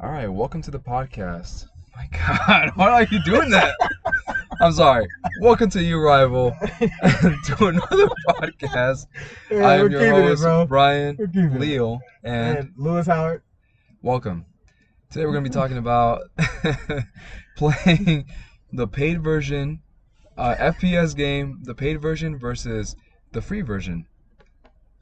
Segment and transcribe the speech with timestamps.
[0.00, 1.66] All right, welcome to the podcast.
[1.96, 2.08] My
[2.46, 3.74] God, why are you doing that?
[4.60, 5.08] I'm sorry.
[5.40, 9.06] Welcome to you, rival, to another podcast.
[9.50, 10.68] Yeah, I am your host, it.
[10.68, 11.60] Brian We're keeping it.
[11.60, 13.42] Leo, and And Lewis Howard.
[14.02, 14.46] welcome.
[15.10, 16.22] Today we're going to be talking about
[17.56, 18.26] playing
[18.72, 19.80] the paid version
[20.36, 22.94] uh, FPS game, the paid version versus
[23.32, 24.06] the free version.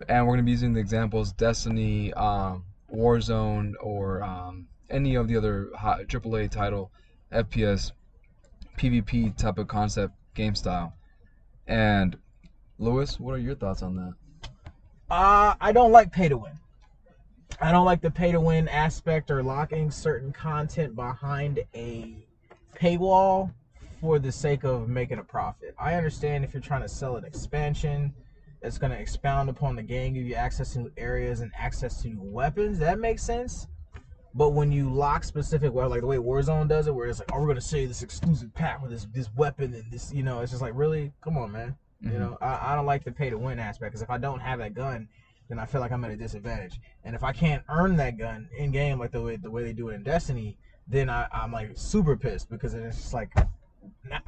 [0.09, 5.29] And we're going to be using the examples Destiny, um, Warzone, or um, any of
[5.29, 6.91] the other AAA title
[7.33, 7.93] FPS
[8.77, 10.93] PvP type of concept game style.
[11.67, 12.17] And
[12.79, 14.15] Lewis, what are your thoughts on that?
[15.09, 16.53] Uh, I don't like pay to win.
[17.61, 22.17] I don't like the pay to win aspect or locking certain content behind a
[22.77, 23.53] paywall
[24.01, 25.75] for the sake of making a profit.
[25.79, 28.13] I understand if you're trying to sell an expansion
[28.61, 32.03] that's going to expound upon the game, give you access to new areas and access
[32.03, 33.69] to new weapons, that makes sense.
[34.37, 37.31] But when you lock specific, well, like the way Warzone does it, where it's like,
[37.33, 40.41] oh, we're gonna you this exclusive pack with this this weapon and this, you know,
[40.41, 41.75] it's just like, really, come on, man.
[42.03, 42.19] You Mhm.
[42.19, 44.59] know, I, I don't like the pay to win aspect because if I don't have
[44.59, 45.09] that gun,
[45.49, 46.79] then I feel like I'm at a disadvantage.
[47.05, 49.73] And if I can't earn that gun in game like the way the way they
[49.73, 53.33] do it in Destiny, then I, I'm like super pissed because it's just like,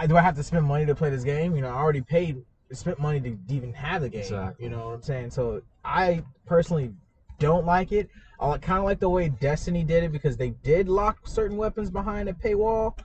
[0.06, 1.54] do I have to spend money to play this game?
[1.54, 4.20] You know, I already paid, spent money to even have the game.
[4.22, 4.64] Exactly.
[4.64, 5.30] You know what I'm saying?
[5.32, 6.94] So I personally
[7.38, 8.08] don't like it.
[8.40, 11.90] I kind of like the way Destiny did it because they did lock certain weapons
[11.90, 12.96] behind a paywall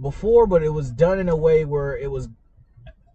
[0.00, 2.28] before, but it was done in a way where it was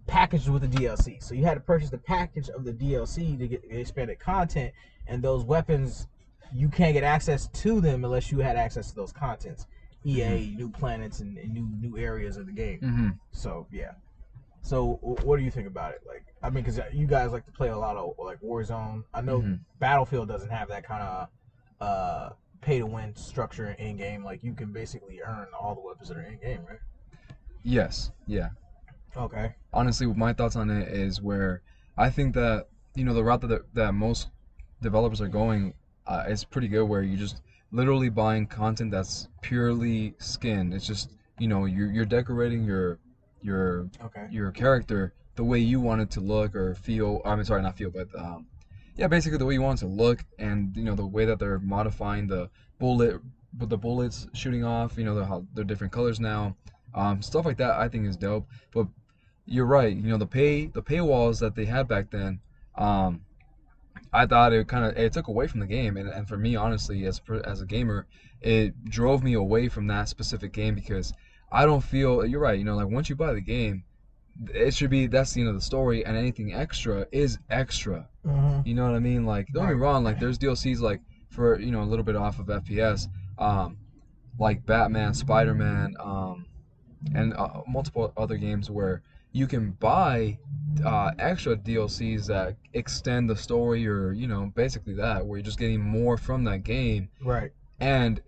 [0.07, 1.21] packaged with the DLC.
[1.23, 4.73] So you had to purchase the package of the DLC to get the expanded content,
[5.07, 6.07] and those weapons
[6.53, 9.65] you can't get access to them unless you had access to those contents.
[10.05, 12.79] EA, new planets, and, and new new areas of the game.
[12.79, 13.09] Mm-hmm.
[13.31, 13.93] So yeah.
[14.61, 16.01] So what do you think about it?
[16.07, 19.03] Like, I mean, because you guys like to play a lot of like Warzone.
[19.13, 19.59] I know Mhm.
[19.79, 21.29] Battlefield doesn't have that kind of
[21.81, 22.29] uh,
[22.61, 24.23] pay to win structure in game.
[24.23, 26.79] Like, you can basically earn all the weapons that are in game, right?
[27.63, 28.49] Yes, yeah.
[29.17, 29.53] Okay.
[29.73, 31.61] honestly, my thoughts on it is where
[31.97, 34.29] I think that you know the route that that most
[34.81, 35.73] developers are going
[36.07, 36.83] uh, is pretty good.
[36.85, 37.41] Where you just
[37.71, 40.73] literally buying content that's purely skin.
[40.73, 42.99] It's just you know you're you're decorating your
[43.41, 44.27] your Okay.
[44.29, 47.21] your character the way you want it to look or feel.
[47.25, 48.47] I mean, sorry, not feel, but um,
[48.95, 51.59] yeah, basically the way you want to look, and you know the way that they're
[51.59, 53.19] modifying the bullet,
[53.53, 54.97] but the bullets shooting off.
[54.97, 56.55] You know the, how they're different colors now.
[56.93, 58.47] Um, stuff like that I think is dope.
[58.73, 58.87] But
[59.45, 59.95] you're right.
[59.95, 62.39] You know the pay the paywalls that they had back then.
[62.75, 63.21] Um,
[64.13, 66.55] I thought it kind of it took away from the game, and, and for me,
[66.55, 68.07] honestly, as as a gamer,
[68.41, 71.13] it drove me away from that specific game because
[71.51, 72.57] I don't feel you're right.
[72.57, 73.83] You know, like once you buy the game,
[74.53, 78.07] it should be that's the end of the story, and anything extra is extra.
[78.25, 78.67] Mm-hmm.
[78.67, 79.25] You know what I mean?
[79.25, 80.03] Like don't get me wrong.
[80.03, 83.07] Like there's DLCs like for you know a little bit off of FPS,
[83.37, 83.77] um,
[84.39, 86.45] like Batman, Spider Man, um,
[87.13, 89.01] and uh, multiple other games where
[89.31, 90.37] you can buy
[90.85, 95.59] uh, extra DLCs that extend the story, or you know basically that where you're just
[95.59, 97.51] getting more from that game Right.
[97.79, 98.21] and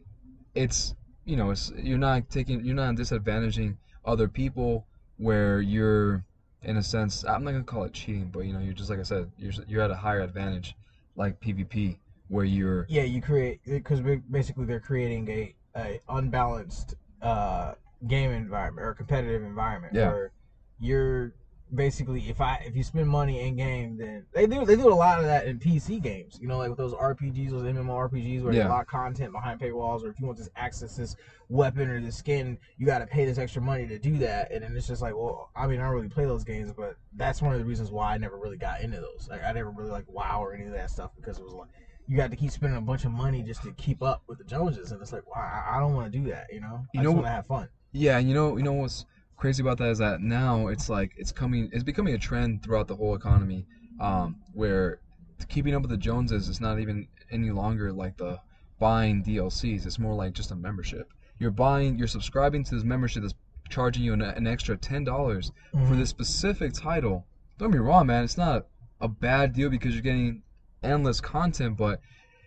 [0.55, 0.95] it's
[1.25, 4.86] you know it's you're not taking you're not disadvantaging other people
[5.17, 6.23] where you're
[6.63, 8.99] in a sense I'm not gonna call it cheating but you know you're just like
[8.99, 10.75] I said you're you're at a higher advantage
[11.15, 11.97] like PvP
[12.29, 17.73] where you're Yeah, you create because basically they're creating a, a unbalanced uh,
[18.07, 20.09] game environment or competitive environment Yeah.
[20.09, 20.31] where
[20.79, 21.33] you're
[21.75, 24.95] basically if I if you spend money in game then they do they do a
[24.95, 28.53] lot of that in PC games you know like with those RPGs those MMORPGs where
[28.53, 28.63] Yeah.
[28.63, 31.15] they lock content behind paywalls or if you want to access this
[31.49, 34.63] weapon or this skin you got to pay this extra money to do that and
[34.63, 37.41] then it's just like well I mean I don't really play those games but that's
[37.41, 39.91] one of the reasons why I never really got into those like I never really
[39.91, 41.69] like WoW or any of that stuff because it was like
[42.07, 44.45] you got to keep spending a bunch of money just to keep up with the
[44.45, 46.85] Joneses, and it's like, wow, I- I don't want to do that, you know.
[46.93, 47.67] You I know just want to have fun.
[47.91, 49.05] yeah and you know you know what's
[49.37, 52.87] crazy about that is that now it's like it's coming it's becoming a trend throughout
[52.87, 53.65] the whole economy
[53.99, 54.99] um, where
[55.47, 58.39] keeping up with the Joneses is not even any longer like the
[58.79, 63.21] buying DLCs it's more like just a membership you're buying you're subscribing to this membership
[63.21, 63.35] that's
[63.69, 65.97] charging you an, an extra ten dollars for Mhm.
[65.97, 67.25] this specific title.
[67.59, 68.23] Don't be wrong, man.
[68.23, 68.67] It's not
[69.01, 70.41] a bad deal because you're getting
[70.83, 71.99] endless content, but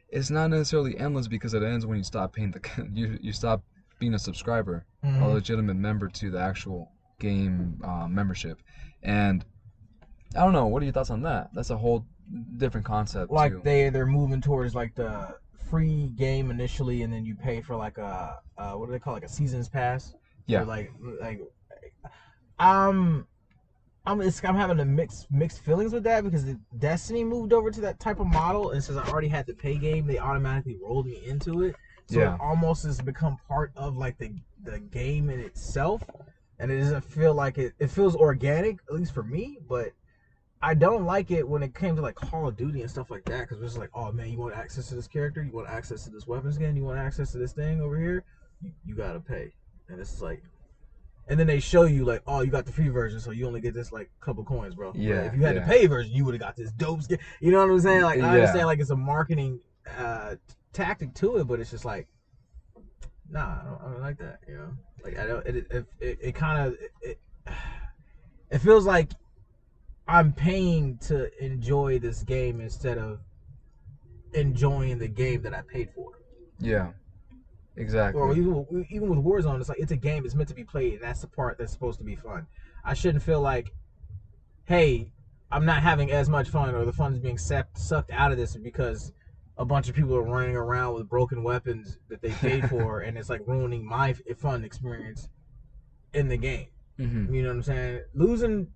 [0.08, 3.62] it's not necessarily endless because it ends when you stop paying the you you stop
[4.00, 5.22] being a subscriber, Mhm.
[5.22, 8.60] a legitimate member to the actual game uh, membership.
[9.04, 9.44] And
[10.34, 10.66] I don't know.
[10.66, 11.50] What are your thoughts on that?
[11.54, 12.04] That's a whole
[12.56, 13.30] different concept.
[13.30, 13.60] like too.
[13.62, 15.36] they they're moving towards like the
[15.70, 19.14] free game initially, and then you pay for like a uh, what do they call
[19.14, 20.14] it, like a seasons pass?
[20.46, 20.62] Yeah.
[20.62, 21.40] Or like like
[22.58, 23.26] um.
[24.06, 26.46] I'm it's, I'm having a mixed mixed feelings with that because
[26.78, 29.76] Destiny moved over to that type of model, and since I already had the pay
[29.76, 31.76] game, they automatically rolled me into it.
[32.10, 32.34] So Yeah.
[32.34, 34.32] it almost has become part of like the
[34.64, 36.02] the game in itself,
[36.58, 37.72] and it doesn't feel like it.
[37.78, 39.58] It feels organic, at least for me.
[39.68, 39.92] But
[40.60, 43.24] I don't like it when it came to like Call of Duty and stuff like
[43.26, 46.02] that, because it's like, oh man, you want access to this character, you want access
[46.04, 48.24] to this weapons skin, you want access to this thing over here,
[48.60, 49.52] you, you gotta pay,
[49.88, 50.42] and it's like.
[51.28, 53.60] And then they show you like, oh, you got the free version, so you only
[53.60, 54.90] get this like couple coins, bro.
[54.96, 55.60] Yeah, if you had yeah.
[55.60, 57.18] the pay version, you would have got this dope skin.
[57.40, 58.02] You know what I'm saying?
[58.02, 58.34] Like, I Yeah.
[58.34, 59.60] understand like it's a marketing
[59.96, 60.34] uh,
[60.72, 62.06] tactic to it, but it's just like,
[63.30, 64.40] nah, I don't, I don't like that.
[64.48, 64.70] You know,
[65.04, 65.46] like I don't.
[65.46, 67.18] It it it, it kind of it,
[68.50, 69.10] it feels like
[70.06, 73.20] I'm paying to enjoy this game instead of
[74.34, 76.12] enjoying the game that I paid for.
[76.58, 76.88] Yeah.
[77.76, 78.20] Exactly.
[78.20, 80.24] Or even with- even with Warzone, it's like it's a game.
[80.24, 82.46] It's meant to be played, and that's the part that's supposed to be fun.
[82.84, 83.72] I shouldn't feel like,
[84.64, 85.12] hey,
[85.50, 88.56] I'm not having as much fun, or the fun's being sucked sucked out of this
[88.56, 89.12] because
[89.60, 93.16] a bunch of people are running around with broken weapons that they paid for, and
[93.18, 95.28] it's like ruining my fun experience
[96.14, 96.68] in the game.
[96.96, 98.00] hmm You know what I'm saying?
[98.14, 98.68] Losing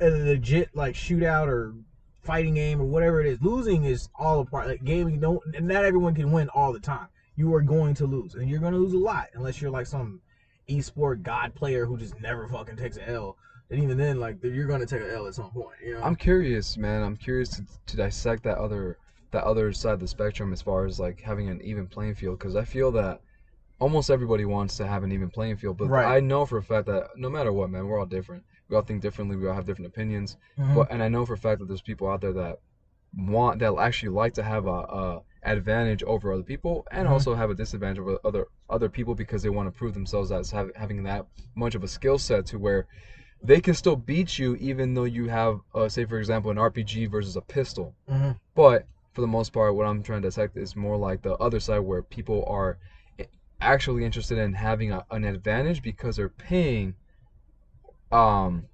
[0.00, 1.74] a legit like shootout or
[2.22, 4.68] fighting game or whatever it is, losing is all a part.
[4.68, 7.08] Like gaming, don't and not everyone can win all the time.
[7.34, 9.86] You are going to lose, and you're going to lose a lot unless you're like
[9.86, 10.20] some
[10.68, 13.36] esport god player who just never fucking takes an L.
[13.70, 15.78] And even then, like you're going to take an L at some point.
[15.84, 16.02] You know?
[16.02, 17.02] I'm curious, man.
[17.02, 18.98] I'm curious to, to dissect that other
[19.30, 22.38] that other side of the spectrum as far as like having an even playing field
[22.38, 23.20] because I feel that
[23.78, 26.16] almost everybody wants to have an even playing field, but Right.
[26.16, 28.42] I know for a fact that no matter what, man, we're all different.
[28.68, 29.36] We all think differently.
[29.36, 30.36] We all have different opinions.
[30.58, 30.74] Mhm.
[30.74, 32.58] But and I know for a fact that there's people out there that
[33.16, 37.12] want that actually like to have a, a advantage over other people and Mhm.
[37.12, 40.50] also have a disadvantage over other other people because they want to prove themselves as
[40.50, 42.86] have, having that much of a skill set to where
[43.42, 47.06] they can still beat you even though you have uh, say for example an RPG
[47.10, 47.94] versus a pistol.
[48.10, 48.36] Mhm.
[48.54, 51.60] But for the most part, what I'm trying to dissect is more like the other
[51.60, 52.78] side where people are
[53.60, 56.94] actually interested in having a, an advantage because they're paying,
[58.12, 58.66] um,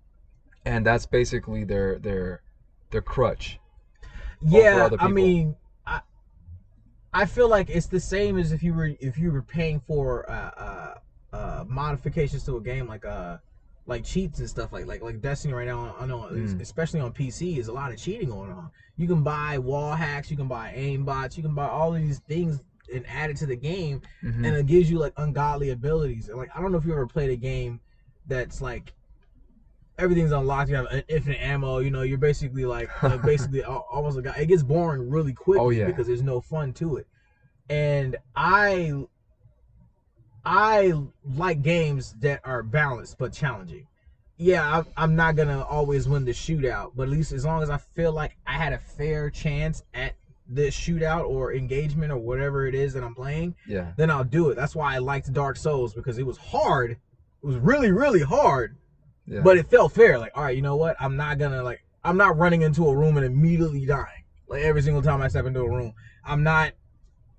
[0.64, 2.42] and that's basically their their
[2.90, 3.58] their crutch.
[4.40, 6.00] yeah, I mean, I
[7.12, 10.28] I feel like it's the same as if you were if you were paying for
[10.28, 10.94] uh, uh,
[11.32, 13.38] uh, modifications to a game like uh
[13.86, 15.94] like cheats and stuff like like like Destiny right now.
[15.98, 16.60] I know, Mm.
[16.60, 18.70] especially on PC, is a lot of cheating going on.
[18.96, 22.00] You can buy wall hacks, you can buy aim bots, you can buy all of
[22.00, 24.46] these things and add it to the game, Mhm.
[24.46, 26.28] and it gives you like ungodly abilities.
[26.28, 27.80] And like I don't know if you ever played a game
[28.26, 28.92] that's like
[29.98, 30.70] everything's unlocked.
[30.70, 31.78] You have an infinite ammo.
[31.78, 34.34] You know, you're basically like, like basically almost a guy.
[34.38, 35.86] It gets boring really quickly Oh, yeah.
[35.86, 37.06] because there's no fun to it.
[37.70, 39.06] And I
[40.44, 40.92] I
[41.36, 43.86] like games that are balanced but challenging.
[44.36, 47.70] Yeah, I, I'm not gonna always win the shootout, but at least as long as
[47.70, 50.14] I feel like I had a fair chance at
[50.46, 54.50] this shootout or engagement or whatever it is that I'm playing, yeah, then I'll do
[54.50, 54.56] it.
[54.56, 56.90] That's why I liked Dark Souls because it was hard.
[56.90, 58.76] It was really, really hard,
[59.26, 59.40] yeah.
[59.40, 60.18] but it felt fair.
[60.18, 60.96] Like, all right, you know what?
[61.00, 61.84] I'm not gonna like.
[62.02, 64.24] I'm not running into a room and immediately dying.
[64.48, 65.94] Like every single time I step into a room,
[66.24, 66.72] I'm not.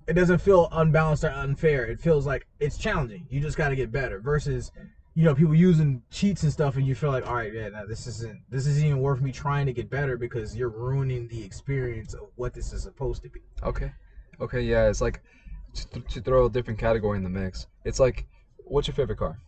[0.08, 1.84] It doesn't feel unbalanced or unfair.
[1.86, 3.26] It feels like it's challenging.
[3.28, 4.20] You just got to get better.
[4.20, 4.70] Versus,
[5.14, 7.86] you know, people using cheats and stuff, and you feel like, all right, yeah, no,
[7.86, 8.40] this isn't.
[8.50, 12.28] This isn't even worth me trying to get better because you're ruining the experience of
[12.36, 13.40] what this is supposed to be.
[13.64, 13.90] okay,
[14.40, 14.88] okay, yeah.
[14.88, 15.20] It's like
[15.74, 17.66] to, th- to throw a different category in the mix.
[17.84, 18.26] It's like,
[18.58, 19.38] what's your favorite car?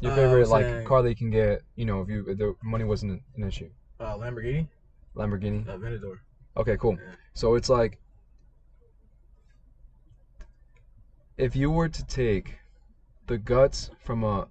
[0.00, 1.62] Your Uh, favorite like saying- car that you can get.
[1.76, 3.70] You know, if you if the money wasn't an- an issue.
[4.00, 4.66] Uh, Lamborghini,
[5.14, 5.68] Lamborghini.
[5.68, 6.16] uh, Venador.
[6.56, 6.94] Okay, cool.
[6.94, 7.14] Yeah.
[7.34, 7.98] So it's like
[11.40, 12.56] if you were to take
[13.26, 14.48] the guts from a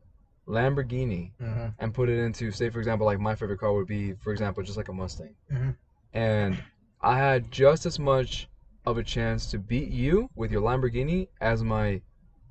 [0.48, 1.68] Lamborghini Mm-hmm.
[1.80, 4.64] and put it into, say, for example, like my favorite car would be, for example,
[4.64, 5.76] just like a Mustang, Mhm.
[6.14, 6.64] and
[7.02, 8.50] I had just as much
[8.86, 12.02] of a chance to beat you with your Lamborghini as my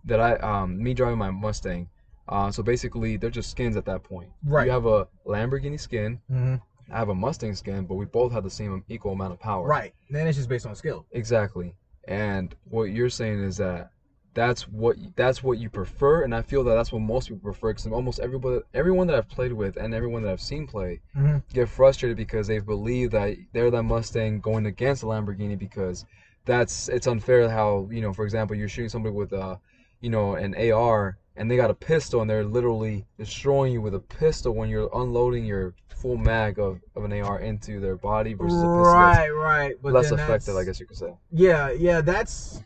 [0.04, 1.88] that I um me driving my Mustang.
[2.28, 4.28] Uh, so basically, they're just skins at that point.
[4.44, 4.66] Right.
[4.66, 6.20] You have a Lamborghini skin.
[6.30, 6.56] Mm-hmm.
[6.92, 9.66] I have a Mustang skin, but we both have the same equal amount of power.
[9.66, 9.92] Right.
[10.10, 11.04] Then it's just based on skill.
[11.12, 11.74] Exactly.
[12.06, 13.90] And what you're saying is that
[14.38, 17.70] that's what that's what you prefer, and I feel that that's what most people prefer.
[17.70, 21.42] Because almost everybody, everyone that I've played with, and everyone that I've seen play, Mhm.
[21.52, 26.06] get frustrated because they believe that they're that Mustang going against a Lamborghini because
[26.44, 27.48] that's it's unfair.
[27.48, 29.58] How you know, for example, you're shooting somebody with a,
[30.00, 33.94] you know, an AR, and they got a pistol, and they're literally destroying you with
[33.94, 38.32] a pistol when you're unloading your full mag of, of an AR into their body
[38.32, 39.74] versus a pistol Right, right.
[39.82, 41.12] But less effective, I guess you could say.
[41.32, 42.00] Yeah, yeah.
[42.00, 42.62] That's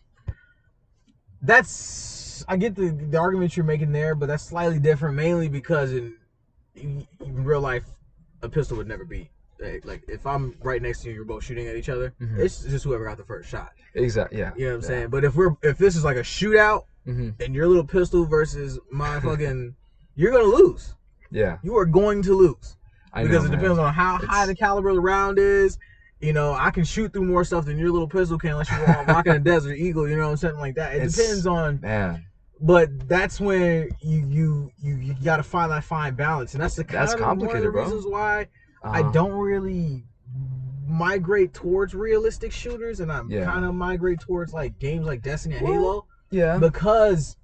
[1.42, 2.44] that's.
[2.49, 6.16] I get the the argument you're making there, but that's slightly different, mainly because in
[6.75, 7.84] in real life,
[8.42, 9.30] a pistol would never be
[9.84, 12.12] like if I'm right next to you, you're both shooting at each other.
[12.20, 12.38] Mhm.
[12.38, 13.72] It's just whoever got the first shot.
[13.94, 14.38] Exactly.
[14.38, 14.52] Yeah.
[14.56, 14.87] You know what I'm Yeah.
[14.88, 15.08] saying?
[15.11, 18.78] But if we're if this is like a shootout hmm and your little pistol versus
[18.90, 19.75] my fucking,
[20.14, 20.94] you're gonna lose.
[21.30, 21.58] Yeah.
[21.62, 22.76] You are going to lose
[23.12, 23.58] I because know, it man.
[23.61, 25.78] depends on how high the caliber of the round is.
[26.22, 29.04] You know, I can shoot through more stuff than your little pistol can unless you're
[29.08, 30.08] rocking a Desert Eagle.
[30.08, 30.56] You know what I'm saying?
[30.56, 30.92] Like that.
[30.94, 32.24] It It's- depends on Man,
[32.60, 36.76] but that's when you you you, you got to find that fine balance, and that's
[36.76, 37.82] the kind That's of one of the complicated, bro.
[37.82, 38.46] reasons why
[38.84, 39.10] I uh-huh.
[39.10, 40.04] don't really
[40.86, 43.44] migrate towards realistic shooters, and I'm Yeah.
[43.44, 46.58] kind of migrate towards like games like Destiny and Well, Halo Yeah.
[46.58, 47.36] because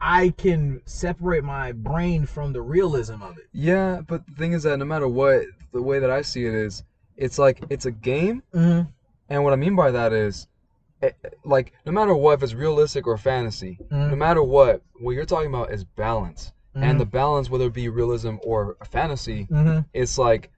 [0.00, 3.44] I can separate my brain from the realism of it.
[3.52, 6.54] Yeah, but the thing is that no matter what, the way that I see it
[6.54, 6.82] is,
[7.16, 8.88] it's like it's a game, Mm-hmm.
[9.28, 10.46] and what I mean by that is,
[11.02, 11.10] eh,
[11.44, 14.10] like no matter what, if it's realistic or fantasy, Mhm.
[14.10, 16.84] no matter what, what you're talking about is balance, Mm-hmm.
[16.84, 20.50] and the balance, whether it be realism or fantasy, hmm it's like,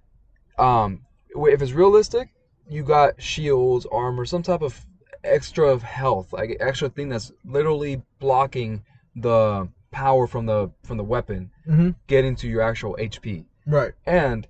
[0.59, 1.03] um,
[1.35, 2.29] if it's realistic,
[2.69, 4.87] you got shields, armor, some type of
[5.23, 8.83] extra of health, like extra thing that's literally blocking
[9.15, 13.45] the power from the from the weapon hmm getting to your actual HP.
[13.67, 13.93] right.
[14.07, 14.47] And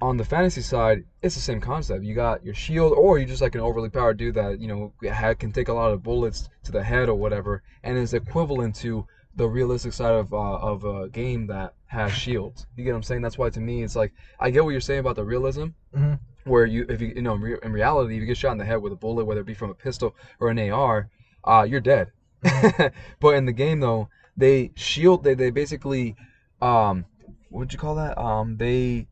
[0.00, 2.04] on the fantasy side, it's the same concept.
[2.04, 4.92] You got your shield, or you just like an overly powered dude that you know
[5.38, 9.06] can take a lot of bullets to the head or whatever, and is equivalent to
[9.36, 12.66] the realistic side of uh, of a game that has shields.
[12.76, 13.22] You get what I'm saying?
[13.22, 16.14] That's why to me, it's like I get what you're saying about the realism, hmm
[16.44, 18.58] where you if you you know in, re- in reality, if you get shot in
[18.58, 21.08] the head with a bullet, whether it be from a pistol or an AR,
[21.44, 22.12] uh, you're dead.
[23.20, 25.24] but in the game though, they shield.
[25.24, 26.16] They they basically,
[26.60, 27.06] um,
[27.48, 28.18] what'd you call that?
[28.18, 29.08] Um, they.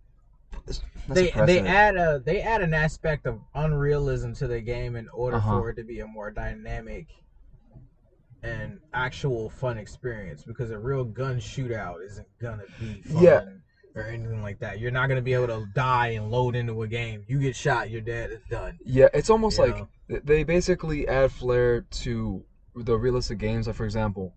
[0.67, 5.09] They suppressing they add a they add an aspect of unrealism to the game in
[5.11, 5.61] order Uh-huh.
[5.61, 7.07] for it to be a more dynamic
[8.43, 13.45] and actual fun experience because a real gun shootout isn't gonna be fun Yeah.
[13.95, 14.79] or anything like that.
[14.81, 17.25] You're not gonna be able to die and load into a game.
[17.27, 18.79] You get shot, you're dead, it's done.
[18.85, 19.77] Yeah, it's almost You like
[20.09, 20.21] know?
[20.25, 22.45] they basically add flair to
[22.75, 23.67] the realistic games.
[23.67, 24.35] Like for example,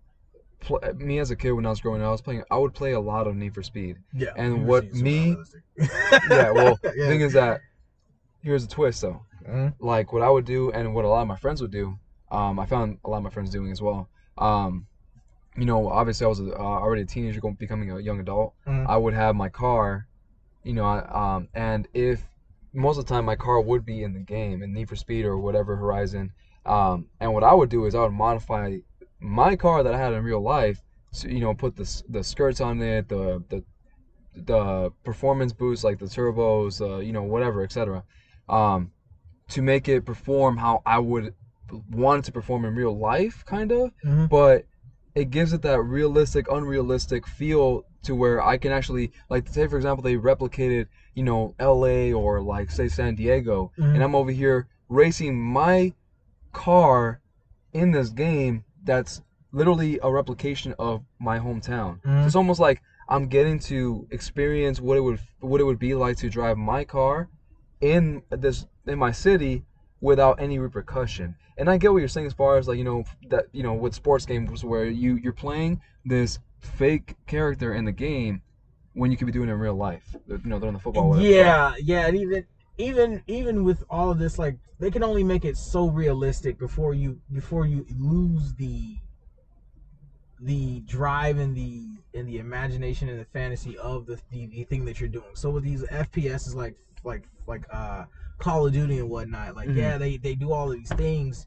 [0.60, 2.42] pl- me as a kid when I was growing up, I was playing.
[2.50, 3.96] I would play a lot of Need for Speed.
[4.12, 4.30] Yeah.
[4.36, 5.36] And what me-
[6.30, 6.90] Yeah, well, Yeah.
[6.96, 7.60] the thing is that
[8.42, 9.22] here's a twist though.
[9.48, 9.74] Mhm.
[9.78, 11.98] Like what I would do and what a lot of my friends would do,
[12.30, 14.08] um, I found a lot of my friends doing as well.
[14.36, 14.86] Um,
[15.56, 18.54] you know, obviously I was uh, already a teenager, going becoming a young adult.
[18.66, 18.86] Mhm.
[18.88, 20.06] I would have my car,
[20.62, 22.22] you know, I- um, and if
[22.74, 25.24] most of the time my car would be in the game in Need for Speed
[25.24, 26.32] or whatever Horizon,
[26.66, 28.76] um, and what I would do is I would modify
[29.20, 30.82] my car that I had in real life,
[31.14, 33.62] to, you know, put the the skirts on it, the the
[34.34, 38.04] the performance boost like the turbos, uh, you know, whatever, etc.
[38.48, 38.90] Um,
[39.48, 41.32] to make it perform how I would
[41.90, 44.28] want it to perform in real life, kind of Mhm.
[44.28, 44.64] but
[45.14, 49.76] it gives it that realistic, unrealistic feel to where I can actually, like, say for
[49.76, 52.12] example, they replicated, you know, L.A.
[52.12, 53.94] or like say San Diego, Mhm.
[53.94, 55.92] and I'm over here racing my
[56.52, 57.20] car
[57.72, 59.20] in this game that's
[59.52, 62.00] literally a replication of my hometown.
[62.02, 62.22] Mhm.
[62.22, 65.94] So it's almost like I'm getting to experience what it would what it would be
[65.94, 67.28] like to drive my car
[67.80, 69.64] in this in my city
[70.00, 71.34] without any repercussion.
[71.58, 73.74] And I get what you're saying as far as like you know that you know
[73.74, 78.42] with sports games where you you're playing this fake character in the game
[78.94, 80.16] when you could be doing it in real life.
[80.26, 81.10] You know, they're on the football.
[81.10, 81.28] whatever.
[81.28, 82.44] Yeah, yeah, and even
[82.78, 86.94] even even with all of this, like they can only make it so realistic before
[86.94, 88.96] you before you lose the
[90.40, 94.84] the drive and the and the imagination and the fantasy of the, the, the thing
[94.84, 95.34] that you're doing.
[95.34, 98.04] So with these FPS is like like like uh
[98.38, 99.76] Call of Duty and whatnot, like Mhm.
[99.76, 101.46] yeah, they they do all of these things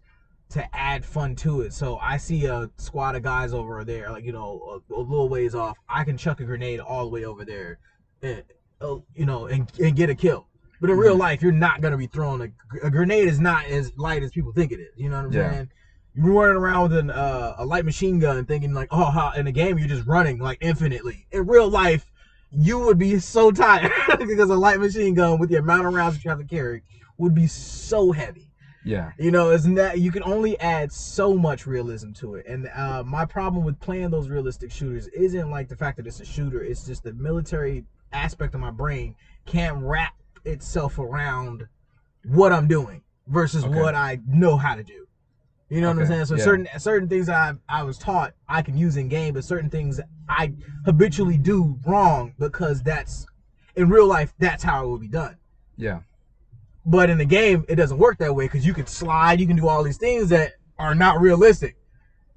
[0.50, 1.72] to add fun to it.
[1.72, 5.30] So I see a squad of guys over there, like you know, a, a little
[5.30, 5.78] ways off.
[5.88, 7.78] I can chuck a grenade all the way over there,
[8.22, 8.44] and
[8.82, 10.48] uh, you know, and, and get a kill.
[10.82, 11.20] But in real Mhm.
[11.20, 13.28] life, you're not gonna be throwing a, a grenade.
[13.28, 14.90] Is not as light as people think it is.
[14.98, 15.52] You know what I'm Yeah.
[15.52, 15.70] saying?
[16.16, 19.46] You're running around with an, uh, a light machine gun, thinking like, oh, how, in
[19.46, 21.26] the game you're just running like infinitely.
[21.32, 22.12] In real life,
[22.52, 26.16] you would be so tired because a light machine gun with the amount of rounds
[26.18, 26.84] that you have to carry
[27.18, 28.50] would be so heavy.
[28.84, 29.12] Yeah.
[29.20, 32.46] You know, isn't that you can only add so much realism to it.
[32.48, 36.20] And uh, my problem with playing those realistic shooters isn't like the fact that it's
[36.20, 36.62] a shooter.
[36.62, 40.14] It's just the military aspect of my brain can't wrap
[40.46, 41.68] itself around
[42.26, 43.74] what I'm doing versus Okay.
[43.80, 45.06] what I know how to do.
[45.70, 46.26] You know what I'm saying?
[46.26, 46.44] So yeah.
[46.44, 50.02] certain certain things I I was taught I can use in game, but certain things
[50.28, 50.54] I
[50.86, 53.26] habitually do wrong because that's
[53.76, 55.38] in real life that's how it would be done.
[55.78, 56.02] Yeah.
[56.86, 59.56] But in the game, it doesn't work that way because you can slide, you can
[59.56, 61.78] do all these things that are not realistic.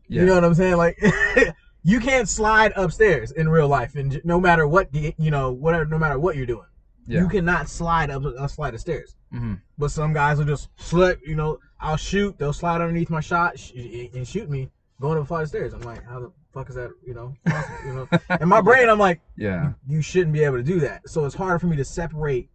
[0.06, 0.20] Yeah.
[0.20, 0.76] You know what I'm saying?
[0.76, 1.02] Like,
[1.82, 5.86] you can't slide upstairs in real life, and no matter what the- you know, whatever,
[5.86, 6.66] no matter what you're doing.
[7.06, 7.20] Yeah.
[7.20, 9.16] You cannot slide up a flight of stairs.
[9.30, 11.20] hmm But some guys will just slip.
[11.26, 12.38] You know, I'll shoot.
[12.38, 13.72] They'll slide underneath my shot sh-
[14.14, 14.70] and shoot me
[15.00, 15.74] going up a flight of stairs.
[15.74, 16.90] I'm like, how the fuck is that?
[17.06, 17.34] You know,
[17.84, 18.08] you know.
[18.40, 19.72] In my brain, I'm like, Yeah.
[19.86, 21.08] you shouldn't be able to do that.
[21.08, 22.48] So it's harder for me to separate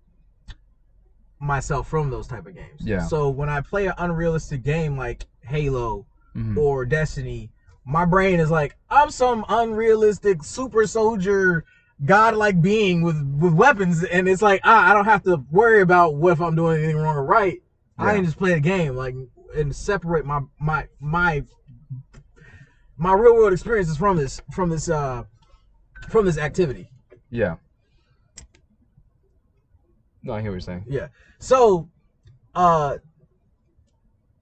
[1.40, 2.82] myself from those type of games.
[2.82, 3.06] Yeah.
[3.08, 7.52] So when I play an unrealistic game like Halo hmm or Destiny,
[7.86, 11.66] my brain is like, I'm some unrealistic super soldier
[12.06, 16.16] godlike being with with weapons and it's like ah, I don't have to worry about
[16.16, 17.62] what if I'm doing anything wrong or right.
[17.98, 18.16] I Yeah.
[18.16, 19.16] can just play the game like
[19.56, 21.44] and separate my my my
[22.98, 25.24] my real world experiences from this from this uh
[26.08, 26.90] from this activity.
[27.30, 27.56] Yeah.
[30.24, 30.86] No, I hear what you're saying.
[30.88, 31.08] Yeah.
[31.40, 31.90] So,
[32.54, 32.98] uh,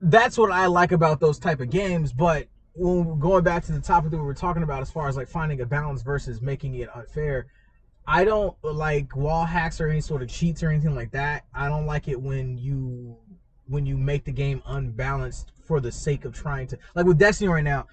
[0.02, 2.14] that's what I like about those type of games.
[2.14, 2.48] But
[2.78, 5.28] when going back to the topic that we were talking about, as far as like
[5.28, 7.48] finding a balance versus making it unfair,
[8.06, 11.46] I don't like wall hacks or any sort of cheats or anything like that.
[11.54, 13.18] I don't like it when you
[13.66, 17.50] when you make the game unbalanced for the sake of trying to like with Destiny
[17.50, 17.88] right now.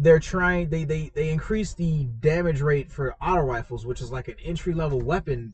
[0.00, 4.28] They're trying they they they increase the damage rate for auto rifles, which is like
[4.28, 5.52] an entry level weapon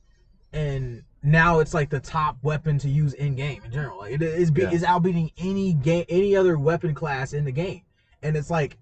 [0.53, 3.99] and now it's like the top weapon to use in game in general.
[3.99, 4.71] Like it is be, Yeah.
[4.71, 7.83] is outbeating any game any other weapon class in the game.
[8.25, 8.76] And it's like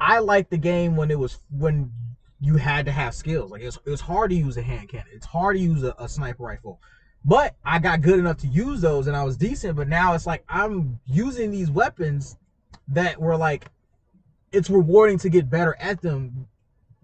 [0.00, 1.92] I liked the game when it was when
[2.40, 3.50] you had to have skills.
[3.50, 5.08] Like it's it hard to use a hand cannon.
[5.12, 6.80] It's hard to use a, a sniper rifle.
[7.24, 10.26] But I got good enough to use those and I was decent, but now it's
[10.26, 12.36] like I'm using these weapons
[12.88, 13.66] that were like
[14.50, 16.46] it's rewarding to get better at them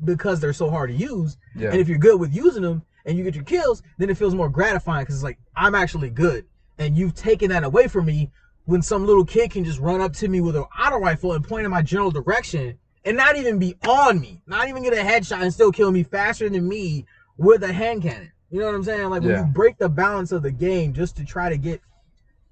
[0.05, 1.37] because they're so hard to use.
[1.57, 1.71] Yeah.
[1.71, 4.35] And if you're good with using them and you get your kills, then it feels
[4.35, 6.45] more gratifying because it's like I'm actually good,
[6.79, 8.31] and you've taken that away from me.
[8.69, 11.43] When some little kid can just run up to me with an auto rifle and
[11.43, 14.97] point in my general direction and not even be on me, not even get a
[14.97, 17.07] headshot and still kill me faster than me
[17.39, 18.31] with a hand cannon.
[18.51, 19.09] You know what I'm saying?
[19.09, 19.47] Like when Yeah.
[19.47, 21.81] you break the balance of the game just to try to get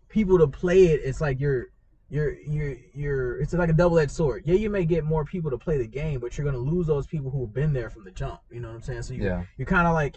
[0.09, 1.67] people to play it, it's like you're
[2.09, 4.45] you're you're you're it's like a double-edged sword.
[4.47, 7.07] Yeah, you may get more people to play the game, but you're gonna lose those
[7.07, 8.41] people who have been there from the jump.
[8.51, 9.03] You know what I'm saying?
[9.03, 9.43] So you Yeah.
[9.59, 10.17] you're kind of like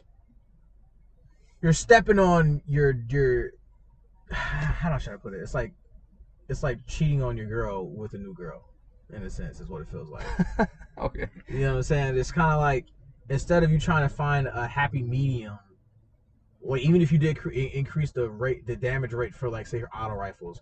[1.62, 3.50] you're stepping on your your
[4.32, 5.42] how should I put it?
[5.42, 5.74] It's like
[6.50, 8.66] it's like cheating on your girl with a new girl,
[9.14, 10.26] in a sense, is what it feels like.
[10.98, 11.28] Okay.
[11.48, 12.18] You know what I'm saying?
[12.18, 12.88] It's kind of like
[13.30, 15.58] instead of you trying to find a happy medium,
[16.62, 19.78] or even if you did cre- increase the rate, the damage rate for like say
[19.78, 20.60] your auto rifles,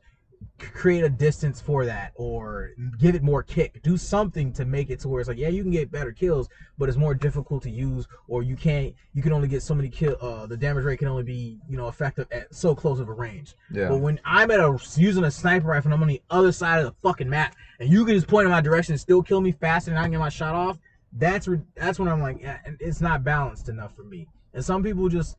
[0.59, 3.81] create a distance for that, or give it more kick.
[3.83, 6.49] Do something to make it to where it's like, yeah, you can get better kills,
[6.77, 8.93] but it's more difficult to use, or you can't.
[9.13, 10.17] You can only get so many kill.
[10.19, 13.13] Uh, the damage rate can only be you know effective at so close of a
[13.13, 13.55] range.
[13.71, 13.89] Yeah.
[13.89, 16.79] But when I'm at a using a sniper rifle and I'm on the other side
[16.79, 19.41] of the fucking map, and you can just point in my direction and still kill
[19.41, 20.79] me faster than I can get my shot off,
[21.13, 24.27] that's re- that's when I'm like, yeah, it's not balanced enough for me.
[24.53, 25.37] And some people just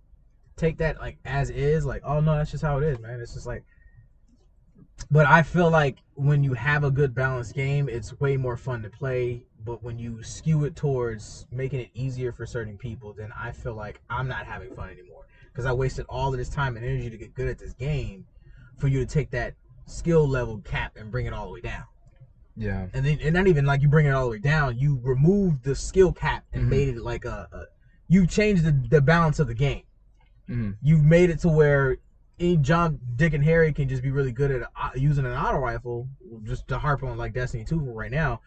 [0.57, 3.21] take that like as is, like, oh no, that's just how it is, man.
[3.21, 3.65] It's just like.
[5.11, 8.83] But I feel like when you have a good balanced game, it's way more fun
[8.83, 9.45] to play.
[9.65, 13.75] But when you skew it towards making it easier for certain people, then I feel
[13.75, 17.11] like I'm not having fun anymore because I wasted all of this time and energy
[17.11, 18.25] to get good at this game
[18.79, 19.55] for you to take that
[19.87, 21.85] skill level cap and bring it all the way down.
[22.57, 22.87] Yeah.
[22.93, 25.63] And then, and not even like you bring it all the way down, you remove
[25.63, 26.69] the skill cap and Mhm.
[26.69, 27.65] made it like a, a
[28.09, 29.83] you changed the, the balance of the game.
[30.47, 31.99] hmm You've made it to where
[32.41, 35.59] any John, Dick, and Harry can just be really good at uh, using an auto
[35.59, 36.09] rifle,
[36.45, 38.41] just to harp on like Destiny 2 right now.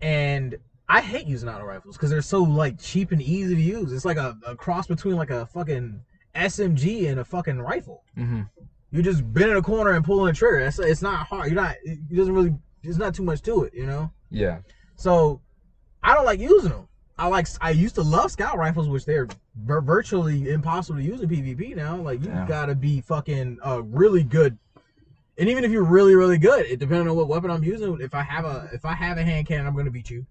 [0.00, 0.56] And
[0.88, 3.92] I hate using auto rifles because they're so like cheap and easy to use.
[3.92, 6.00] It's like a, a cross between like a fucking
[6.34, 8.02] SMG and a fucking rifle.
[8.14, 8.42] hmm
[8.90, 10.60] You just bend in a corner and pull pulling a trigger.
[10.60, 11.46] It's, it's not hard.
[11.46, 11.76] You're not.
[11.84, 12.54] It doesn't really.
[12.82, 14.10] There's not too much to it, you know.
[14.30, 14.58] Yeah.
[14.96, 15.40] So
[16.02, 16.88] I don't like using them.
[17.18, 17.46] I like.
[17.60, 21.96] I used to love scout rifles, which they're virtually impossible to use in PvP now.
[21.96, 22.46] Like you Yeah.
[22.46, 24.58] gotta be fucking uh, really good.
[25.38, 28.00] And even if you're really really good, it depending on what weapon I'm using.
[28.00, 30.26] If I have a if I have a hand cannon, I'm gonna beat you.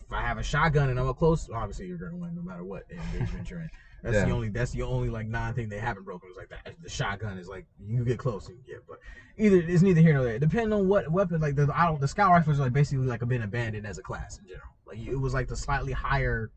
[0.00, 2.64] If I have a shotgun and I'm up close, obviously you're gonna win no matter
[2.64, 3.70] what engagement you're in.
[4.02, 6.28] That's the only that's the only like non thing they haven't broken.
[6.28, 6.74] It's like that.
[6.82, 8.98] The shotgun is like you get close and yeah, but
[9.38, 10.38] either it's neither here nor there.
[10.38, 13.26] Depending on what weapon, like the I don't, the scout rifles are like basically like
[13.26, 14.68] been abandoned as a class in general.
[14.86, 16.50] Like it was like the slightly higher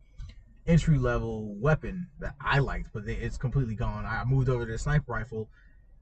[0.67, 4.05] entry level weapon that I liked, but they, it's completely gone.
[4.05, 5.49] I moved over to the sniper rifle,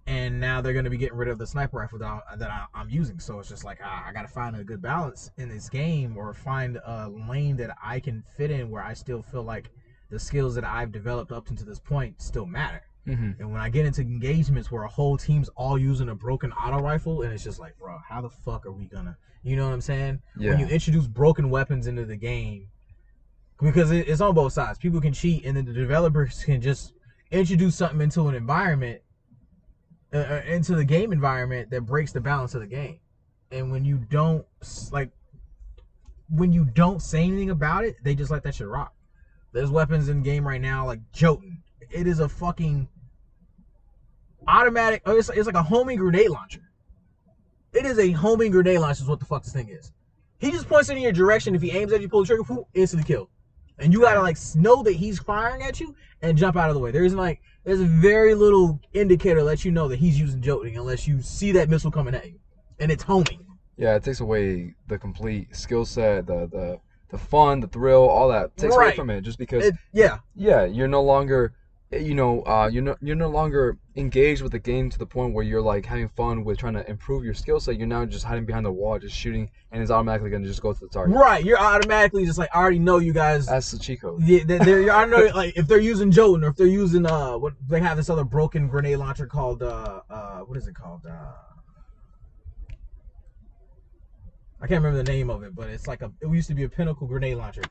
[0.07, 2.49] and now they're going to be getting rid of the sniper rifle that, I, that
[2.51, 3.19] I, I'm using.
[3.19, 6.17] So it's just like ah, I got to find a good balance in this game,
[6.17, 9.69] or find a lane that I can fit in where I still feel like
[10.09, 12.81] the skills that I've developed up to this point still matter.
[13.05, 16.51] hmm And when I get into engagements where a whole team's all using a broken
[16.51, 19.17] auto rifle, and it's just like, bro, how the fuck are we gonna?
[19.43, 20.19] You know what I'm saying?
[20.37, 20.51] Yeah.
[20.51, 22.69] When you introduce broken weapons into the game,
[23.61, 24.77] because it, it's on both sides.
[24.77, 26.93] People can cheat, and then the developers can just
[27.31, 29.01] introduce something into an environment,
[30.13, 32.99] uh, uh, into the game environment that breaks the balance of the game.
[33.51, 34.45] And when you don't
[34.91, 35.11] like,
[36.29, 38.93] when you don't say anything about it, they just let that shit rock.
[39.53, 41.63] There's weapons in game right now like Jotun.
[41.89, 42.89] It is a fucking
[44.47, 45.01] automatic.
[45.05, 46.61] Oh, it's, it's like a homing grenade launcher.
[47.73, 49.03] It is a homing grenade launcher.
[49.03, 49.91] Is what the fuck this thing is.
[50.39, 51.55] He just points it in your direction.
[51.55, 53.29] If he aims at you, pull the trigger, whoop, instantly kill.
[53.79, 56.79] And you gotta like know that he's firing at you and jump out of the
[56.79, 56.91] way.
[56.91, 60.75] There isn't like there's very little indicator that lets you know that he's using Jotun
[60.77, 62.39] unless you see that missile coming at you,
[62.79, 63.45] and it's homing.
[63.77, 68.29] Yeah, it takes away the complete skill set, the the the fun, the thrill, all
[68.29, 69.21] that takes away from it.
[69.21, 71.53] Just because, It, yeah, yeah, you're no longer,
[72.01, 75.33] you know, uh, you're no you're no longer engaged with the game to the point
[75.33, 77.77] where you're like having fun with trying to improve your skill set.
[77.77, 80.73] You're now just hiding behind the wall, just shooting, and it's automatically gonna just go
[80.73, 81.15] to the target.
[81.17, 81.43] right.
[81.43, 83.47] You're automatically just like I already know you guys.
[83.47, 84.21] That's the cheat code.
[84.23, 87.37] Yeah, they- they're, I know like if they're using Jotun or if they're using uh
[87.37, 91.01] what they have this other broken grenade launcher called uh uh what is it called
[91.05, 91.33] uh
[94.61, 96.63] I can't remember the name of it but it's like a it used to be
[96.63, 97.61] a pinnacle grenade launcher.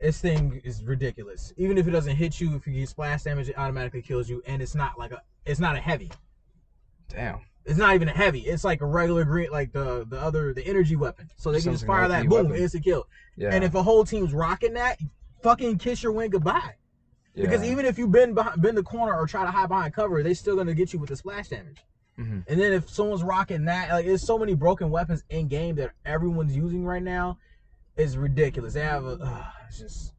[0.00, 1.52] This thing is ridiculous.
[1.56, 4.42] Even if it doesn't hit you, if you get splash damage, it automatically kills you,
[4.46, 6.10] and it's not like a it's not a heavy.
[7.08, 7.40] Damn.
[7.64, 8.40] It's not even a heavy.
[8.40, 11.30] It's like a regular green like the the other the energy weapon.
[11.36, 12.62] So they can just fire that boom, weapon.
[12.62, 13.08] instant kill.
[13.36, 13.50] Yeah.
[13.52, 14.98] And if a whole team's rocking that,
[15.42, 16.74] fucking kiss your win goodbye.
[17.34, 17.42] Yeah.
[17.44, 20.22] Because even if you bend behind, bend the corner or try to hide behind cover,
[20.22, 21.82] they still gonna get you with the splash damage.
[22.18, 22.44] Mhm.
[22.46, 25.92] And then if someone's rocking that, like there's so many broken weapons in game that
[26.04, 27.38] everyone's using right now,
[27.96, 28.74] it's ridiculous.
[28.74, 30.12] They have a, uh, it's just.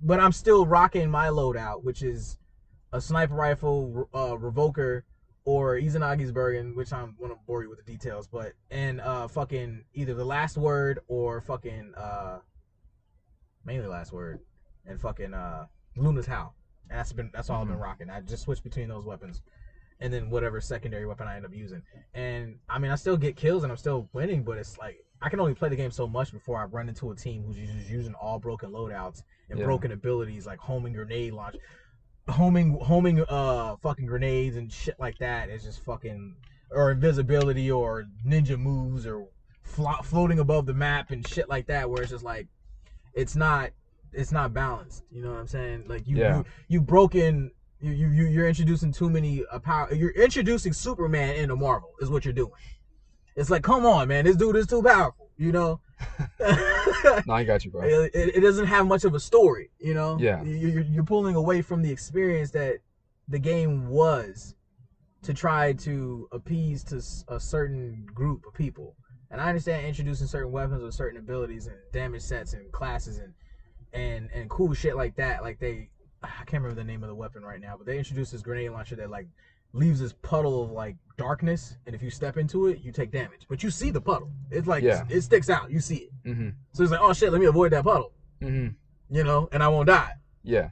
[0.00, 2.38] But I'm still rocking my loadout, which is
[2.92, 5.02] a sniper rifle, uh, revoker,
[5.44, 9.26] or Izanagi's Burden, which I'm not gonna bore you with the details, but and uh,
[9.28, 12.38] fucking either the last word or fucking uh,
[13.64, 14.40] mainly last word,
[14.86, 16.54] and fucking uh, Luna's Howl.
[16.88, 18.08] And that's been that's all I've been rocking.
[18.08, 19.42] I just switch between those weapons,
[20.00, 21.82] and then whatever secondary weapon I end up using.
[22.14, 25.28] And I mean, I still get kills and I'm still winning, but it's like I
[25.28, 27.88] can only play the game so much before I run into a team who's just
[27.88, 29.64] using all broken loadouts and Yeah.
[29.64, 31.56] broken abilities like homing grenade launch,
[32.28, 35.48] homing homing uh fucking grenades and shit like that.
[35.48, 36.36] It's just fucking
[36.70, 39.26] or invisibility or ninja moves or
[39.62, 41.88] flo- floating above the map and shit like that.
[41.88, 42.46] Where it's just like
[43.14, 43.70] it's not
[44.12, 45.02] it's not balanced.
[45.10, 45.84] You know what I'm saying?
[45.88, 46.38] Like you Yeah.
[46.38, 47.50] you you broken.
[47.80, 49.92] You, you you- you're introducing too many uh, power.
[49.94, 52.50] You're introducing Superman into Marvel is what you're doing.
[53.38, 55.30] It's like, come on, man, this dude is too powerful.
[55.36, 55.80] You know,
[57.26, 57.82] No, I got you, bro.
[57.88, 59.70] it, it- it doesn't have much of a story.
[59.78, 60.42] You know, Yeah.
[60.42, 62.78] You- you're, you're pulling away from the experience that
[63.28, 64.54] the game was
[65.22, 66.96] to try to appease to
[67.34, 68.96] a certain group of people.
[69.30, 73.34] And I understand introducing certain weapons with certain abilities and damage sets and classes and
[73.92, 75.42] and and cool shit like that.
[75.42, 75.90] Like they,
[76.22, 78.70] I can't remember the name of the weapon right now, but they introduced this grenade
[78.70, 79.26] launcher that like
[79.72, 83.46] leaves this puddle of like darkness, and if you step into it, you take damage.
[83.48, 84.30] But you see the puddle.
[84.50, 85.04] It's like Yeah.
[85.08, 85.70] it sticks out.
[85.70, 86.10] You see it.
[86.24, 86.54] Mhm.
[86.72, 88.12] So it's like, oh shit, let me avoid that puddle.
[88.40, 88.74] Mhm.
[89.10, 90.12] You know, and I won't die.
[90.42, 90.70] Yeah.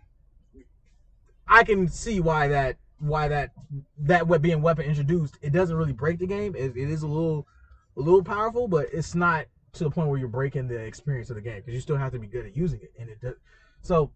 [1.49, 3.53] I can see why that why that
[3.99, 5.37] that being weapon introduced.
[5.43, 6.55] It doesn't really break the game.
[6.57, 7.47] It, it is a little
[7.97, 11.37] a little powerful, but it's not to the point where you're breaking the experience of
[11.37, 12.93] the game because you still have to be good at using it.
[12.99, 13.35] And it does.
[13.83, 14.11] So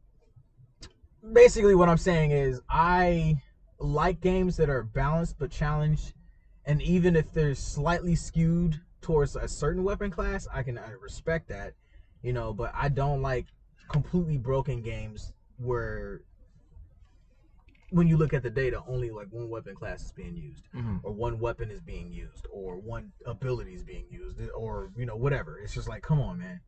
[1.33, 3.43] basically, what I'm saying is I
[3.81, 6.13] like games that are balanced but challenged,
[6.65, 11.49] and even if they're slightly skewed towards a certain weapon class, I can I respect
[11.49, 11.73] that,
[12.23, 12.53] you know.
[12.53, 13.47] But I don't like
[13.89, 16.21] completely broken games where
[17.91, 21.01] when you look at the data, only like one weapon class is being used, Mhm.
[21.03, 25.17] or one weapon is being used, or one ability is being used, or you know
[25.17, 25.59] whatever.
[25.59, 26.61] It's just like, come on, man.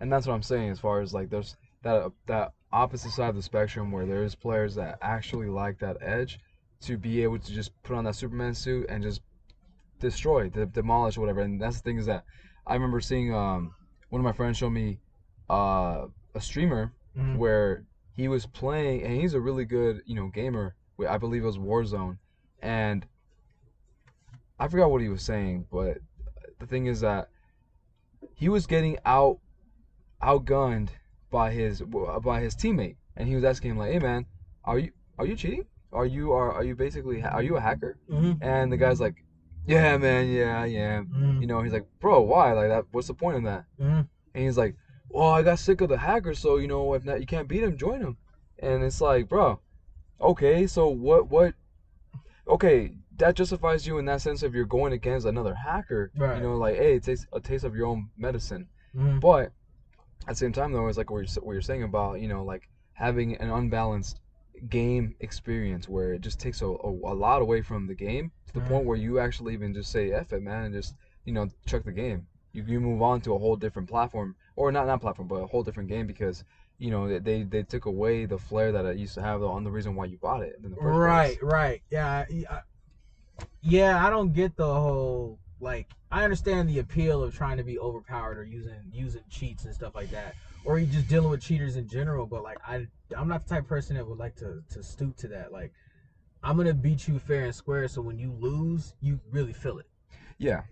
[0.00, 3.36] and that's what I'm saying as far as like there's that that opposite side of
[3.36, 6.40] the spectrum where there's players that actually like that edge
[6.80, 9.20] to be able to just put on that Superman suit and just
[10.00, 11.40] destroy, de- demolish, whatever.
[11.42, 12.24] And that's the thing is that
[12.66, 13.74] I remember seeing um
[14.08, 14.98] one of my friends show me
[15.50, 17.36] uh a streamer Mhm.
[17.36, 20.74] where he was playing and he's a really good you know gamer.
[21.08, 22.18] I believe it was Warzone,
[22.60, 23.06] and
[24.58, 25.98] I forgot what he was saying, but
[26.60, 27.28] the thing is that
[28.34, 29.38] he was getting out
[30.22, 30.90] outgunned
[31.32, 31.82] by his
[32.30, 34.24] by his teammate, and he was asking him like, "Hey man,
[34.64, 35.64] are you are you cheating?
[35.92, 38.38] Are you are are you basically are you a hacker?" Mhm.
[38.40, 39.16] And the guy's like,
[39.66, 41.40] "Yeah man, yeah I am." Mhm.
[41.40, 42.52] You know, he's like, "Bro, why?
[42.52, 42.84] Like that?
[42.92, 44.06] What's the point of that?" Mhm.
[44.34, 44.74] And he's like,
[45.10, 47.64] "Well, I got sick of the hacker, so you know if not, you can't beat
[47.64, 48.14] him, join him."
[48.60, 49.58] And it's like, bro,
[50.20, 51.54] okay, so what what?
[52.46, 56.10] Okay, that justifies you in that sense if you're going against another hacker.
[56.16, 56.36] Right.
[56.36, 58.66] You know, like, hey, it takes a taste of your own medicine.
[58.94, 59.20] Mhm.
[59.20, 59.52] But
[60.22, 62.44] at the same time, though, it's like what you're, what you're saying about, you know,
[62.44, 64.20] like having an unbalanced
[64.68, 68.54] game experience where it just takes a, a, a lot away from the game to
[68.54, 68.86] the point mm-hmm.
[68.88, 71.92] where you actually even just say F it, man, and just you know chuck the
[71.92, 72.26] game.
[72.52, 75.46] You you move on to a whole different platform, or not not platform, but a
[75.46, 76.44] whole different game because
[76.78, 79.70] you know they they, took away the flair that it used to have on the
[79.70, 81.52] reason why you bought it in the first Right, place.
[81.52, 81.82] right.
[81.90, 82.60] Yeah, I-
[83.62, 84.06] yeah.
[84.06, 85.88] I don't get the whole like.
[86.12, 89.94] I understand the appeal of trying to be overpowered or using using cheats and stuff
[89.94, 92.26] like that, or you just dealing with cheaters in general.
[92.26, 95.16] But like, I I'm not the type of person that would like to to stoop
[95.18, 95.52] to that.
[95.52, 95.72] Like,
[96.42, 99.86] I'm gonna beat you fair and square, so when you lose, you really feel it.
[100.38, 100.62] Yeah,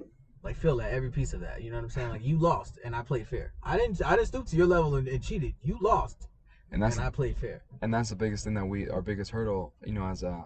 [0.43, 1.63] Like feel that every piece of that.
[1.63, 2.09] You know what I'm saying?
[2.11, 3.53] Like you lost and I played fair.
[3.63, 5.55] I didn't I didn't stoop to your level and, and cheated.
[5.63, 6.29] You lost
[6.73, 7.63] and that's and I played fair.
[7.83, 10.45] and that's the biggest thing that we our biggest hurdle you know as a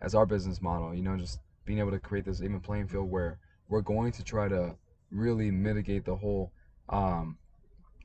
[0.00, 3.10] as our business model you know just being able to create this even playing field
[3.10, 4.74] where we're going to try to
[5.10, 6.52] really mitigate the whole
[6.88, 7.36] um,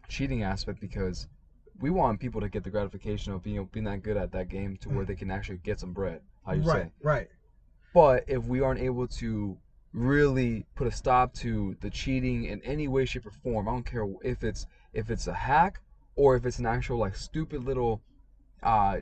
[0.08, 1.28] cheating aspect because
[1.80, 4.78] we want people to get the gratification of being being that good at that game
[4.78, 7.28] to where they can actually get some bread how you right, say right.
[7.94, 9.58] but if we aren't able to
[9.94, 13.86] really put a stop to the cheating in any way shape or form i don't
[13.86, 15.80] care if it's if it's a hack
[16.16, 18.02] or if it's an actual like stupid little
[18.64, 18.98] uh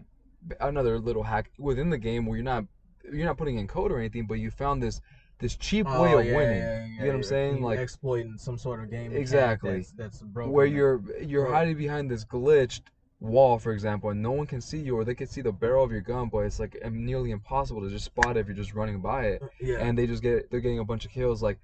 [0.60, 2.66] another little hack within the game where you're not
[3.12, 5.02] you're not putting in code or anything but you found this
[5.42, 7.66] this cheap way Oh, of yeah, winning yeah, you yeah, know what i'm saying You
[7.66, 9.78] like exploiting some sort of game Exactly.
[9.80, 10.54] that's, that's broken.
[10.54, 11.54] where you're you're Right.
[11.60, 12.82] hiding behind this glitched
[13.20, 15.84] wall for example and no one can see you or they can see the barrel
[15.84, 18.74] of your gun but it's like nearly impossible to just spot it if you're just
[18.74, 21.60] running by it yeah and they just get they're getting a bunch of kills like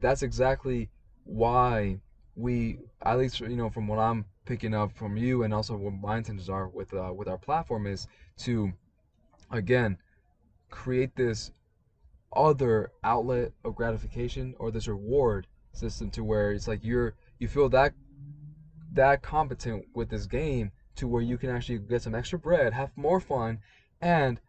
[0.00, 0.88] that's exactly
[1.24, 1.98] why
[2.34, 5.92] we at least you know from what i'm picking up from you and also what
[5.92, 8.06] my intentions are with uh, with our platform is
[8.38, 8.72] to
[9.50, 9.98] again
[10.70, 11.50] create this
[12.36, 17.68] other outlet of gratification or this reward system to where it's like you're you feel
[17.68, 17.92] that
[18.92, 22.90] that competent with this game to where you can actually get some extra bread have
[22.96, 23.58] more fun
[24.00, 24.40] and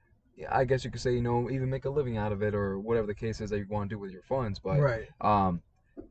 [0.49, 2.79] I guess you could say, you know, even make a living out of it or
[2.79, 4.59] whatever the case is that you want to do with your funds.
[4.59, 5.07] But right.
[5.21, 5.61] um,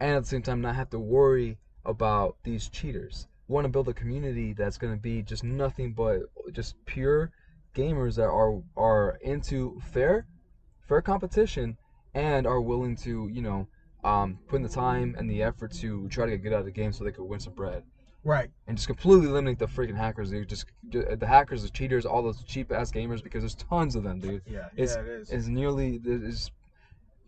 [0.00, 3.28] and at the same time, not have to worry about these cheaters.
[3.48, 7.30] Want to build a community that's going to be just nothing but just pure
[7.74, 10.26] gamers that are are into fair,
[10.88, 11.76] fair competition
[12.14, 13.66] and are willing to, you know,
[14.04, 16.64] um, put in the time and the effort to try to get good out of
[16.64, 17.82] the game so they could win some bread
[18.22, 18.50] Right.
[18.66, 20.48] and just completely eliminate the freaking hackers, dude.
[20.48, 24.20] Just the hackers, the cheaters, all those cheap ass gamers because there's tons of them,
[24.20, 24.42] dude.
[24.46, 24.68] Yeah.
[24.76, 25.30] It's- yeah, it is.
[25.30, 26.50] It's nearly it's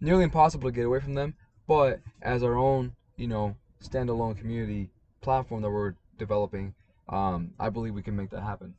[0.01, 1.35] nearly impossible to get away from them.
[1.67, 4.91] But as our own, you know, standalone community
[5.21, 6.75] platform that we're developing,
[7.09, 8.75] um, I believe we can make that happen,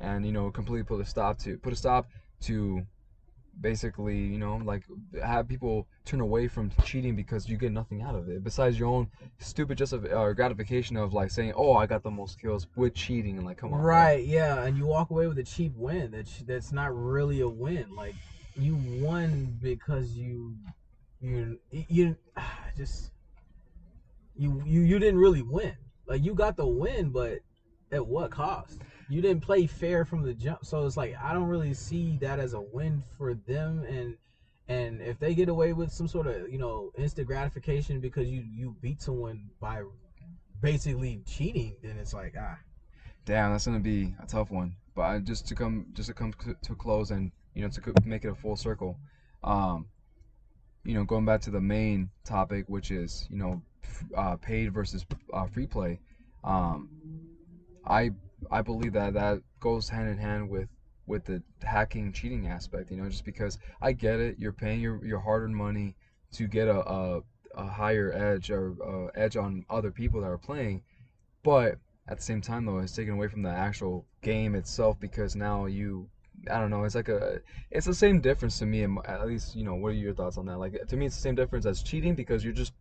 [0.00, 2.08] and you know, completely put a stop to put a stop
[2.42, 2.86] to
[3.60, 4.84] basically, you know, like
[5.22, 8.88] have people turn away from cheating because you get nothing out of it besides your
[8.88, 12.94] own stupid just uh, gratification of like saying, "Oh, I got the most kills with
[12.94, 13.88] cheating," and like, come on, bro.
[13.88, 16.12] Right, yeah, and you walk away with a cheap win.
[16.12, 17.94] That's that's not really a win.
[17.94, 18.14] Like
[18.56, 20.56] you won because you
[21.20, 22.16] you you
[22.76, 23.10] just
[24.36, 25.74] you you you didn't really win.
[26.06, 27.40] Like you got the win, but
[27.92, 28.80] at what cost?
[29.10, 30.64] You didn't play fair from the jump.
[30.64, 34.16] So it's like I don't really see that as a win for them and
[34.68, 38.44] and if they get away with some sort of, you know, instant gratification because you
[38.54, 39.82] you beat someone by
[40.62, 42.58] basically cheating, then it's like ah
[43.24, 44.74] Damn, that's gonna be a tough one.
[44.94, 47.94] But I, just to come, just to come to a close, and you know, to
[48.04, 48.98] make it a full circle,
[49.44, 49.86] um,
[50.84, 53.62] you know, going back to the main topic, which is you know,
[54.16, 56.00] uh, paid versus uh, free play.
[56.42, 56.88] Um,
[57.84, 58.10] I
[58.50, 60.68] I believe that that goes hand in hand with
[61.06, 62.90] with the hacking cheating aspect.
[62.90, 65.96] You know, just because I get it, you're paying your your hard-earned money
[66.32, 67.22] to get a a,
[67.54, 70.82] a higher edge or uh, edge on other people that are playing,
[71.42, 75.36] but at the same time though it's taken away from the actual game itself because
[75.36, 76.08] now you
[76.50, 79.64] I don't know it's like a it's the same difference to me at least you
[79.64, 81.82] know what are your thoughts on that like to me it's the same difference as
[81.82, 82.72] cheating because you're just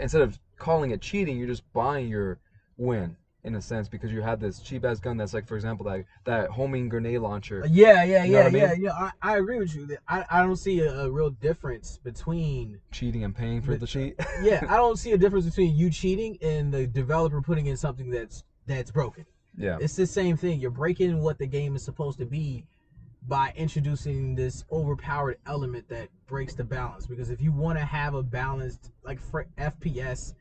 [0.00, 2.40] instead of calling it cheating you're just buying your
[2.76, 5.84] win in a sense because you have this cheap ass gun that's like for example
[5.84, 8.82] that that homing grenade launcher uh, Yeah, yeah, You know yeah, I yeah, mean?
[8.82, 8.92] yeah.
[8.92, 9.96] I, I agree with you.
[10.08, 13.86] I, I don't see a, a real difference between cheating and paying for But- the
[13.86, 17.76] cheat yeah, I don't see a difference between you cheating and the developer putting in
[17.76, 19.26] something that's that's broken.
[19.56, 20.58] yeah It's the same thing.
[20.58, 22.64] You're breaking what the game is supposed to be
[23.28, 27.06] by introducing this overpowered element that breaks the balance.
[27.06, 30.32] Because if you want to have a balanced like for FPS,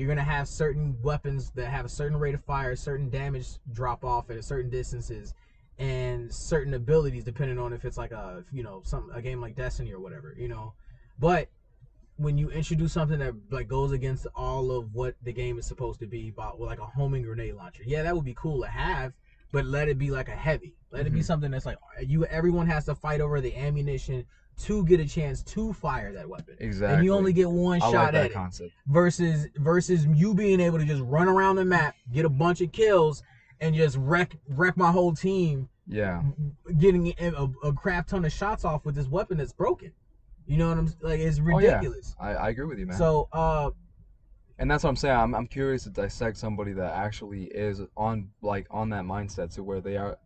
[0.00, 4.04] you're gonna have certain weapons that have a certain rate of fire, certain damage drop
[4.04, 5.34] off at a certain distances,
[5.78, 9.54] and certain abilities depending on if it's like a you know some a game like
[9.54, 10.72] Destiny or whatever, you know.
[11.18, 11.48] But
[12.16, 16.00] when you introduce something that like goes against all of what the game is supposed
[16.00, 18.68] to be about, well, like a homing grenade launcher, yeah, that would be cool to
[18.68, 19.12] have.
[19.52, 20.76] but let it be like a heavy.
[20.92, 21.24] Let it be Mhm.
[21.24, 22.24] something that's like you.
[22.26, 24.24] Everyone has to fight over the ammunition
[24.60, 26.96] to get a chance to fire that weapon, Exactly.
[26.96, 28.32] and you only get one I shot like at that it.
[28.32, 28.72] concept.
[28.86, 32.72] Versus versus you being able to just run around the map, get a bunch of
[32.72, 33.22] kills,
[33.60, 36.22] and just wreck wreck my whole team Yeah.
[36.78, 39.92] getting a, a, crap ton of shots off with this weapon that's broken.
[40.46, 41.20] You know what I'm like?
[41.20, 42.16] It's ridiculous.
[42.20, 42.38] Oh, yeah.
[42.38, 42.96] I, I agree with you, man.
[42.96, 43.70] So, uh,
[44.58, 45.16] and that's what I'm saying.
[45.16, 49.62] I'm, I'm curious to dissect somebody that actually is on like on that mindset to
[49.62, 50.18] where they are,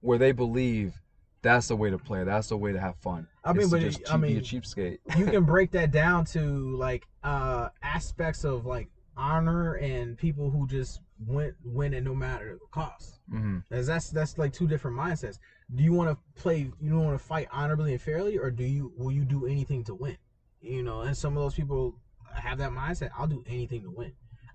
[0.00, 1.00] where they believe
[1.42, 2.24] that's the way to play.
[2.24, 3.26] That's the way to have fun.
[3.44, 4.98] I mean, but just I cheap- be a cheapskate.
[5.18, 10.66] you can break that down to like uh aspects of like honor and people who
[10.66, 13.20] just win win it no matter the cost.
[13.30, 15.38] hmm As that's that's like two different mindsets.
[15.74, 16.70] Do you want to play?
[16.80, 19.84] You don't want to fight honorably and fairly, or do you will you do anything
[19.84, 20.16] to win?
[20.60, 21.96] You know, and some of those people
[22.34, 23.10] have that mindset.
[23.16, 24.12] I'll do anything to win.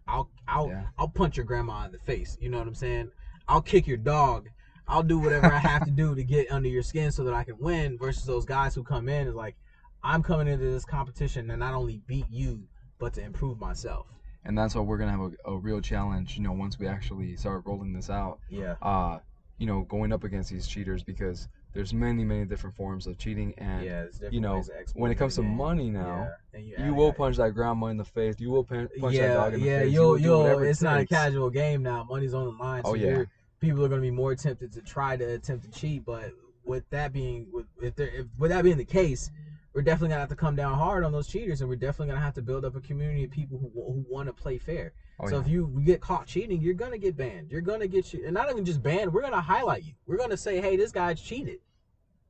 [0.07, 0.83] I'll I'll Yeah.
[0.99, 2.37] I'll punch your grandma in the face.
[2.39, 3.11] You know what I'm saying?
[3.47, 4.49] I'll kick your dog.
[4.87, 7.43] I'll do whatever I have to do to get under your skin so that I
[7.43, 7.97] can win.
[7.97, 9.55] Versus those guys who come in and like,
[10.03, 12.63] I'm coming into this competition to not only beat you
[12.99, 14.05] but to improve myself.
[14.45, 16.37] And that's why we're gonna have a, a real challenge.
[16.37, 18.39] You know, once we actually start rolling this out.
[18.49, 18.75] Yeah.
[18.81, 19.19] Uh,
[19.57, 23.53] you know, going up against these cheaters because there's many, many different forms of cheating,
[23.57, 24.01] and yeah.
[24.03, 25.55] It's different you know, when it comes to game.
[25.55, 28.35] money now, Yeah, you add- will punch that grandma in the face.
[28.37, 29.87] You will punch yeah, that dog in the yeah, face.
[29.87, 30.41] you you'll will you'll.
[30.43, 32.03] whatever it It's not a casual game now.
[32.09, 32.83] Money's on the line.
[32.83, 33.23] So Oh, yeah.
[33.59, 36.05] People are going to be more tempted to try to attempt to cheat.
[36.05, 36.31] But
[36.63, 39.29] with that being with if there if, with that being the case,
[39.73, 42.23] we're definitely gonna have to come down hard on those cheaters, and we're definitely gonna
[42.23, 44.93] have to build up a community of people who who want to play fair.
[45.19, 45.41] Oh, so yeah.
[45.41, 47.51] if you get caught cheating, you're gonna get banned.
[47.51, 49.13] You're gonna get you, and not even just banned.
[49.13, 49.93] We're gonna highlight you.
[50.05, 51.59] We're gonna say, hey, this guy's cheated.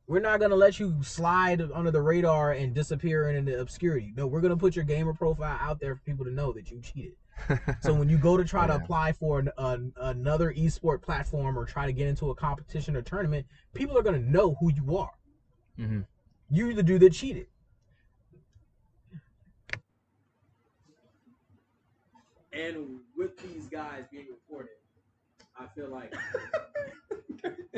[0.07, 4.13] We're not gonna let you slide under the radar and disappear into obscurity.
[4.15, 6.79] No, we're gonna put your gamer profile out there for people to know that you
[6.81, 7.13] cheated.
[7.81, 11.57] So when you go to try Oh, to apply for an, an, another esport platform
[11.57, 14.97] or try to get into a competition or tournament, people are gonna know who you
[14.97, 15.11] are.
[15.75, 16.01] hmm
[16.49, 17.47] You're the dude that cheated.
[22.53, 24.71] And with these guys being reported,
[25.59, 26.13] I feel like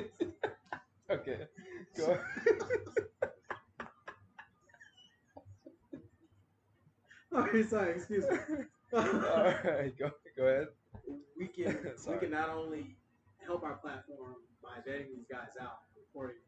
[1.09, 1.47] okay.
[1.97, 2.19] Go.
[7.35, 8.37] Okay, sorry, excuse me.
[8.93, 10.67] All right, go go ahead.
[11.37, 12.95] we can we can not only
[13.45, 16.47] help our platform by vetting these guys out reporting them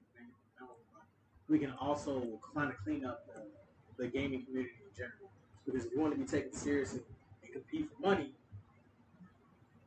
[1.49, 5.31] we can also kind of clean up the, the gaming community in general.
[5.65, 7.01] Because if you want to be taken seriously
[7.43, 8.31] and compete for money,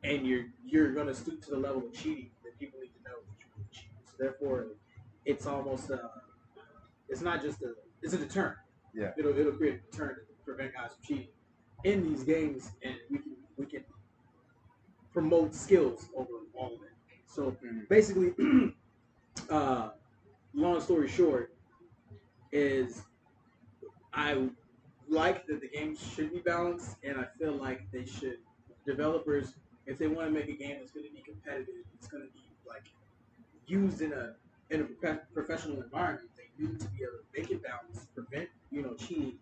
[0.03, 3.09] and you're you're going to stoop to the level of cheating, then people need to
[3.09, 3.97] know that you're cheating.
[4.05, 4.67] So therefore,
[5.25, 5.97] it's almost uh,
[7.09, 8.57] it's not just a it's a deterrent.
[8.93, 9.11] Yeah.
[9.17, 11.27] It'll it'll create a deterrent to prevent guys from cheating
[11.83, 13.83] in these games, and we can we can
[15.11, 16.89] promote skills over all of it.
[17.25, 17.87] So Mhm.
[17.89, 18.33] basically,
[19.49, 19.91] uh,
[20.53, 21.55] long story short,
[22.51, 23.03] is
[24.13, 24.49] I
[25.07, 28.39] like that the games should be balanced, and I feel like they should
[28.85, 29.53] developers
[29.85, 32.31] if they want to make a game that's going to be competitive, it's going to
[32.33, 32.83] be like
[33.65, 34.35] used in a
[34.73, 36.29] in a prof- professional environment.
[36.37, 39.37] They need to be able to make it balanced, prevent you know cheating,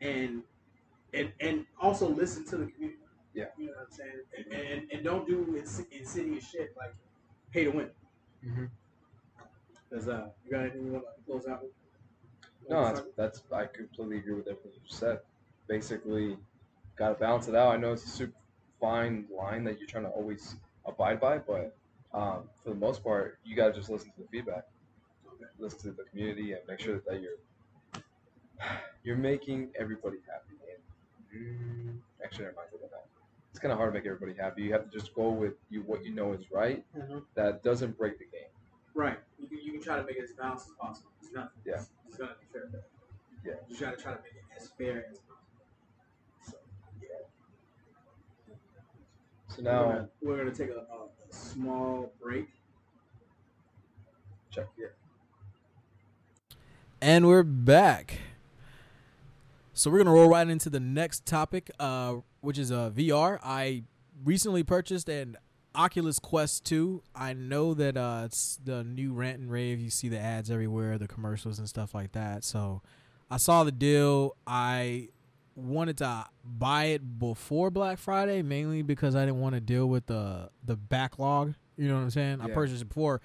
[0.00, 0.42] and
[1.14, 3.00] and and also listen to the community.
[3.34, 3.46] Yeah.
[3.58, 6.94] you know what I'm saying, and and, and don't do ins- insidious shit like
[7.52, 7.90] pay to win.
[8.44, 8.70] Mhm.
[9.92, 11.72] Cause uh, you got anything you want to close out with?
[12.68, 15.20] No, that's, that's I completely agree with everything you said.
[15.68, 16.36] Basically,
[16.96, 17.72] got to balance it out.
[17.72, 18.34] I know it's a super
[18.80, 21.76] fine line that you're trying to always abide by, but
[22.16, 24.64] um, for the most part, you got to just listen to the feedback,
[25.58, 27.36] listen to the community, and make sure that you're
[29.04, 30.56] you're making everybody happy.
[30.72, 33.04] And mm, actually, never mind that.
[33.50, 34.62] It's kind of hard to make everybody happy.
[34.62, 36.84] You have to just go with you what you know is right.
[36.96, 37.22] Mhm.
[37.34, 38.50] That doesn't break the game.
[38.94, 39.18] Right.
[39.38, 41.10] You can, you can try to make it as balanced as possible.
[41.22, 41.52] It's not.
[41.64, 41.74] Yeah.
[41.74, 42.82] It's, it's gonna be fair.
[43.44, 43.54] Yeah.
[43.68, 45.36] You gotta try to make it as fair as possible.
[46.42, 46.56] So
[47.02, 47.24] yeah.
[49.56, 52.46] So we're now, gonna, we're gonna take a, a, a small break.
[54.50, 54.66] check.
[54.78, 54.88] Yeah.
[57.00, 58.18] And we're back.
[59.72, 63.38] So we're gonna roll right into the next topic, uh, which is uh, VR.
[63.42, 63.84] I
[64.24, 65.38] recently purchased an
[65.74, 67.02] Oculus Quest 2.
[67.14, 69.80] I know that uh, it's the new rant and rave.
[69.80, 72.44] You see the ads everywhere, the commercials and stuff like that.
[72.44, 72.82] So
[73.30, 74.36] I saw the deal.
[74.46, 75.08] I
[75.56, 80.06] wanted to buy it before Black Friday, mainly because I didn't want to deal with
[80.06, 81.54] the the backlog.
[81.76, 82.40] You know what I'm saying?
[82.40, 83.20] I purchased it before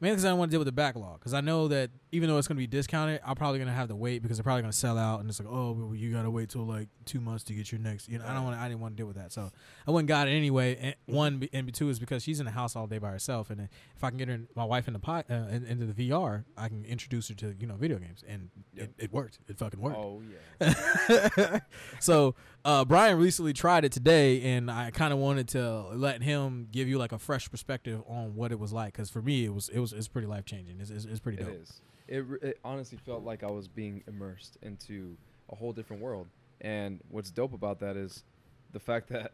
[0.00, 1.18] Mainly because I don't want to deal with the backlog.
[1.18, 3.74] Because I know that even though it's going to be discounted, I'm probably going to
[3.74, 5.94] have to wait because they're probably going to sell out, and it's like, oh, well,
[5.94, 8.08] you got to wait till like two months to get your next.
[8.08, 8.58] You know, I don't want.
[8.58, 9.50] I didn't want to deal with that, so
[9.86, 10.76] I went and got it anyway.
[10.80, 13.68] And one and two is because she's in the house all day by herself, and
[13.96, 16.68] if I can get her, my wife in the pot, uh, into the VR, I
[16.68, 18.90] can introduce her to you know video games, and Yep.
[18.98, 19.38] it, it worked.
[19.48, 19.96] It fucking worked.
[19.98, 20.22] Oh
[20.60, 21.60] yeah.
[22.00, 22.34] so
[22.64, 26.88] uh, Brian recently tried it today, and I kind of wanted to let him give
[26.88, 28.92] you like a fresh perspective on what it was like.
[28.92, 30.80] Because for me, it was it was it's pretty life changing.
[30.80, 31.54] It's, it's, it's pretty dope.
[31.62, 31.80] is.
[32.08, 35.16] It, it honestly felt like I was being immersed into
[35.50, 36.26] a whole different world.
[36.60, 38.24] And what's dope about that is
[38.72, 39.32] the fact that,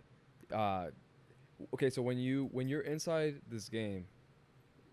[0.53, 0.87] uh,
[1.75, 4.07] okay, so when you when you're inside this game,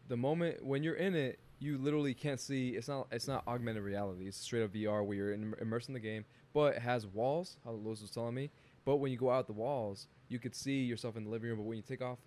[0.07, 2.69] the moment when you're in it, you literally can't see.
[2.69, 4.27] It's not it's not augmented reality.
[4.27, 7.57] It's straight up VR where you're in, immersed in the game, but it has walls.
[7.63, 8.49] How Lowe's was telling me.
[8.83, 11.59] But when you go out the walls, you could see yourself in the living room.
[11.59, 12.17] But when you take off,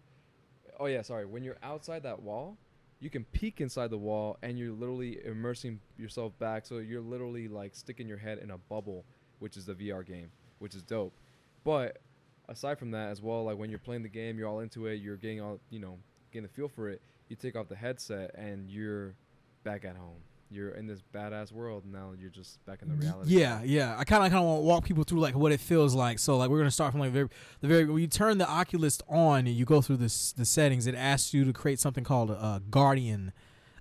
[0.79, 1.27] oh yeah, sorry.
[1.27, 2.57] When you're outside that wall,
[3.01, 6.67] you can peek inside the wall and you're literally immersing yourself back.
[6.67, 9.05] So you're literally like sticking your head in a bubble
[9.41, 11.15] which is the vr game which is dope.
[11.65, 11.99] But
[12.49, 14.97] aside from that as well like when you're playing the game you're all into it
[14.97, 15.99] you're getting all you know
[16.31, 19.15] getting the feel for it you take off the headset and you're
[19.65, 20.21] back at home
[20.51, 23.97] you're in this badass world now you're just back in the reality Yeah, yeah.
[23.99, 26.19] I kind of kind of want to walk people through like what it feels like.
[26.19, 27.29] So like we're gonna start from like very,
[27.61, 30.87] the very when you turn the Oculus on and you go through this the settings,
[30.87, 33.33] it asks you to create something called a, a guardian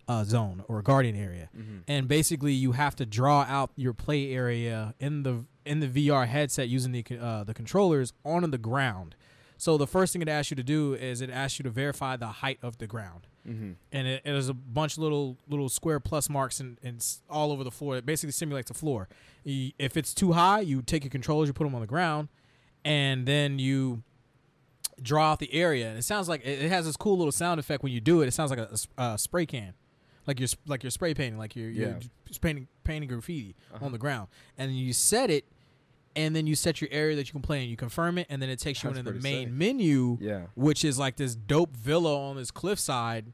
[0.08, 1.50] uh, zone or a guardian area.
[1.58, 1.80] mm-hmm.
[1.88, 6.28] and basically you have to draw out your play area in the in the VR
[6.28, 9.16] headset using the uh, the controllers onto the ground.
[9.58, 12.18] So the first thing it asks you to do is it asks you to verify
[12.18, 13.72] the height of the ground, Mm-hmm.
[13.92, 16.78] and it, it is a bunch of little little square plus marks and,
[17.30, 17.98] all over the floor.
[17.98, 19.10] It basically simulates the floor.
[19.46, 22.30] If it's too high, you take your controllers, you put them on the ground,
[22.86, 24.04] and then you
[25.02, 25.90] draw out the area.
[25.90, 28.22] And it sounds like it it has this cool little sound effect when you do
[28.22, 28.28] it.
[28.28, 28.60] It sounds like
[28.98, 29.74] a spray can,
[30.26, 32.00] like you're like you're spray painting, like you're, you're
[32.42, 33.86] painting painting graffiti Uh-huh.
[33.86, 35.46] on the ground, and you set it,
[36.16, 37.70] and then you set your area that you can play in.
[37.70, 39.54] You confirm it, and then it takes you That's into the main sick.
[39.54, 43.34] menu, yeah which is like this dope villa on this cliffside.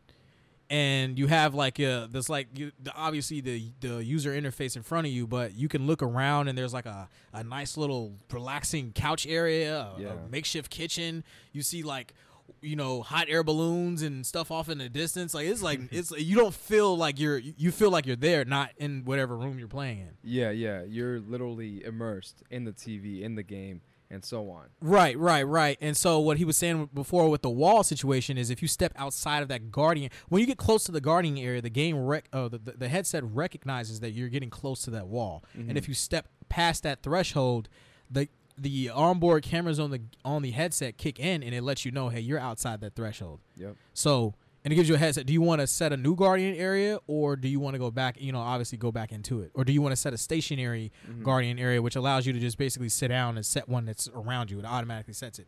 [0.72, 4.84] And you have like a this like you, the, obviously the the user interface in
[4.84, 8.14] front of you, but you can look around and there's like a, a nice little
[8.32, 11.24] relaxing couch area, a, a makeshift kitchen.
[11.54, 12.14] You see like
[12.62, 15.34] you know hot air balloons and stuff off in the distance.
[15.34, 18.72] Like it's like it's you don't feel like you're you feel like you're there, not
[18.78, 20.10] in whatever room you're playing in.
[20.24, 23.82] yeah yeah you're literally immersed in the tv in the game
[24.12, 25.78] and so on Right, right, right.
[25.82, 28.92] And so what he was saying before with the wall situation is if you step
[28.96, 32.26] outside of that guardian, when you get close to the guardian area, the game rec,
[32.34, 35.44] uh, the, the the headset recognizes that you're getting close to that wall.
[35.54, 37.70] And if you step past that threshold,
[38.10, 38.28] the
[38.62, 42.10] the onboard cameras on the on the headset kick in and it lets you know,
[42.10, 43.40] hey, you're outside that threshold.
[43.56, 44.34] yep So
[44.66, 45.26] and it gives you a headset.
[45.26, 47.90] Do you want to set a new guardian area, or do you want to go
[47.92, 48.20] back?
[48.20, 50.92] You know, obviously go back into it, or do you want to set a stationary
[51.10, 51.24] Mhm.
[51.24, 54.52] guardian area, which allows you to just basically sit down and set one that's around
[54.52, 54.60] you.
[54.60, 55.48] It automatically sets it.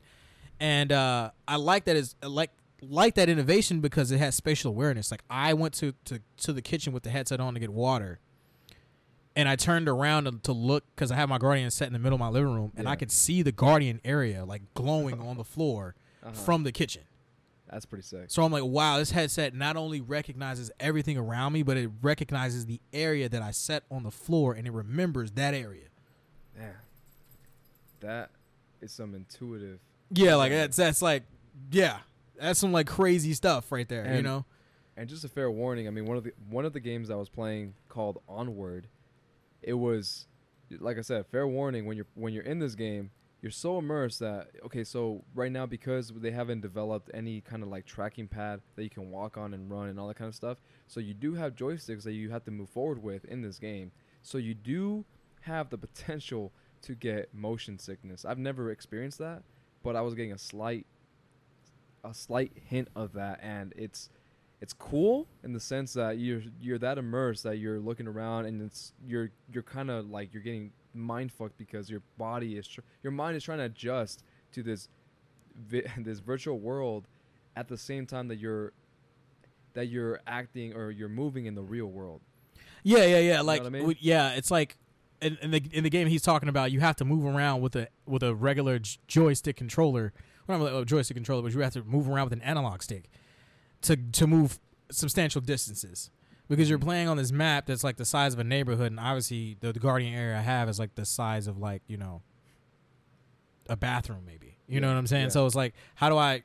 [0.61, 2.51] And uh, I like that is like
[2.81, 5.11] like that innovation because it has spatial awareness.
[5.11, 8.19] Like I went to to to the kitchen with the headset on to get water.
[9.35, 11.99] And I turned around to, to look because I had my guardian set in the
[11.99, 15.37] middle of my living room, and I could see the guardian area like glowing on
[15.37, 16.33] the floor Uh-huh.
[16.33, 17.01] from the kitchen.
[17.67, 21.63] that's pretty sick So I'm like, wow, this headset not only recognizes everything around me,
[21.63, 25.55] but it recognizes the area that I set on the floor, and it remembers that
[25.55, 25.87] area.
[26.55, 26.73] Yeah.
[28.01, 28.29] That
[28.81, 29.79] is some intuitive.
[30.11, 31.23] Yeah, like that's that's like,
[31.71, 31.97] yeah,
[32.39, 34.15] that's some like crazy stuff right there.
[34.15, 34.45] you know?
[34.97, 37.15] And just a fair warning, I mean one of the one of the games I
[37.15, 38.87] was playing called Onward,
[39.61, 40.27] it was
[40.79, 44.19] like I said, fair warning when you're when you're in this game, you're so immersed
[44.19, 48.61] that okay, so right now because they haven't developed any kind of like tracking pad
[48.75, 51.13] that you can walk on and run and all that kind of stuff, so you
[51.13, 53.91] do have joysticks that you have to move forward with in this game.
[54.21, 55.05] So you do
[55.41, 56.51] have the potential
[56.83, 58.25] to get motion sickness.
[58.25, 59.43] I've never experienced that,
[59.83, 60.85] but I was getting a slight
[62.03, 64.09] a slight hint of that and it's
[64.61, 68.61] it's cool in the sense that you're you're that immersed that you're looking around and
[68.61, 72.81] it's you're you're kind of like you're getting mind fucked because your body is tr-
[73.01, 74.87] your mind is trying to adjust to this
[75.67, 77.07] vi- this virtual world
[77.55, 78.71] at the same time that you're
[79.73, 82.21] that you're acting or you're moving in the real world.
[82.83, 83.41] Yeah, yeah, yeah.
[83.41, 83.81] Like, what I mean?
[83.83, 84.77] w- yeah, it's like
[85.21, 86.71] in, in the in the game he's talking about.
[86.71, 90.13] You have to move around with a with a regular j- joystick controller.
[90.47, 93.09] Well, not a joystick controller, but you have to move around with an analog stick
[93.83, 94.59] to to move
[94.91, 96.09] substantial distances.
[96.47, 96.83] Because you're Mhm.
[96.83, 99.79] playing on this map that's like the size of a neighborhood, and obviously the, the
[99.79, 102.21] guardian area I have is like the size of like you know
[103.69, 104.57] a bathroom, maybe.
[104.67, 105.25] You know what I'm saying?
[105.25, 105.29] yeah.
[105.29, 106.43] So it's like, how do I?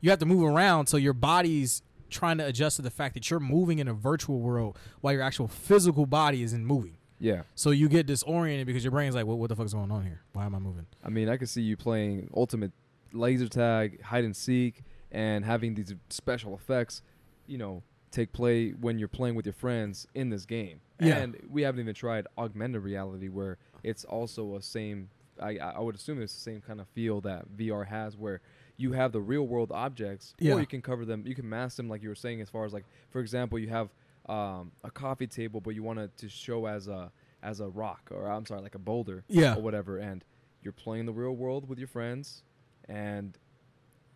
[0.00, 3.30] You have to move around so your body's trying to adjust to the fact that
[3.30, 6.96] you're moving in a virtual world while your actual physical body isn't moving.
[7.18, 7.42] Yeah.
[7.54, 9.38] So you get disoriented because your brain's like, "What?
[9.38, 10.22] What the fuck's going on here?
[10.32, 12.72] Why am I moving?" I mean, I could see you playing ultimate
[13.12, 14.82] laser tag, hide and seek,
[15.12, 17.02] and having these special effects,
[17.46, 20.80] you know, take play when you're playing with your friends in this game.
[21.00, 21.18] Yeah.
[21.18, 25.08] And we haven't even tried augmented reality, where it's also a same.
[25.40, 28.40] I I would assume it's the same kind of feel that VR has, where
[28.76, 30.54] you have the real world objects, Yeah.
[30.54, 32.64] or you can cover them, you can mask them, like you were saying, as far
[32.64, 33.90] as like, for example, you have
[34.26, 37.10] um, a coffee table, but you want it to show as a
[37.42, 39.56] as a rock, or I'm sorry, like a boulder, Yeah.
[39.56, 40.24] or whatever, and
[40.62, 42.44] you're playing the real world with your friends,
[42.88, 43.36] and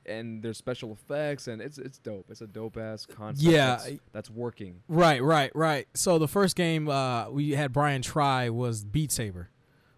[0.07, 2.27] and there's special effects, and it's it's dope.
[2.31, 3.43] It's a dope ass concept.
[3.53, 3.77] Yeah.
[3.77, 4.83] that's, that's working.
[4.89, 5.87] Right, right, right.
[5.95, 9.51] So the first game uh, we had Brian try was Beat Saber,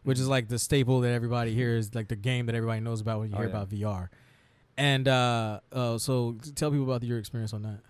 [0.02, 3.00] which is like the staple that everybody here is like the game that everybody knows
[3.00, 3.54] about when you Oh, hear yeah.
[3.56, 4.08] about VR.
[4.76, 7.80] And uh, uh, so tell people about your experience on that.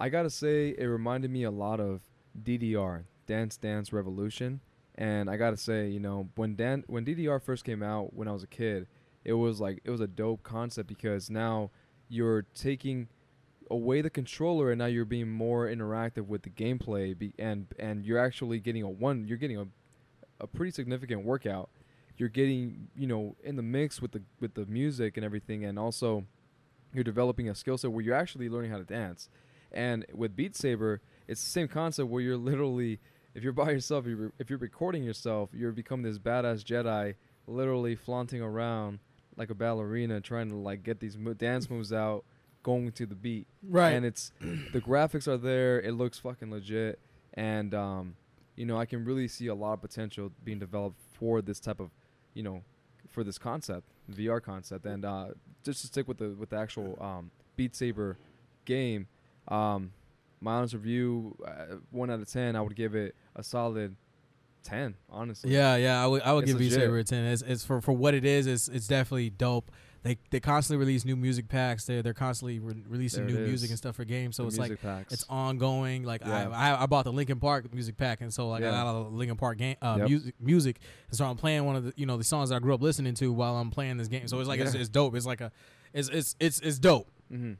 [0.00, 2.00] I gotta say, it reminded me a lot of
[2.40, 4.60] DDR, Dance Dance Revolution,
[4.94, 8.32] and I gotta say, you know, when Dan when DDR first came out when I
[8.32, 8.86] was a kid,
[9.28, 11.70] it was like it was a dope concept because now
[12.08, 13.08] you're taking
[13.70, 18.06] away the controller and now you're being more interactive with the gameplay be, and and
[18.06, 19.66] you're actually getting a one you're getting a
[20.40, 21.68] a pretty significant workout.
[22.16, 25.78] You're getting you know in the mix with the with the music and everything and
[25.78, 26.24] also
[26.94, 29.28] you're developing a skill set where you're actually learning how to dance.
[29.70, 32.98] And with beat saber it's the same concept where you're literally
[33.34, 37.14] if you're by yourself you're, if you're recording yourself you're becoming this badass jedi
[37.46, 39.00] literally flaunting around
[39.38, 42.24] like a ballerina trying to like get these mo- dance moves out
[42.64, 43.46] going to the beat.
[43.66, 43.92] Right.
[43.92, 45.80] and it's the graphics are there.
[45.80, 46.98] It looks fucking legit.
[47.34, 48.16] And um
[48.56, 51.78] you know i can really see a lot of potential being developed for this type
[51.78, 51.90] of
[52.34, 52.62] you know
[53.08, 54.84] for this concept vr concept.
[54.84, 55.28] And uh
[55.64, 58.18] just to stick with the with the actual um beat saber
[58.64, 59.06] game
[59.46, 59.92] um
[60.40, 63.94] my honest review uh, 1 out of 10 i would give it a solid
[64.68, 67.24] 10 honestly Yeah, yeah, I would I would It's give Beat Saber a ten.
[67.24, 68.46] It's, it's for for what it is.
[68.46, 69.70] It's it's definitely dope.
[70.04, 71.84] They they constantly release new music packs.
[71.84, 74.36] They they're constantly re- releasing There new music and stuff for games.
[74.36, 75.12] So The it's like packs.
[75.12, 76.04] it's ongoing.
[76.04, 76.48] Like Yeah.
[76.50, 78.70] I, I I bought the Linkin Park music pack, and so like I Yeah.
[78.72, 80.08] got a Linkin Park game uh, Yep.
[80.08, 82.58] music music, and so I'm playing one of the you know the songs that I
[82.60, 84.28] grew up listening to while I'm playing this game.
[84.28, 85.16] So it's like it's, it's dope.
[85.16, 85.50] It's like a
[85.92, 87.10] it's it's it's it's dope.
[87.32, 87.54] mm-hmm.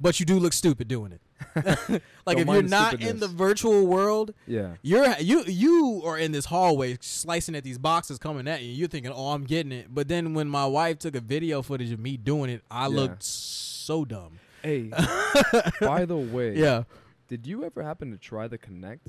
[0.00, 1.20] But you do look stupid doing it.
[1.56, 6.32] like Don't if you're not in the virtual world, yeah you're you you are in
[6.32, 8.72] this hallway slicing at these boxes coming at you.
[8.72, 11.90] You're thinking, "Oh, I'm getting it." But then when my wife took a video footage
[11.92, 12.88] of me doing it, I Yeah.
[12.96, 14.38] looked so dumb.
[14.62, 14.90] hey
[15.80, 16.84] by the way Yeah.
[17.28, 19.00] did you ever happen to try the Kinect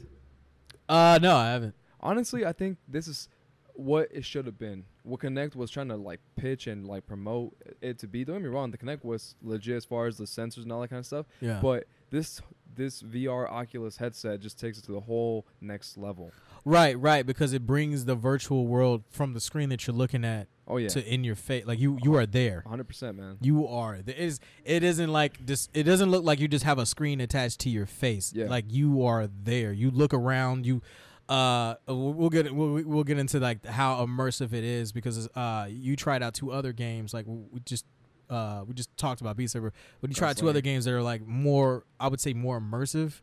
[0.90, 1.76] Uh, no, I haven't.
[2.02, 3.30] honestly, I think this is
[3.74, 4.84] what it should have been.
[5.04, 8.24] What Kinect was trying to like pitch and like promote it to be.
[8.26, 10.82] Don't get me wrong, the Kinect was legit as far as the sensors and all
[10.82, 11.26] that kind of stuff.
[11.42, 11.60] Yeah.
[11.62, 12.42] But this
[12.76, 16.32] this VR Oculus headset just takes it to the whole next level.
[16.66, 20.48] right, right, because it brings the virtual world from the screen that you're looking at
[20.68, 21.66] Oh yeah, to in your face.
[21.66, 22.62] Like you, you are there.
[22.64, 23.38] 100 percent, man.
[23.42, 24.00] You are.
[24.02, 24.40] There is.
[24.64, 25.70] It isn't like just.
[25.74, 28.34] It doesn't look like you just have a screen attached to your face.
[28.36, 28.48] Yeah.
[28.48, 29.72] Like you are there.
[29.72, 30.66] You look around.
[30.66, 30.82] You.
[31.28, 35.96] Uh, we'll get we'll, we'll get into like how immersive it is because uh you
[35.96, 37.84] tried out two other games like we just
[38.30, 39.72] uh we just talked about Beat Saber
[40.02, 43.22] but you tried two other games that are like more I would say more immersive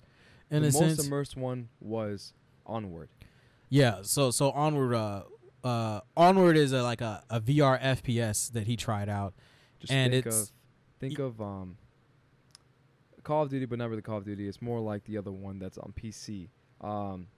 [0.51, 2.33] in the a most sense immersed one was
[2.67, 3.09] Onward.
[3.69, 5.23] yeah so so onward uh
[5.65, 9.35] uh onward is a, like a, a VR FPS that he tried out
[9.81, 10.53] Just And think it's- of
[11.01, 11.77] think of um
[13.25, 14.49] Call of Duty, but not really Call of Duty.
[14.49, 16.49] It's more like the other one that's on PC.
[16.81, 17.29] Um,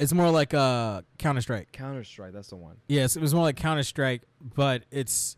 [0.00, 2.32] it's more like uh Counter Strike Counter Strike.
[2.32, 2.76] That's the one.
[2.88, 4.22] Yes, it was more like Counter Strike,
[4.56, 5.36] but it's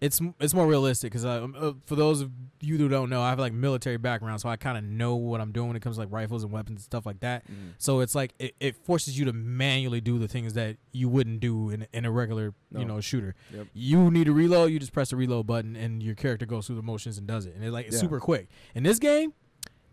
[0.00, 2.30] it's it's more realistic because uh, um, uh, for those of
[2.60, 5.40] you who don't know, I have like military background, so I kind of know what
[5.40, 7.44] I'm doing when it comes to like rifles and weapons and stuff like that.
[7.48, 7.74] Mhm.
[7.78, 11.40] So it's like it, it forces you to manually do the things that you wouldn't
[11.40, 13.34] do in in a regular you know shooter.
[13.52, 13.66] Yep.
[13.74, 16.76] You need to reload, you just press the reload button, and your character goes through
[16.76, 18.00] the motions and does it, and it like it's Yeah.
[18.02, 18.48] super quick.
[18.74, 19.32] In this game,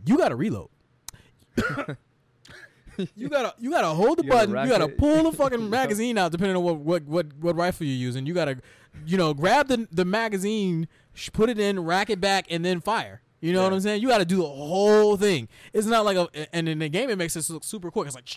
[0.06, 0.70] you got to reload.
[3.16, 4.64] you gotta you gotta hold the You gotta button.
[4.70, 7.96] You gotta pull the fucking magazine out, depending on what, what what what rifle you're
[7.96, 8.26] using.
[8.26, 8.58] You gotta,
[9.06, 12.80] you know, grab the the magazine, sh- put it in, rack it back, and then
[12.82, 13.22] fire.
[13.41, 14.02] You know what I'm saying?
[14.02, 15.48] You got to do the whole thing.
[15.72, 18.08] It's not like a and in the game it makes it look super quick.
[18.08, 18.28] It's like,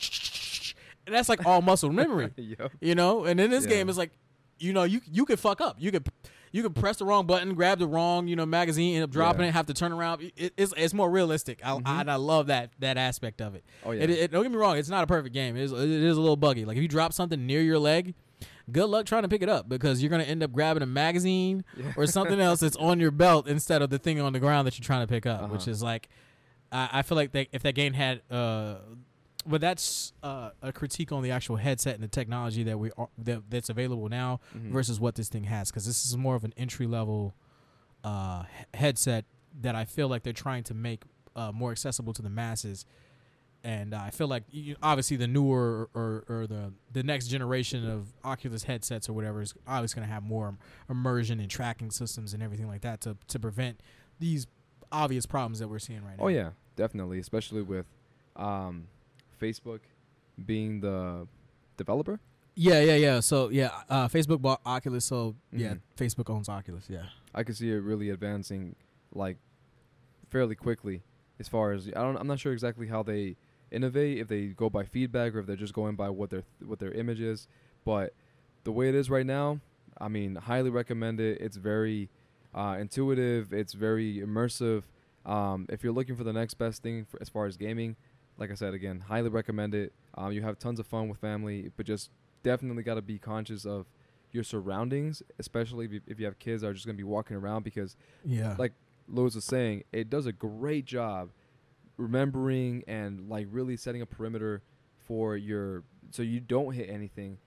[1.06, 2.30] and that's like all muscle memory.
[2.36, 2.72] yep.
[2.80, 3.70] You know, and in this Yeah.
[3.70, 4.10] game, it's like,
[4.58, 5.76] you know, you you could fuck up.
[5.78, 6.06] You could
[6.52, 9.42] you could press the wrong button, grab the wrong you know magazine, end up dropping
[9.42, 9.48] Yeah.
[9.48, 10.30] it, have to turn around.
[10.36, 11.60] It, it's it's more realistic.
[11.64, 11.82] I, Mhm.
[12.08, 13.64] I, I love that that aspect of it.
[13.84, 14.04] Oh yeah.
[14.04, 15.56] It, it, don't get me wrong, it's not a perfect game.
[15.56, 16.64] It is, it is a little buggy.
[16.64, 18.14] Like if you drop something near your leg,
[18.70, 21.64] good luck trying to pick it up because you're gonna end up grabbing a magazine
[21.76, 21.92] Yeah.
[21.96, 24.78] or something else that's on your belt instead of the thing on the ground that
[24.78, 25.70] you're trying to pick up, which Uh-huh.
[25.70, 26.08] is like,
[26.70, 28.76] I, I feel like they, if that game had, uh,
[29.48, 33.08] but that's uh, a critique on the actual headset and the technology that we are,
[33.18, 34.70] that, that's available now Mhm.
[34.70, 37.34] versus what this thing has because this is more of an entry level
[38.04, 39.24] uh, he- headset
[39.60, 41.02] that I feel like they're trying to make
[41.34, 42.84] uh, more accessible to the masses.
[43.64, 47.88] And uh, I feel like you, obviously the newer or, or the the next generation
[47.90, 50.56] of Oculus headsets or whatever is always going to have more
[50.88, 53.80] immersion and tracking systems and everything like that to to prevent
[54.20, 54.46] these
[54.92, 56.24] obvious problems that we're seeing right now.
[56.24, 57.86] Oh yeah, definitely, especially with
[58.36, 58.86] um,
[59.38, 59.80] Facebook
[60.46, 61.26] being the
[61.76, 62.20] developer.
[62.54, 63.20] yeah, yeah, yeah.
[63.20, 65.80] So yeah, uh, Facebook bought Oculus, so yeah, Mhm.
[65.96, 66.86] Facebook owns Oculus.
[66.90, 68.74] Yeah, I could see it really advancing
[69.12, 69.36] like
[70.30, 71.02] fairly quickly.
[71.40, 73.36] As far as I don't, I'm not sure exactly how they
[73.70, 74.18] innovate.
[74.18, 76.92] If they go by feedback or if they're just going by what their what their
[76.92, 77.46] image is.
[77.84, 78.12] But
[78.64, 79.60] the way it is right now,
[80.00, 81.40] I mean, highly recommend it.
[81.40, 82.10] It's very
[82.54, 83.52] uh, intuitive.
[83.52, 84.82] It's very immersive.
[85.24, 87.96] Um, if you're looking for the next best thing for, as far as gaming,
[88.38, 89.92] like I said again, highly recommend it.
[90.14, 92.10] Um, you have tons of fun with family, but just
[92.42, 93.86] definitely got to be conscious of
[94.30, 97.36] your surroundings, especially if you, if you have kids that are just gonna be walking
[97.36, 98.72] around because yeah, like
[99.08, 101.30] Lowe's was saying, it does a great job
[101.96, 104.62] remembering and like really setting a perimeter
[105.06, 107.38] for your so you don't hit anything.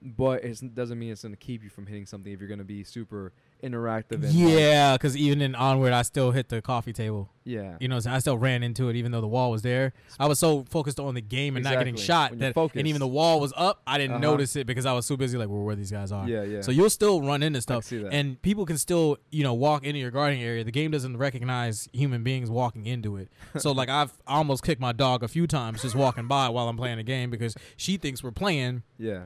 [0.00, 2.58] But it doesn't mean it's going to keep you from hitting something if you're going
[2.58, 3.32] to be super
[3.62, 4.22] interactive.
[4.24, 4.92] And yeah.
[4.94, 7.30] Because even in Onward, I still hit the coffee table.
[7.44, 9.92] yeah, You know, so I still ran into it even though the wall was there.
[10.20, 13.06] I was so focused on the game and not getting shot that, and even the
[13.08, 14.20] wall was up, I didn't Uh-huh.
[14.20, 16.28] notice it because I was so busy like, well, where these guys are.
[16.28, 16.60] yeah, yeah.
[16.60, 20.10] So you'll still run into stuff, and people can still, you know, walk into your
[20.10, 20.62] guardian area.
[20.64, 23.28] The game doesn't recognize human beings walking into it.
[23.58, 26.76] So like I've almost kicked my dog a few times just walking by while I'm
[26.76, 29.24] playing the game because she thinks we're playing yeah.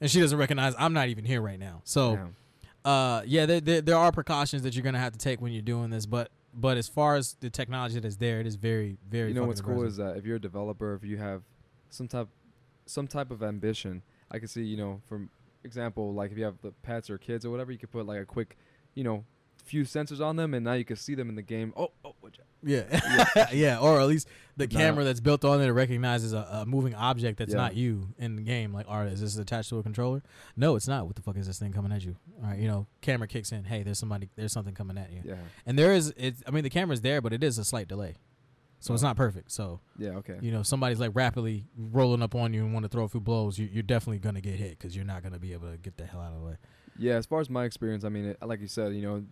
[0.00, 1.80] and she doesn't recognize I'm not even here right now.
[1.84, 2.36] So Damn.
[2.86, 5.60] Uh, yeah, there, there there are precautions that you're gonna have to take when you're
[5.60, 8.96] doing this, but but as far as the technology that is there, it is very
[9.10, 9.28] very.
[9.28, 11.42] you know what's cool is that if you're a developer, if you have
[11.90, 12.28] some type,
[12.86, 15.30] some type of ambition, I can see, you know, from
[15.64, 18.20] example, like if you have the pets or kids or whatever, you could put like
[18.20, 18.56] a quick,
[18.94, 19.24] you know,
[19.66, 21.72] few sensors on them, and now you can see them in the game.
[21.76, 22.38] Oh, oh, out.
[22.62, 24.78] yeah, yeah, or at least the Nah.
[24.78, 27.58] camera that's built on it recognizes a, a moving object that's Yeah.
[27.60, 28.72] not you in the game.
[28.72, 30.22] Like, all right, is this attached to a controller?
[30.56, 31.06] No, it's not.
[31.06, 32.16] What the fuck is this thing coming at you?
[32.42, 33.64] All right, you know, camera kicks in.
[33.64, 34.28] Hey, there's somebody.
[34.36, 35.20] There's something coming at you.
[35.24, 35.34] Yeah,
[35.66, 36.14] And there is.
[36.16, 36.42] It's.
[36.46, 38.16] I mean, the camera's there, but it is a slight delay.
[38.78, 39.06] So it's Oh.
[39.06, 39.50] not perfect.
[39.50, 40.36] So yeah, okay.
[40.42, 43.20] you know, somebody's like rapidly rolling up on you and want to throw a few
[43.20, 45.96] blows, you, you're definitely gonna get hit because you're not gonna be able to get
[45.96, 46.56] the hell out of the way.
[46.98, 49.24] Yeah, as far as my experience, I mean, it, like you said, you know,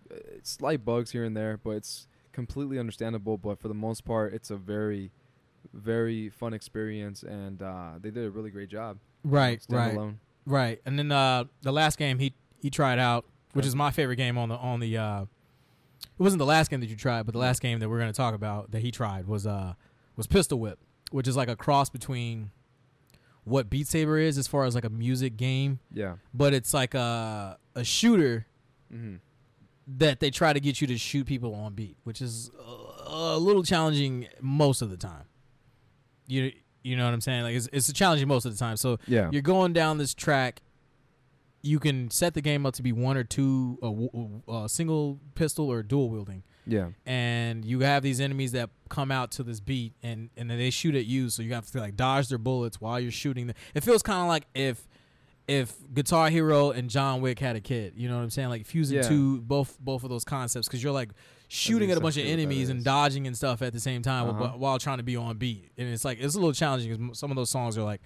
[0.43, 3.37] slight bugs here and there, but it's completely understandable.
[3.37, 5.11] But for the most part, it's a very,
[5.73, 8.97] very fun experience, and uh, they did a really great job.
[9.23, 10.15] Right, right, Standalone.
[10.45, 10.81] right.
[10.85, 14.37] And then uh, the last game he he tried out, which is my favorite game
[14.37, 14.97] on the on the.
[14.97, 15.25] Uh,
[16.01, 18.13] it wasn't the last game that you tried, but the last game that we're gonna
[18.13, 19.73] talk about that he tried was uh
[20.15, 20.79] was Pistol Whip,
[21.11, 22.51] which is like a cross between
[23.45, 26.15] what Beat Saber is as far as like a music game, Yeah.
[26.33, 28.45] but it's like a a shooter
[28.93, 29.15] Mm-hmm.
[29.97, 32.51] that they try to get you to shoot people on beat, which is
[33.07, 35.25] a, a little challenging most of the time.
[36.27, 36.51] You
[36.83, 37.43] you know what I'm saying?
[37.43, 38.77] Like it's it's challenging most of the time.
[38.77, 39.29] So Yeah.
[39.31, 40.61] you're going down this track.
[41.63, 45.19] You can set the game up to be one or two, a w- uh, single
[45.33, 46.87] pistol or dual wielding, Yeah.
[47.05, 50.69] and you have these enemies that come out to this beat, and and then they
[50.71, 51.29] shoot at you.
[51.29, 53.47] So you have to like dodge their bullets while you're shooting.
[53.47, 53.55] Them.
[53.73, 54.87] It feels kind of like if
[55.47, 57.93] if Guitar Hero and John Wick had a kid.
[57.95, 58.49] You know what I'm saying?
[58.49, 59.03] Like fusing Yeah.
[59.07, 61.09] two both both of those concepts because you're like
[61.47, 63.79] shooting at a bunch of essentially what that enemies and dodging and stuff at the
[63.79, 64.39] same time Uh-huh.
[64.39, 65.69] while, while trying to be on beat.
[65.77, 68.01] And it's like it's a little challenging because some of those songs are like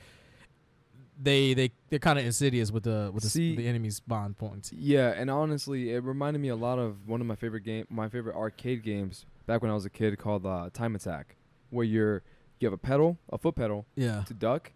[1.22, 4.72] they they they're kind of insidious with the with the, See- the enemies spawn points.
[4.72, 8.08] Yeah, and honestly, it reminded me a lot of one of my favorite game, my
[8.10, 11.36] favorite arcade games back when I was a kid called uh, Time Attack,
[11.72, 12.24] where you're
[12.60, 14.24] you have a pedal, a foot pedal Yeah.
[14.28, 14.72] to duck,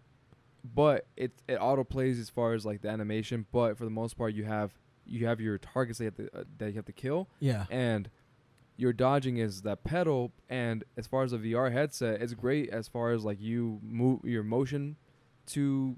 [0.64, 3.46] but it it auto plays as far as like the animation.
[3.52, 4.72] But for the most part, you have
[5.06, 7.66] you have your targets that you have to, uh, that you have to kill, Yeah.
[7.70, 8.08] and
[8.76, 10.32] your dodging is that pedal.
[10.48, 14.24] And as far as a VR headset, it's great as far as like you move
[14.24, 14.96] your motion
[15.48, 15.96] to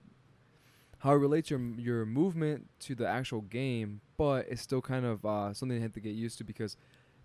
[0.98, 5.24] how it relates your your movement to the actual game, but it's still kind of
[5.24, 6.76] uh, something I had to get used to because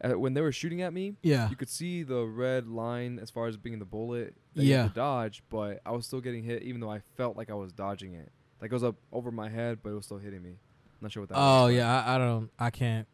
[0.03, 1.49] uh, when they were shooting at me, Yeah.
[1.49, 4.81] you could see the red line as far as being the bullet that you Yeah.
[4.83, 7.53] had to dodge, but I was still getting hit even though I felt like I
[7.53, 8.31] was dodging it.
[8.61, 10.55] Like it was up over my head, but it was still hitting me.
[11.01, 11.75] Not sure what that Oh was.
[11.75, 13.07] yeah, I, I don't, I can't.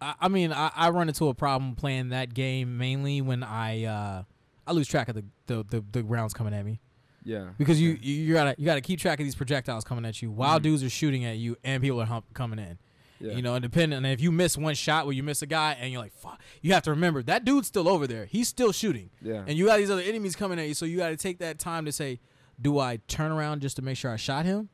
[0.00, 3.84] I, I mean, I, I run into a problem playing that game mainly when I
[3.84, 4.22] uh,
[4.66, 6.80] I lose track of the the, the, the rounds coming at me.
[7.26, 7.48] Yeah.
[7.58, 10.30] because you, you you gotta you gotta keep track of these projectiles coming at you
[10.30, 10.62] while Mhm.
[10.62, 12.78] dudes are shooting at you and people are hump, coming in.
[13.18, 13.32] Yeah.
[13.32, 15.76] You know, and depending and if you miss one shot where you miss a guy
[15.80, 18.26] and you're like, fuck, you have to remember that dude's still over there.
[18.26, 19.10] He's still shooting.
[19.20, 19.42] Yeah.
[19.46, 21.58] And you got these other enemies coming at you, so you got to take that
[21.58, 22.20] time to say,
[22.60, 24.68] do I turn around just to make sure I shot him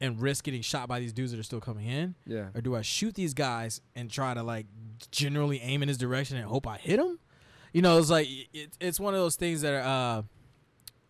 [0.00, 2.14] and risk getting shot by these dudes that are still coming in?
[2.26, 2.46] yeah.
[2.54, 4.66] Or do I shoot these guys and try to like
[5.10, 7.18] generally aim in his direction and hope I hit him?
[7.72, 10.22] You know, it's like it, it's one of those things that are, uh,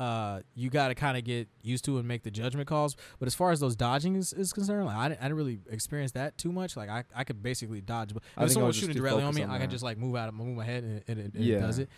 [0.01, 2.97] uh, you got to kind of get used to and make the judgment calls.
[3.19, 5.61] But as far as those dodging is, is concerned, like I didn't, I didn't really
[5.71, 6.77] experience that too much.
[6.77, 9.51] Like I, I could basically dodge, but if someone was shooting directly on me, on
[9.51, 11.59] I can just like move out, of move my head, and, and, it, and Yeah.
[11.59, 11.89] it does it.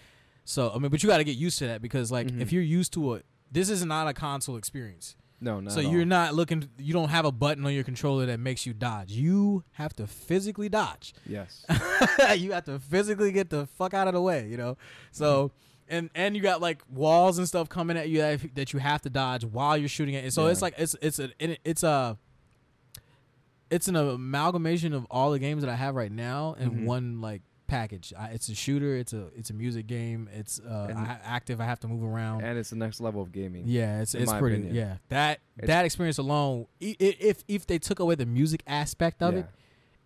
[0.44, 2.40] So I mean, but you got to get used to that because like Mhm.
[2.40, 5.14] if you're used to it, this is not a console experience.
[5.40, 6.06] No, not so you're all.
[6.06, 6.68] not looking.
[6.78, 9.10] You don't have a button on your controller that makes you dodge.
[9.12, 11.14] You have to physically dodge.
[11.26, 11.64] Yes.
[12.36, 14.48] you have to physically get the fuck out of the way.
[14.48, 14.76] You know.
[15.10, 15.50] So
[15.88, 19.02] and and you got like walls and stuff coming at you that, that you have
[19.02, 20.24] to dodge while you're shooting it.
[20.24, 20.52] And so Yeah.
[20.52, 21.30] it's like it's it's a
[21.68, 22.16] it's a
[23.70, 26.84] it's an amalgamation of all the games that I have right now in Mhm.
[26.84, 28.12] one like package.
[28.18, 28.96] I, it's a shooter.
[28.96, 30.28] It's a it's a music game.
[30.32, 31.58] It's uh, And- I, active.
[31.60, 32.42] I have to move around.
[32.42, 33.64] and it's the next level of gaming.
[33.66, 34.56] Yeah, it's it's pretty.
[34.56, 34.74] opinion.
[34.74, 39.34] Yeah, that It's- that experience alone, if if they took away the music aspect of
[39.34, 39.40] Yeah.
[39.40, 39.46] it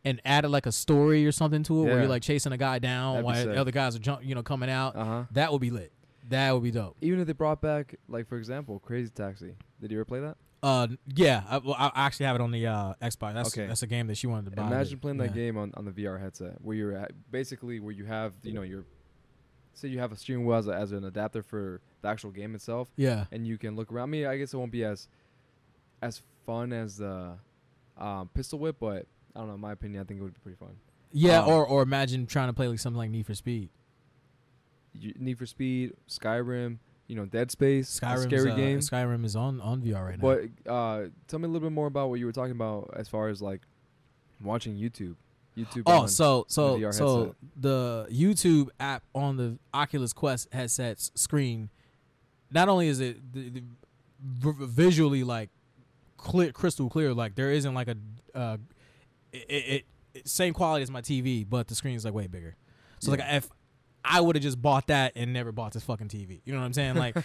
[0.07, 2.79] and added like a story or something to it, where you're like chasing a guy
[2.79, 5.25] down That'd while the other guys are jump, you know, coming out, Uh huh.
[5.33, 5.93] that would be lit.
[6.29, 6.97] That would be dope.
[7.01, 9.55] Even if they brought back, like for example, Crazy Taxi.
[9.81, 10.37] Did you ever play that?
[10.63, 13.35] Uh, yeah, I, well, I actually have it on the uh, Xbox.
[13.35, 13.67] That's Okay.
[13.67, 14.67] that's a game that she wanted to buy.
[14.67, 18.05] Imagine playing that game on, on the VR headset, where you're at, basically where you
[18.07, 18.85] have you know your,
[19.75, 22.55] say you have a steering wheel as, a, as an adapter for the actual game
[22.55, 24.09] itself, Yeah, and you can look around.
[24.09, 25.09] I mean, I guess it won't be as
[26.03, 27.35] as fun as the
[27.99, 29.55] um, pistol whip, but I don't know.
[29.55, 30.77] In my opinion, I think it would be pretty fun.
[31.13, 33.69] yeah, Um, or or imagine trying to play like something like Need for Speed.
[35.19, 38.79] Need for Speed, Skyrim, you know, Dead Space, a Skyrim, scary uh, game.
[38.79, 40.23] Skyrim is on on VR right now.
[40.65, 43.07] But uh, tell me a little bit more about what you were talking about as
[43.09, 43.61] far as like
[44.43, 45.17] watching YouTube.
[45.57, 45.83] YouTube.
[45.87, 47.35] Oh, so so VR so headset.
[47.59, 51.69] the YouTube app on the Oculus Quest headset's screen,
[52.51, 53.63] not only is it the, the
[54.23, 55.51] v- visually like
[56.17, 57.97] clear, crystal clear, like there isn't like a
[58.35, 58.57] uh,
[59.49, 62.57] it, it, it same quality as my TV, but the screen is like way bigger.
[63.01, 63.49] So like if
[64.05, 66.65] I would have just bought that and never bought this fucking TV, you know what
[66.67, 66.95] I'm saying?
[66.95, 67.15] Like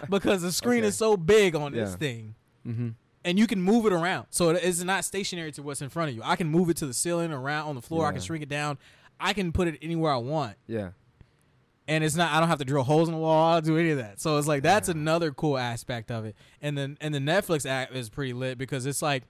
[0.10, 0.88] because the screen Okay.
[0.88, 2.34] is so big on this thing
[2.66, 2.90] mm-hmm.
[3.24, 4.26] and you can move it around.
[4.30, 6.22] So it's not stationary to what's in front of you.
[6.24, 8.06] I can move it to the ceiling, around on the floor.
[8.06, 8.78] I can shrink it down.
[9.18, 10.90] I can put it anywhere I want, Yeah.
[11.86, 12.32] and it's not.
[12.32, 13.52] I don't have to drill holes in the wall.
[13.52, 14.20] I don't do any of that.
[14.20, 14.94] So it's like that's Yeah.
[14.96, 16.34] another cool aspect of it.
[16.60, 19.24] And then and the Netflix app is pretty lit because it's like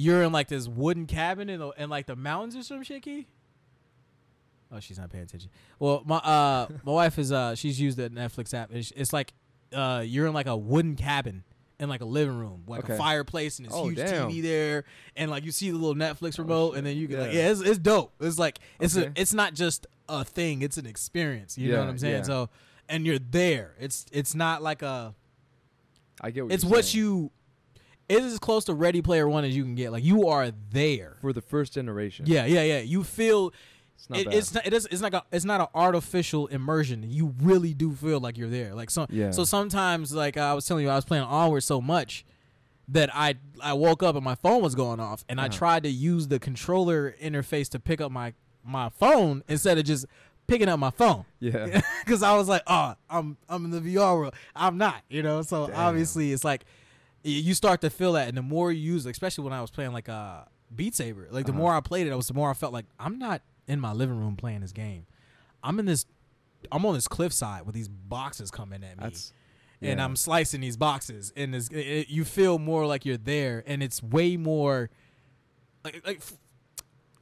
[0.00, 3.02] you're in like this wooden cabin in, the, in like the mountains or some shit.
[3.02, 3.26] Key?
[4.70, 5.50] Oh, she's not paying attention.
[5.78, 8.70] Well, my uh my wife is uh she's used the Netflix app.
[8.72, 9.32] It's, it's like
[9.72, 11.42] uh you're in like a wooden cabin
[11.80, 14.28] in like a living room, like a fireplace and this Oh, huge damn.
[14.30, 14.84] TV there,
[15.16, 17.40] and like you see the little Netflix remote, and then you can like Yeah.
[17.46, 18.12] yeah, it's, it's dope.
[18.20, 19.06] It's like it's Okay.
[19.08, 21.56] a, it's not just a thing; it's an experience.
[21.56, 22.16] You know what I'm saying?
[22.18, 22.22] yeah.
[22.22, 22.50] So,
[22.88, 23.74] and you're there.
[23.80, 25.14] It's it's not like a.
[26.20, 26.78] I get what It's you're doing.
[26.78, 27.04] It's what saying.
[27.04, 27.30] you.
[28.08, 29.92] It is as close to Ready Player One as you can get.
[29.92, 31.16] Like you are there.
[31.20, 32.24] for the first generation.
[32.26, 32.78] Yeah, yeah, yeah.
[32.80, 33.52] You feel
[33.96, 34.34] It's not it, bad.
[34.34, 37.04] it's not it is, it's not a, it's not an artificial immersion.
[37.06, 38.74] You really do feel like you're there.
[38.74, 39.30] Like so Yeah.
[39.32, 42.24] so sometimes like I was telling you I was playing onward so much
[42.88, 45.58] that I I woke up and my phone was going off and I Uh-huh.
[45.58, 48.32] tried to use the controller interface to pick up my
[48.64, 50.06] my phone instead of just
[50.46, 51.82] picking up my phone yeah.
[52.06, 54.34] because I was like, oh, I'm I'm in the VR world.
[54.56, 55.42] I'm not, you know.
[55.42, 55.76] So Damn.
[55.76, 56.64] obviously, it's like
[57.22, 59.92] you start to feel that, and the more you use, especially when I was playing
[59.92, 60.42] like uh,
[60.74, 61.60] Beat Saber, like the Uh-huh.
[61.60, 63.92] more I played it, I was the more I felt like I'm not in my
[63.92, 65.06] living room playing this game.
[65.62, 66.06] I'm in this.
[66.72, 69.32] I'm on this cliffside with these boxes coming at me, That's
[69.80, 70.04] and yeah.
[70.04, 73.82] I'm slicing these boxes, and it's, it, it- you feel more like you're there, and
[73.82, 74.90] it's way more
[75.84, 76.32] like like f-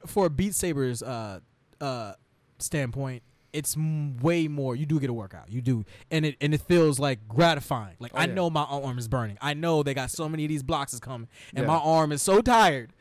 [0.05, 1.39] for Beat Saber's uh
[1.81, 2.13] uh
[2.59, 3.21] standpoint,
[3.57, 4.75] it's m- way more.
[4.75, 7.95] You do get a workout, you do, and it and it feels like gratifying.
[7.99, 8.33] Like Oh, I yeah.
[8.33, 9.37] know my arm is burning.
[9.41, 11.67] I know they got so many of these blocks is coming, and Yeah.
[11.73, 12.93] my arm is so tired.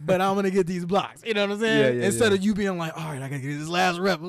[0.00, 1.22] but I'm gonna get these blocks.
[1.24, 1.98] You know what I'm saying?
[2.00, 4.20] Yeah, Instead of you being like, all right, I gotta get this last rep.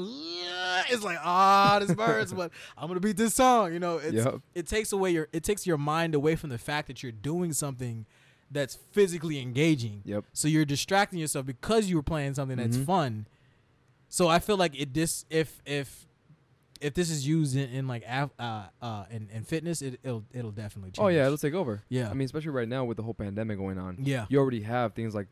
[0.90, 3.74] It's like, ah, this burns, but I'm gonna beat this song.
[3.74, 4.36] You know, it's, Yep.
[4.54, 7.54] it takes away your it takes your mind away from the fact that you're doing
[7.54, 8.06] something
[8.52, 10.02] that's physically engaging.
[10.06, 10.26] Yep.
[10.34, 12.86] So you're distracting yourself because you were playing something that's Mhm.
[12.86, 13.28] fun.
[14.10, 16.06] So I feel like it this if if
[16.80, 18.28] if this is used in, in like uh
[18.82, 21.04] uh in, in fitness, it, it'll it'll definitely change.
[21.04, 21.84] Oh yeah, it'll take over.
[21.90, 22.10] yeah.
[22.10, 23.98] I mean, especially right now with the whole pandemic going on.
[24.02, 24.26] yeah.
[24.30, 25.28] You already have things like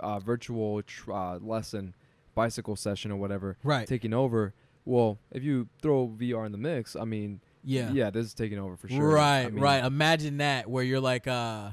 [0.00, 1.94] uh, virtual tr- uh, lesson,
[2.34, 3.86] bicycle session, or whatever Right.
[3.86, 4.54] taking over.
[4.84, 7.90] Well, if you throw VR in the mix, I mean, Yeah.
[7.92, 9.08] yeah, this is taking over for sure.
[9.08, 9.84] Right, I mean, right.
[9.84, 11.70] Imagine that where you're like uh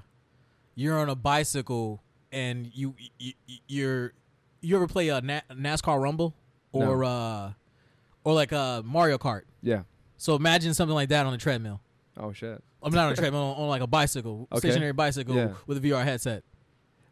[0.76, 3.34] you're on a bicycle and you, you
[3.68, 4.14] you're
[4.62, 6.34] you ever play a Na- NASCAR Rumble
[6.72, 7.04] or No.
[7.04, 7.52] uh
[8.24, 9.44] or like uh Mario Kart.
[9.62, 9.84] Yeah.
[10.18, 11.82] So imagine something like that on a treadmill.
[12.18, 12.62] Oh shit.
[12.84, 14.60] I'm not on a treadmill on, on like a bicycle, Okay.
[14.70, 15.54] stationary bicycle Yeah.
[15.68, 16.44] with a VR headset.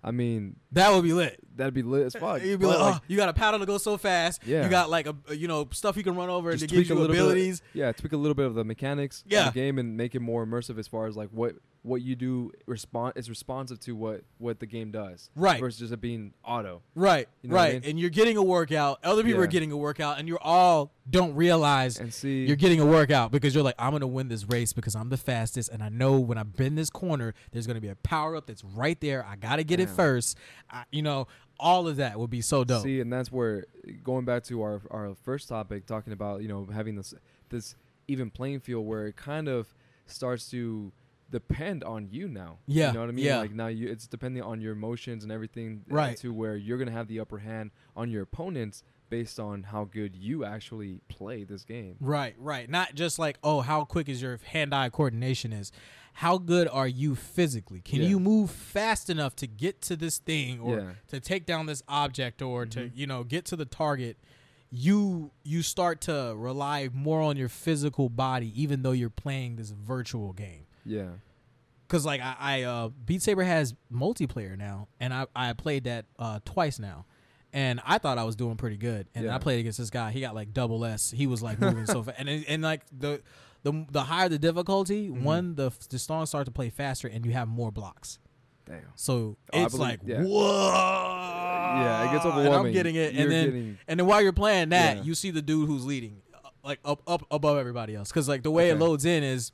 [0.02, 1.40] I mean, That would be lit.
[1.58, 2.42] that'd be lit as fuck.
[2.42, 4.42] You'd be But, like, oh, you got a paddle to go so fast.
[4.46, 4.64] Yeah.
[4.64, 6.96] You got like a you know stuff you can run over to give a you
[6.96, 7.60] little abilities.
[7.60, 9.48] Bit of, yeah, tweak a little bit of the mechanics Yeah.
[9.50, 12.16] of the game and make it more immersive as far as like what what you
[12.16, 15.30] do respond is responsive to what what the game does.
[15.36, 15.60] Right.
[15.60, 16.82] Versus just it being auto.
[16.94, 17.74] Right, You know what I right.
[17.82, 17.90] mean?
[17.90, 19.00] And you're getting a workout.
[19.04, 22.80] Other people are getting a workout, and you all don't realize And see you're getting
[22.80, 25.82] a workout because you're like, I'm gonna win this race because I'm the fastest, and
[25.82, 29.00] I know when I bend this corner, there's gonna be a power up that's right
[29.00, 29.26] there.
[29.26, 30.38] I gotta get it first.
[30.70, 31.28] I, you know,
[31.60, 32.84] all of that would be so dope.
[32.84, 33.66] See, and that's where
[34.04, 37.14] going back to our our first topic, talking about you know having this
[37.50, 37.76] this
[38.08, 39.74] even playing field where it kind of
[40.08, 40.92] starts to
[41.32, 42.58] depend on you now.
[42.66, 43.26] Yeah, you know what I mean.
[43.26, 43.38] yeah.
[43.40, 45.84] Like now, you it's depending on your emotions and everything.
[45.92, 46.18] uh, Right.
[46.18, 50.16] To where you're gonna have the upper hand on your opponents based on how good
[50.16, 51.96] you actually play this game.
[52.00, 52.70] Right, right.
[52.70, 55.72] Not just like, oh, how quick is your hand-eye coordination is.
[56.14, 57.82] How good are you physically?
[57.82, 58.10] Can Yeah.
[58.10, 60.92] you move fast enough to get to this thing or Yeah.
[61.08, 62.92] to take down this object or to, Mhm.
[62.94, 64.18] you know, get to the target?
[64.72, 69.72] You you start to rely more on your physical body even though you're playing this
[69.72, 70.66] virtual game.
[70.86, 71.08] Yeah.
[71.88, 76.06] Cause like I, I uh, Beat Saber has multiplayer now, and I I played that
[76.20, 77.06] uh, twice now,
[77.52, 79.08] and I thought I was doing pretty good.
[79.16, 79.36] And Yeah.
[79.36, 80.12] I played against this guy.
[80.12, 81.10] He got like double S.
[81.10, 83.22] He was like moving so fast, and and like the
[83.64, 85.24] the the higher the difficulty, Mhm.
[85.24, 88.20] one the the songs start to play faster, and you have more blocks.
[88.66, 88.82] Damn.
[88.96, 90.22] So Oh, it's believe- like yeah.
[90.22, 92.68] whoa, Yeah, it gets And overwhelming.
[92.68, 95.04] I'm getting it, You're and then getting- and then while you're playing that, Yeah.
[95.04, 98.10] you see the dude who's leading, uh, like up up above everybody else.
[98.10, 99.52] Because like the way it loads in is,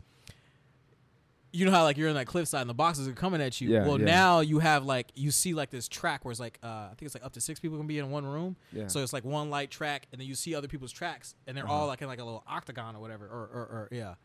[1.56, 3.70] you know how like you're in that cliffside and the boxes are coming at you.
[3.70, 4.06] Yeah, well, yeah.
[4.06, 7.04] now you have like you see like this track where it's like uh, I think
[7.04, 8.56] it's like up to six people can be in one room.
[8.74, 8.88] Yeah.
[8.88, 11.64] So it's like one light track, and then you see other people's tracks, and they're
[11.66, 11.74] Uh-huh.
[11.74, 14.16] all like in like a little octagon or whatever, or or, or yeah,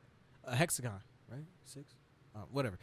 [0.44, 1.00] a hexagon,
[1.30, 1.44] right?
[1.64, 1.94] Six,
[2.34, 2.78] uh, whatever.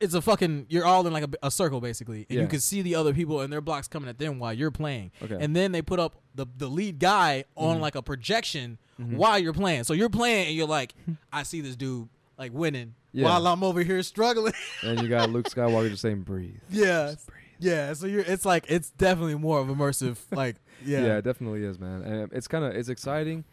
[0.00, 0.66] It's a fucking.
[0.68, 3.40] You're all in like a, a circle basically, and you can see the other people
[3.40, 5.12] and their blocks coming at them while you're playing.
[5.22, 5.38] Okay.
[5.40, 7.80] And then they put up the the lead guy on Mhm.
[7.80, 9.16] like a projection Mhm.
[9.16, 9.84] while you're playing.
[9.84, 10.94] So you're playing and you're like,
[11.32, 13.24] I see this dude like winning Yeah.
[13.24, 14.52] while I'm over here struggling.
[14.82, 16.54] and you got Luke Skywalker just saying breathe.
[16.70, 17.14] yeah.
[17.26, 17.44] Breathe.
[17.58, 17.92] Yeah.
[17.92, 18.20] So you're.
[18.20, 20.16] It's like it's definitely more of immersive.
[20.30, 21.00] Like yeah.
[21.04, 22.02] Yeah, it definitely is, man.
[22.02, 23.44] And it's kind of it's exciting,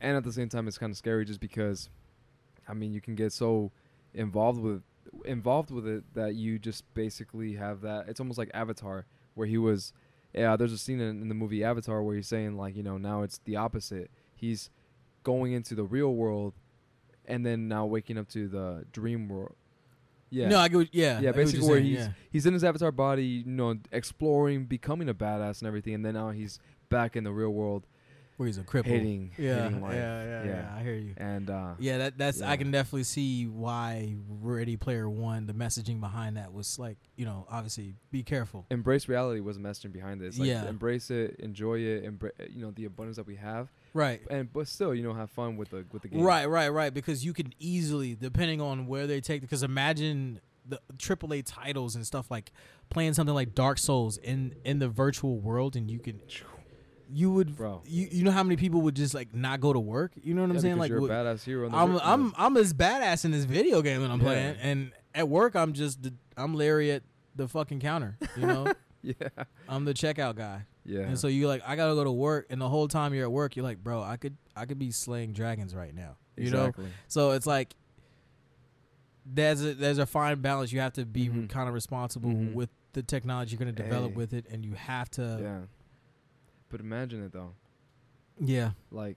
[0.00, 1.90] and at the same time, it's kind of scary just because,
[2.66, 3.70] I mean, you can get so
[4.14, 4.82] involved with
[5.26, 8.08] involved with it that you just basically have that.
[8.08, 9.04] It's almost like Avatar,
[9.34, 9.92] where he was.
[10.32, 12.96] Yeah, there's a scene in, in the movie Avatar where he's saying like, you know,
[12.98, 14.10] now it's the opposite.
[14.34, 14.68] He's
[15.22, 16.54] going into the real world,
[17.26, 19.54] and then now waking up to the dream world.
[20.30, 20.48] Yeah.
[20.48, 20.68] No, I.
[20.68, 21.20] What, yeah.
[21.20, 22.08] Yeah, basically where saying, he's yeah.
[22.30, 26.14] he's in his avatar body, you know, exploring, becoming a badass and everything, and then
[26.14, 26.58] now he's
[26.88, 27.86] back in the real world,
[28.36, 28.86] where he's a cripple.
[28.86, 29.94] hating, yeah, hating yeah, life.
[29.94, 30.74] yeah, yeah, Yeah.
[30.76, 31.14] I hear you.
[31.16, 36.00] And uh, Yeah, that that's I can definitely see why Ready Player One, the messaging
[36.00, 38.66] behind that was like, you know, obviously be careful.
[38.70, 40.36] embrace reality was the messaging behind this.
[40.36, 40.68] Like Yeah.
[40.68, 44.20] embrace it, enjoy it, embra- you know, the abundance that we have, Right.
[44.28, 46.20] and but still, you know, have fun with the with the game.
[46.22, 46.92] Right, right, right.
[46.92, 52.04] Because you can easily, depending on where they take, because imagine the AAA titles and
[52.06, 52.50] stuff like
[52.90, 56.20] playing something like Dark Souls in in the virtual world, and you can,
[57.12, 57.82] you would, Bro.
[57.86, 60.12] you you know how many people would just like not go to work.
[60.22, 60.78] You know what I'm saying?
[60.78, 61.70] Like, you're would- a badass hero.
[61.72, 64.24] I'm I'm I'm as badass in this video game that I'm Yeah.
[64.26, 67.02] playing, and at work I'm just the, I'm Larry at
[67.36, 68.16] the fucking counter.
[68.36, 68.72] You know,
[69.20, 69.28] yeah,
[69.68, 70.64] I'm the checkout guy.
[70.84, 71.00] yeah.
[71.02, 73.32] And so you like, I gotta go to work, and the whole time you're at
[73.32, 76.16] work, you're like, bro, I could, I could be slaying dragons right now.
[76.36, 76.72] You know,
[77.06, 77.74] so it's like
[79.26, 80.72] there's a there's a fine balance.
[80.72, 81.48] You have to be Mhm.
[81.48, 82.54] kind of responsible Mhm.
[82.54, 84.16] with the technology you're going to develop Hey.
[84.16, 85.60] with it, and you have to, yeah.
[86.68, 87.54] But imagine it though.
[88.40, 89.16] yeah, like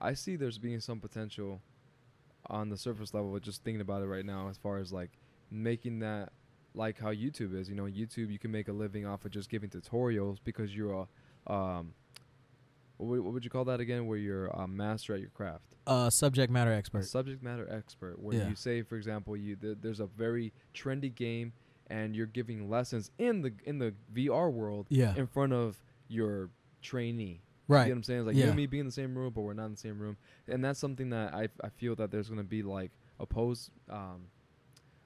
[0.00, 1.60] I see there's being some potential
[2.46, 5.10] on the surface level with just thinking about it right now as far as like
[5.50, 6.32] making that
[6.74, 7.68] like how YouTube is.
[7.68, 11.06] You know, YouTube you can make a living off of just giving tutorials because you're
[11.48, 11.94] a um
[12.96, 15.74] what would, what would you call that again where you're a master at your craft.
[15.86, 17.04] uh, subject matter A expert.
[17.06, 18.48] subject matter expert where Yeah.
[18.48, 21.52] you say for example you th- there's a very trendy game
[21.88, 26.50] and you're giving lessons in the in the VR world Yeah, in front of your
[26.82, 27.40] trainee.
[27.68, 27.84] right.
[27.84, 28.20] You know what I'm saying?
[28.20, 28.48] It's like you Yeah.
[28.48, 30.16] and me being in the same room, but we're not in the same room,
[30.46, 34.26] and that's something that I I feel that there's gonna be like oppose um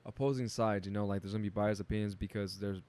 [0.07, 0.87] opposing sides.
[0.87, 2.81] You know, like there's gonna be biased opinions because there's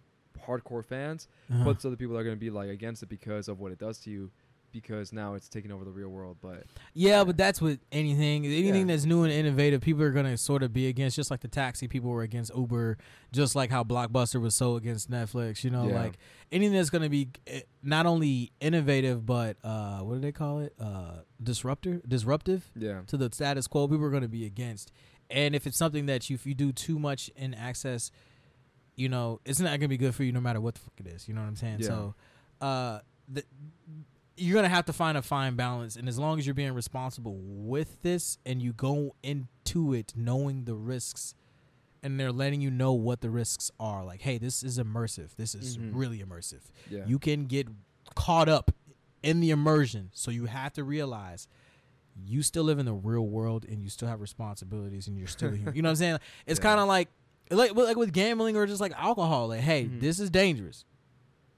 [0.47, 1.63] hardcore fans, Uh-huh.
[1.63, 4.09] but other people are gonna be like against it because of what it does to
[4.11, 4.31] you,
[4.71, 6.35] because now it's taking over the real world.
[6.41, 8.45] But Yeah, but that's with anything.
[8.45, 8.93] Anything Yeah.
[8.93, 11.15] that's new and innovative, people are gonna sort of be against.
[11.15, 12.97] Just like the taxi, people were against Uber.
[13.31, 15.63] Just like how Blockbuster was so against Netflix.
[15.63, 15.95] You know, Yeah.
[16.03, 16.17] like
[16.51, 20.73] anything that's gonna be eh, not only innovative but uh, what do they call it?
[20.77, 23.87] Uh, disruptor, disruptive yeah, to the status quo.
[23.87, 24.91] People are gonna be against.
[25.29, 28.11] And if it's something that you if you do too much in access,
[28.95, 31.07] you know, it's not gonna be good for you no matter what the fuck it
[31.07, 31.27] is.
[31.27, 31.79] You know what I'm saying?
[31.79, 31.87] Yeah.
[31.87, 32.15] So,
[32.61, 33.43] uh, the,
[34.37, 37.37] you're gonna have to find a fine balance, and as long as you're being responsible
[37.41, 41.33] with this, and you go into it knowing the risks,
[42.03, 45.35] and they're letting you know what the risks are, like, hey, this is immersive.
[45.37, 45.91] This is Mhm.
[45.93, 46.61] really immersive.
[46.89, 47.67] yeah, You can get
[48.13, 48.71] caught up
[49.23, 51.47] in the immersion, so you have to realize.
[52.23, 55.49] You still live in the real world, and you still have responsibilities, and you're still
[55.53, 55.75] a human.
[55.75, 56.19] You know what I'm saying?
[56.45, 56.63] It's Yeah.
[56.63, 57.09] kind of like,
[57.51, 59.49] like, like with gambling or just like alcohol.
[59.49, 59.99] Like, hey, Mhm.
[59.99, 60.85] this is dangerous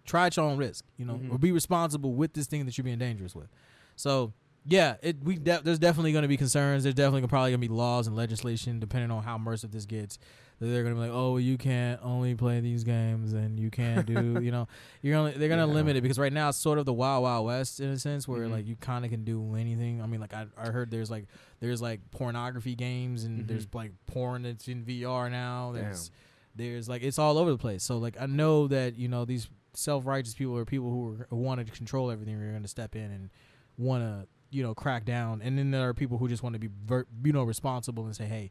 [0.05, 1.31] try at your own risk, you know, Mhm.
[1.33, 3.49] or be responsible with this thing that you're being dangerous with.
[3.97, 4.31] So
[4.65, 6.83] yeah, it we de- there's definitely going to be concerns.
[6.83, 9.85] There's definitely gonna, probably going to be laws and legislation depending on how immersive this
[9.85, 10.17] gets.
[10.59, 14.05] They're going to be like, oh, you can't only play these games and you can't
[14.07, 14.67] do, you know,
[15.03, 15.73] you're only they're going to Yeah.
[15.73, 18.27] limit it because right now it's sort of the wild wild west in a sense
[18.27, 18.51] where Mhm.
[18.51, 20.01] like you kind of can do anything.
[20.01, 21.27] I mean, like I I heard there's like
[21.59, 23.47] there's like pornography games and Mhm.
[23.47, 25.73] there's like porn that's in VR now.
[25.73, 25.83] Damn.
[25.83, 26.11] There's
[26.55, 27.83] there's like it's all over the place.
[27.83, 31.27] So like I know that you know these self righteous people or people who, are,
[31.29, 33.29] who want to control everything are going to step in and
[33.77, 36.59] want to you know crack down, and then there are people who just want to
[36.59, 38.49] be ver- you know responsible and say, hey,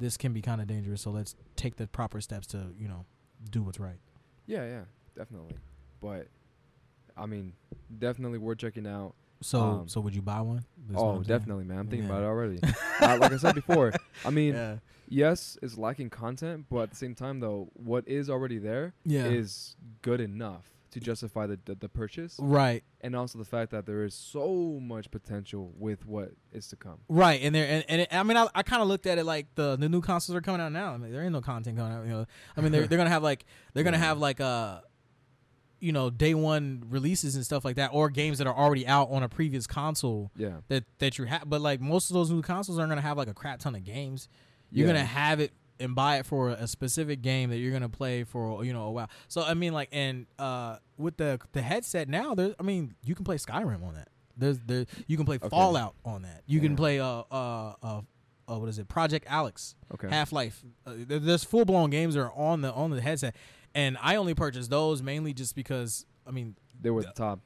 [0.00, 3.04] this can be kind of dangerous, so let's take the proper steps to you know
[3.50, 3.98] do what's right.
[4.46, 4.80] yeah, yeah,
[5.16, 5.54] definitely.
[6.00, 6.26] But
[7.16, 7.52] I mean,
[7.98, 9.14] definitely worth checking out.
[9.42, 10.64] So Um, so would you buy one?
[10.88, 11.78] That's oh, definitely, man.
[11.78, 12.16] I'm thinking Yeah.
[12.16, 12.60] about it already.
[13.00, 13.92] uh, like I said before,
[14.24, 14.78] I mean, Yeah.
[15.08, 19.76] yes, it's lacking content, but at the same time, though, what is already there is
[19.78, 19.94] Yeah.
[20.02, 22.82] good enough to justify the, the the purchase, right.
[23.00, 26.98] and also the fact that there is so much potential with what is to come.
[27.08, 29.24] Right, and there, and, and it, I mean, I, I kind of looked at it
[29.24, 30.92] like the the new consoles are coming out now.
[30.92, 32.04] I mean, there ain't no content coming out.
[32.04, 32.26] You know,
[32.56, 34.80] I mean, they're they're gonna have like they're gonna have like uh,
[35.78, 39.10] you know, day one releases and stuff like that, or games that are already out
[39.10, 41.48] on a previous console Yeah, that that you have.
[41.48, 43.84] But like most of those new consoles aren't gonna have like a crap ton of
[43.84, 44.28] games.
[44.72, 44.92] You're Yeah.
[44.94, 48.64] gonna have it and buy it for a specific game that you're gonna play for
[48.64, 49.10] you know a while.
[49.28, 53.14] So I mean, like, and uh, with the the headset now, there's I mean, you
[53.14, 54.08] can play Skyrim on that.
[54.36, 55.48] There's there you can play Okay.
[55.48, 56.42] Fallout on that.
[56.46, 58.00] You can play uh uh uh.
[58.48, 58.88] Uh, what is it?
[58.88, 60.08] Project Alyx, Okay.
[60.08, 60.60] Half Life.
[60.84, 63.36] Uh, there's full blown games that are on the on the headset,
[63.76, 67.38] and I only purchased those mainly just because I mean they were the top.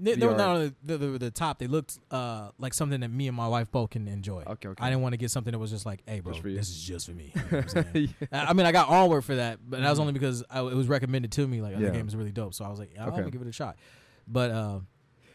[0.00, 1.58] They, they were not only the, the, the top.
[1.58, 4.42] They looked uh, like something that me and my wife both can enjoy.
[4.46, 4.82] Okay, okay.
[4.84, 6.56] I didn't want to get something that was just like, hey, bro, Just for you.
[6.56, 7.32] this is just for me.
[7.50, 8.06] You know yeah.
[8.48, 10.02] I mean, I got onward for that, but that was Mhm.
[10.02, 11.60] only because I, it was recommended to me.
[11.60, 11.86] Like, oh, Yeah.
[11.90, 13.18] the game is really dope, so I was like, I'm Okay.
[13.18, 13.76] gonna give it a shot.
[14.26, 14.80] But uh,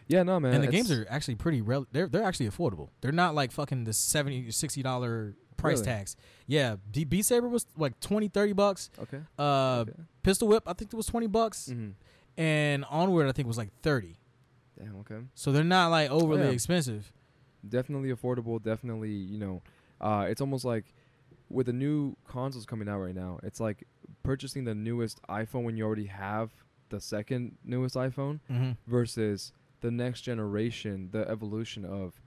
[0.07, 0.53] yeah, no, man.
[0.55, 1.61] and the games are actually pretty.
[1.61, 2.89] Rel- they're they're actually affordable.
[3.01, 5.85] They're not like fucking the 70 60 dollar price Really?
[5.85, 6.15] tags.
[6.47, 8.89] Yeah, D- Beat Saber was like 20, 30 bucks.
[9.01, 9.19] okay.
[9.39, 9.93] Uh, okay.
[10.23, 11.89] Pistol Whip, I think it was twenty bucks, hmm
[12.37, 14.17] and Onward, I think was like thirty.
[14.77, 14.95] Damn.
[14.97, 15.19] Okay.
[15.35, 16.49] So they're not like overly Yeah.
[16.49, 17.11] expensive.
[17.67, 19.61] definitely affordable definitely you know
[19.99, 20.93] uh, it's almost like
[21.49, 23.87] with the new consoles coming out right now it's like
[24.21, 26.51] purchasing the newest iphone when you already have
[26.89, 28.71] the second newest iphone Mm-hmm.
[28.85, 29.51] versus
[29.81, 32.21] the next generation the evolution of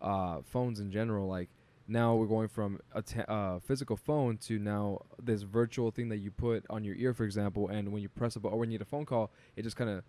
[0.00, 1.48] uh, phones in general like
[1.88, 6.18] now we're going from a ta- uh, physical phone to now this virtual thing that
[6.18, 8.70] you put on your ear for example and when you press a button or when
[8.70, 10.04] you get a phone call it just kind of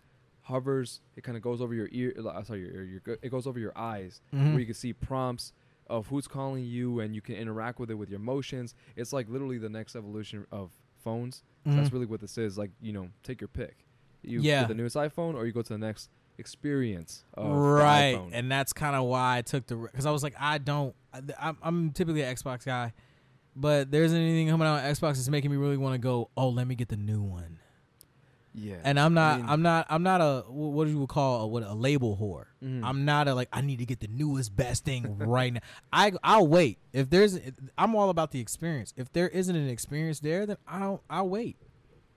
[0.46, 3.46] hovers it kind of goes over your ear uh, sorry your ear your, it goes
[3.46, 4.50] over your eyes Mm-hmm.
[4.52, 5.52] where you can see prompts
[5.88, 8.74] of who's calling you and you can interact with it with your motions.
[8.96, 10.72] It's like literally the next evolution of
[11.04, 11.44] phones.
[11.64, 12.58] So That's really what this is.
[12.58, 13.76] Like, you know, take your pick.
[14.22, 14.62] You Yeah.
[14.62, 18.72] get the newest iPhone or you go to the next experience of right, and that's
[18.72, 20.94] kind of why I took the because I was like, I don't.
[21.14, 22.92] I, I'm, I'm typically an Xbox guy,
[23.54, 26.30] but there's anything coming out on Xbox that's making me really want to go.
[26.36, 27.58] Oh, let me get the new one.
[28.58, 28.76] Yeah.
[28.82, 29.34] And I'm not.
[29.34, 29.86] I mean- I'm not.
[29.90, 32.46] I'm not a what do you would call a, what a label whore.
[32.66, 32.82] Mhm.
[32.84, 33.48] I'm not a like.
[33.52, 35.60] I need to get the newest best thing right now.
[35.92, 37.38] I I'll wait if there's.
[37.76, 38.94] I'm all about the experience.
[38.96, 41.56] If there isn't an experience there, then I'll I'll wait.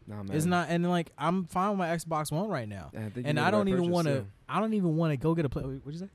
[0.08, 0.36] nah, man.
[0.38, 3.40] It's not and like I'm fine with my Xbox One right now, And I, and
[3.40, 4.26] I don't even want to.
[4.48, 5.64] I don't even want to go get a play.
[5.64, 6.10] What'd you say?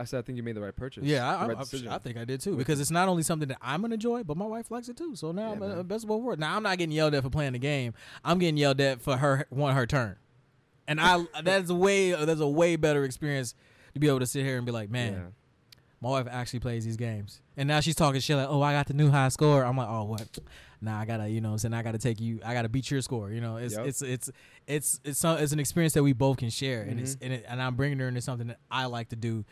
[0.00, 1.04] I said I think you made the right purchase.
[1.04, 1.94] Yeah, I, right I.
[1.94, 4.36] I think I did too because it's not only something that I'm gonna enjoy, but
[4.36, 5.16] my wife likes it too.
[5.16, 5.78] So now Yeah, I'm man.
[5.78, 6.40] uh, best of both worlds.
[6.40, 7.94] Now I'm not getting yelled at for playing the game.
[8.24, 10.16] I'm getting yelled at for her wanting her turn,
[10.86, 13.54] and I that's a way that's a way better experience
[13.94, 15.20] to be able to sit here and be like, man, Yeah.
[16.00, 18.86] My wife actually plays these games, and now she's talking shit like, "Oh, I got
[18.86, 20.38] the new high score." I'm like, "Oh, what?
[20.80, 22.38] Nah, I gotta, you know, saying I gotta take you.
[22.44, 23.32] I gotta beat your score.
[23.32, 23.84] You know, it's Yep.
[23.86, 24.30] it's it's
[24.68, 27.22] it's it's some, it's an experience that we both can share, and it's Mhm.
[27.22, 29.44] and, it, and I'm bringing her into something that I like to do,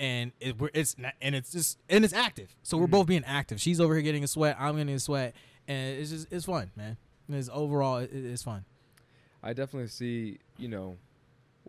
[0.00, 2.54] and it we're, it's not, and it's just and it's active.
[2.62, 2.90] So we're Mhm.
[2.90, 3.60] both being active.
[3.60, 4.56] She's over here getting a sweat.
[4.58, 5.34] I'm getting a sweat,
[5.66, 6.96] and it's just it's fun, man.
[7.28, 8.64] It's overall it, it's fun.
[9.42, 10.96] I definitely see, you know,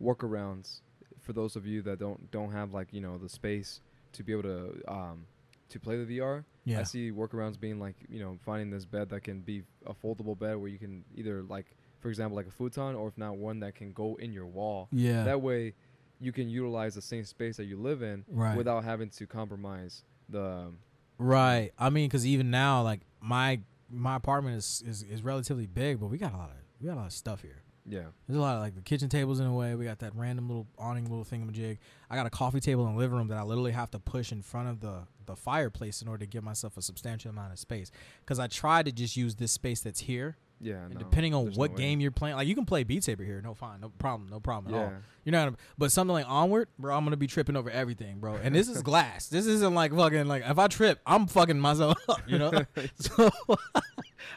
[0.02, 0.80] workarounds
[1.22, 3.82] for those of you that don't don't have like you know the space
[4.14, 5.26] to be able to um
[5.70, 6.44] to play the VR.
[6.66, 6.80] Yeah.
[6.80, 10.38] I see workarounds being like you know finding this bed that can be a foldable
[10.38, 11.66] bed where you can either like
[12.00, 14.88] for example like a futon or if not one that can go in your wall.
[14.92, 15.24] Yeah.
[15.26, 15.74] That way,
[16.20, 18.58] you can utilize the same space that you live in Right.
[18.58, 20.44] without having to compromise the.
[20.44, 20.78] Um,
[21.18, 21.72] right.
[21.78, 26.08] I mean, because even now, like my my apartment is, is is relatively big, but
[26.08, 27.62] we got a lot of we got a lot of stuff here.
[27.86, 28.04] Yeah.
[28.28, 29.74] There's a lot of like the kitchen tables in a way.
[29.74, 31.80] We got that random little awning little thingamajig.
[32.10, 34.32] I got a coffee table in the living room that I literally have to push
[34.32, 37.60] in front of the the fireplace in order to give myself a substantial amount of
[37.60, 37.92] space.
[38.22, 40.38] Because I tried to just use this space that's here.
[40.62, 40.84] Yeah.
[40.86, 41.82] And no, depending on what no way.
[41.82, 44.40] game you're playing, like you can play Beat Saber here, no fine, no problem, no
[44.40, 44.94] problem at all.
[45.24, 48.36] You're not, gonna, but something like Onward, bro, I'm gonna be tripping over everything, bro.
[48.36, 49.28] And this is glass.
[49.28, 52.52] This isn't like fucking like if I trip, I'm fucking myself up, you know.
[52.96, 53.30] so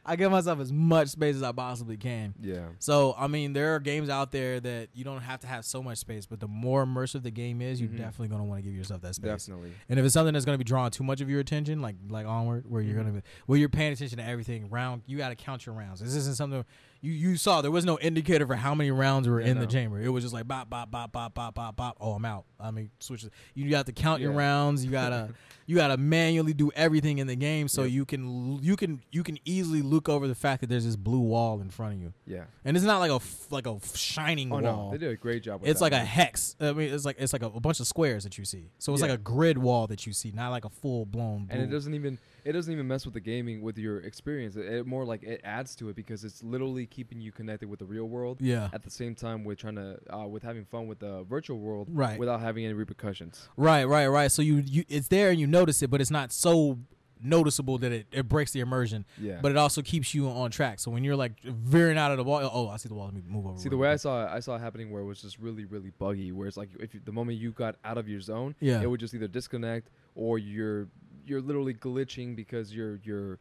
[0.04, 2.34] I give myself as much space as I possibly can.
[2.40, 2.66] Yeah.
[2.78, 5.82] So I mean, there are games out there that you don't have to have so
[5.82, 7.98] much space, but the more immersive the game is, you're Mhm.
[7.98, 9.46] definitely gonna want to give yourself that space.
[9.46, 9.72] Definitely.
[9.88, 11.96] And if it's something that's going to be drawing too much of your attention, like
[12.08, 13.02] like onward, where you're Mhm.
[13.02, 15.74] going to be, where you're paying attention to everything round, you got to count your
[15.74, 16.00] rounds.
[16.00, 16.64] This isn't something
[17.02, 17.60] you you saw.
[17.60, 20.00] There was no indicator for how many rounds were Yeah, in the chamber.
[20.00, 21.96] It was just like bop bop bop bop bop bop bop.
[22.00, 22.44] Oh, I'm out.
[22.58, 23.26] I mean, switch.
[23.54, 24.84] You got to count your rounds.
[24.84, 25.30] You gotta
[25.66, 27.90] you gotta manually do everything in the game so Yep.
[27.92, 31.18] you can you can you can easily look over the fact that there's this blue
[31.20, 32.44] wall in front of you, Yeah.
[32.64, 34.62] and it's not like a like a shining Oh wall.
[34.62, 35.60] no, they did a great job.
[35.60, 36.54] with It's like a hex.
[36.60, 38.70] I mean, it's like it's like a, a bunch of squares that you see.
[38.78, 39.08] So it's Yeah.
[39.08, 41.48] like a grid wall that you see, not like a full blown.
[41.50, 44.56] and it doesn't even it doesn't even mess with the gaming with your experience.
[44.56, 47.78] It, it more like it adds to it because it's literally keeping you connected with
[47.78, 48.68] the real world Yeah.
[48.72, 51.88] at the same time with trying to uh, with having fun with the virtual world
[51.90, 52.18] Right.
[52.18, 53.48] without having any repercussions.
[53.56, 53.84] Right.
[53.84, 54.06] Right.
[54.08, 54.30] Right.
[54.32, 56.78] So you you it's there and you notice it, but it's not so
[57.24, 59.04] noticeable that it, it breaks the immersion.
[59.20, 59.38] Yeah.
[59.40, 60.80] But it also keeps you on track.
[60.80, 63.04] So when you're like veering out of the wall, oh, I see the wall.
[63.06, 63.58] Let me move over.
[63.58, 65.64] See the way I saw it, I saw it happening where it was just really
[65.64, 66.32] really buggy.
[66.32, 68.82] Where it's like if you, the moment you got out of your zone, Yeah.
[68.82, 70.88] it would just either disconnect or you're
[71.26, 73.38] you're literally glitching because your your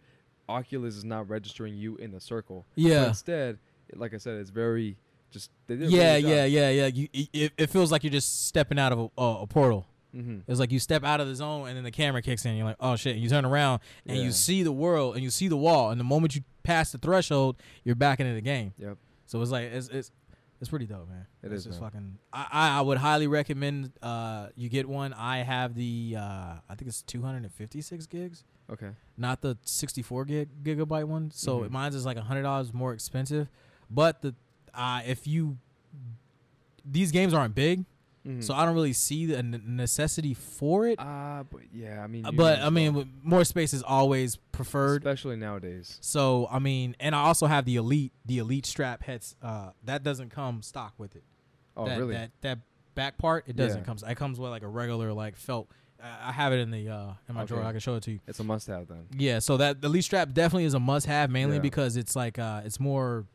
[0.50, 2.66] Oculus is not registering you in the circle.
[2.76, 3.08] But Yeah.
[3.08, 3.58] instead,
[3.96, 4.98] like I said, it's very
[5.32, 5.76] just Yeah.
[5.76, 6.46] really good Yeah.
[6.46, 6.70] Yeah.
[6.70, 6.86] Yeah.
[6.88, 9.86] You, it, it feels like you're just stepping out of a, a, a portal.
[10.16, 10.40] Mm-hmm.
[10.52, 12.56] It's like you step out of the zone and then the camera kicks in.
[12.58, 13.16] You're like, oh shit.
[13.16, 14.24] You turn around and Yeah.
[14.24, 15.92] you see the world and you see the wall.
[15.92, 17.56] And the moment you pass the threshold,
[17.86, 18.74] you're back into the game.
[18.78, 18.98] Yep.
[19.28, 20.12] So it's like it's it's
[20.62, 21.26] it's pretty dope, man.
[21.44, 21.90] It it's is, just man.
[21.92, 22.18] fucking.
[22.32, 25.12] I, I would highly recommend uh you get one.
[25.14, 26.22] I have the uh
[26.70, 28.92] I think it's 256 gigs, Okay.
[29.18, 31.32] not the 64 gig gigabyte one.
[31.32, 31.72] So Mhm.
[31.72, 33.50] mine's is like hundred dollars more expensive,
[33.90, 34.34] but the
[34.74, 35.58] uh if you
[36.86, 37.86] these games aren't big,
[38.28, 38.44] Mhm.
[38.44, 40.98] so I don't really see the necessity for it.
[41.00, 43.06] Ah, but yeah, I mean, Uh, but I mean, well.
[43.24, 45.02] more space is always preferred.
[45.02, 45.98] especially nowadays.
[46.02, 49.36] So I mean, and I also have the elite, the elite strap heads.
[49.42, 51.24] Uh, that doesn't come stock with it.
[51.76, 52.14] Oh, that, really?
[52.14, 52.60] That that
[52.94, 53.86] back part, it doesn't Yeah.
[53.86, 53.98] come.
[54.08, 55.70] It comes with like a regular like felt.
[56.04, 57.64] I have it in the uh in my drawer.
[57.64, 58.20] I can show it to you.
[58.28, 59.06] it's a must-have then.
[59.18, 61.62] Yeah, so that the elite strap definitely is a must have, mainly Yeah.
[61.62, 63.26] because it's like uh it's more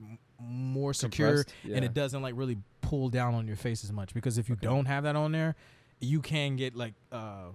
[0.00, 1.54] m- more secure Compressed?
[1.74, 4.14] and it doesn't like really pull down on your face as much.
[4.14, 4.66] Because if you Okay.
[4.66, 5.56] don't have that on there,
[6.00, 7.46] you can get like uh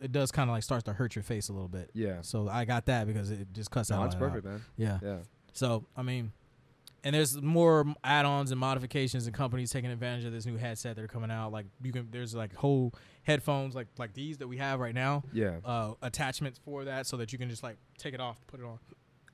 [0.00, 1.90] it does kind of like starts to hurt your face a little bit.
[1.92, 2.22] Yeah.
[2.22, 4.02] So I got that because it just cuts No, out.
[4.04, 4.32] that's all that out.
[4.32, 4.62] perfect, man.
[4.76, 4.98] Yeah.
[5.02, 5.18] Yeah.
[5.52, 6.32] So I mean,
[7.02, 11.02] and there's more add-ons and modifications and companies taking advantage of this new headset that
[11.02, 11.50] are coming out.
[11.52, 12.92] Like you can, there's like whole
[13.22, 15.22] headphones like like these that we have right now.
[15.32, 15.56] Yeah.
[15.64, 18.66] Uh, attachments for that so that you can just like take it off, put it
[18.66, 18.78] on.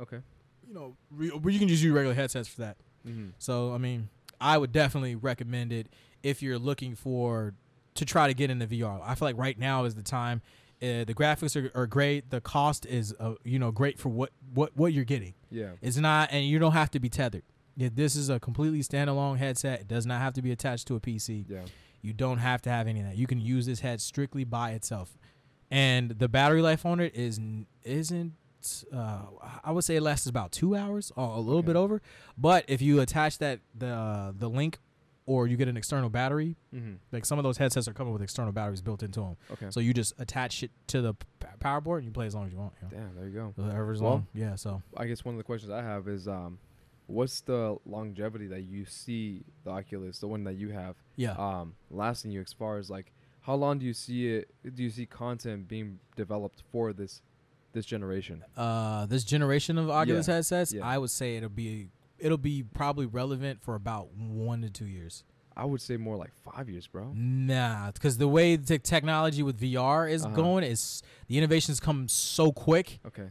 [0.00, 0.18] Okay.
[0.66, 2.76] You know, re- but you can just use regular headsets for that.
[3.06, 3.30] Mm-hmm.
[3.38, 4.08] So I mean,
[4.40, 5.88] I would definitely recommend it
[6.22, 7.54] if you're looking for
[7.94, 9.00] to try to get into VR.
[9.04, 10.42] I feel like right now is the time.
[10.82, 12.28] Uh, the graphics are, are great.
[12.30, 15.34] The cost is uh, you know great for what what what you're getting.
[15.50, 15.70] Yeah.
[15.80, 17.44] It's not, and you don't have to be tethered.
[17.78, 19.80] Yeah, this is a completely standalone headset.
[19.80, 21.46] It does not have to be attached to a PC.
[21.48, 21.60] Yeah.
[22.02, 23.16] You don't have to have any of that.
[23.16, 25.16] You can use this head strictly by itself,
[25.70, 27.66] and the battery life on it is n-
[28.92, 29.20] Uh,
[29.64, 31.66] I would say it lasts about two hours, or a little Okay.
[31.68, 32.00] bit over.
[32.38, 34.78] But if you attach that the uh, the link,
[35.26, 36.94] or you get an external battery, Mm-hmm.
[37.12, 39.36] like some of those headsets are coming with external batteries built into them.
[39.52, 39.66] Okay.
[39.70, 42.46] So you just attach it to the p- power board and you play as long
[42.46, 42.74] as you want.
[42.82, 43.02] You know?
[43.04, 43.14] Damn.
[43.16, 43.52] There you go.
[43.56, 44.26] Whatever's Well- long.
[44.34, 44.54] Yeah.
[44.56, 46.58] So I guess one of the questions I have is, um,
[47.08, 51.32] what's the longevity that you see the Oculus, the one that you have, yeah.
[51.32, 54.50] um, lasting you as far as like How long do you see it?
[54.74, 57.22] Do you see content being developed for this
[57.76, 58.42] this generation?
[58.56, 60.84] Uh, this generation of Oculus Yeah, headsets, yeah.
[60.84, 61.88] I would say it'll be
[62.18, 65.22] it'll be probably relevant for about one to two years.
[65.56, 67.12] I would say more like five years, bro.
[67.14, 70.34] Nah, because the way the technology with VR is Uh-huh.
[70.34, 72.98] going is the innovations come so quick.
[73.06, 73.28] Okay.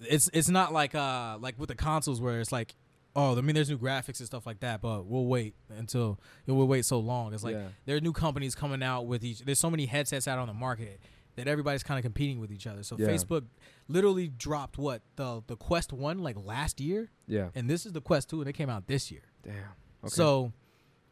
[0.00, 2.74] It's it's not like uh like with the consoles where it's like
[3.16, 6.66] oh I mean there's new graphics and stuff like that, but we'll wait until we'll
[6.66, 7.32] wait so long.
[7.32, 7.68] It's like yeah.
[7.86, 9.40] there are new companies coming out with each.
[9.40, 11.00] There's so many headsets out on the market
[11.36, 12.82] that everybody's kind of competing with each other.
[12.82, 13.08] So Yeah.
[13.08, 13.44] Facebook
[13.88, 17.50] literally dropped what the the Quest One like last year, Yeah.
[17.54, 19.22] and this is the Quest Two, and they came out this year.
[19.42, 19.54] Damn.
[19.54, 20.08] Okay.
[20.08, 20.52] So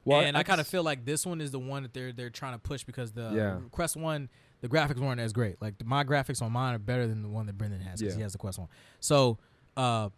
[0.05, 2.31] Well, and I, kind of feel like this one is the one that they're they're
[2.31, 3.61] trying to push because the Yeah.
[3.71, 4.29] Quest One
[4.61, 5.61] the graphics weren't as great.
[5.61, 8.15] Like the, my graphics on mine are better than the one that Brendan has because
[8.15, 8.69] he has the Quest One.
[9.01, 9.39] So
[9.77, 10.11] uh,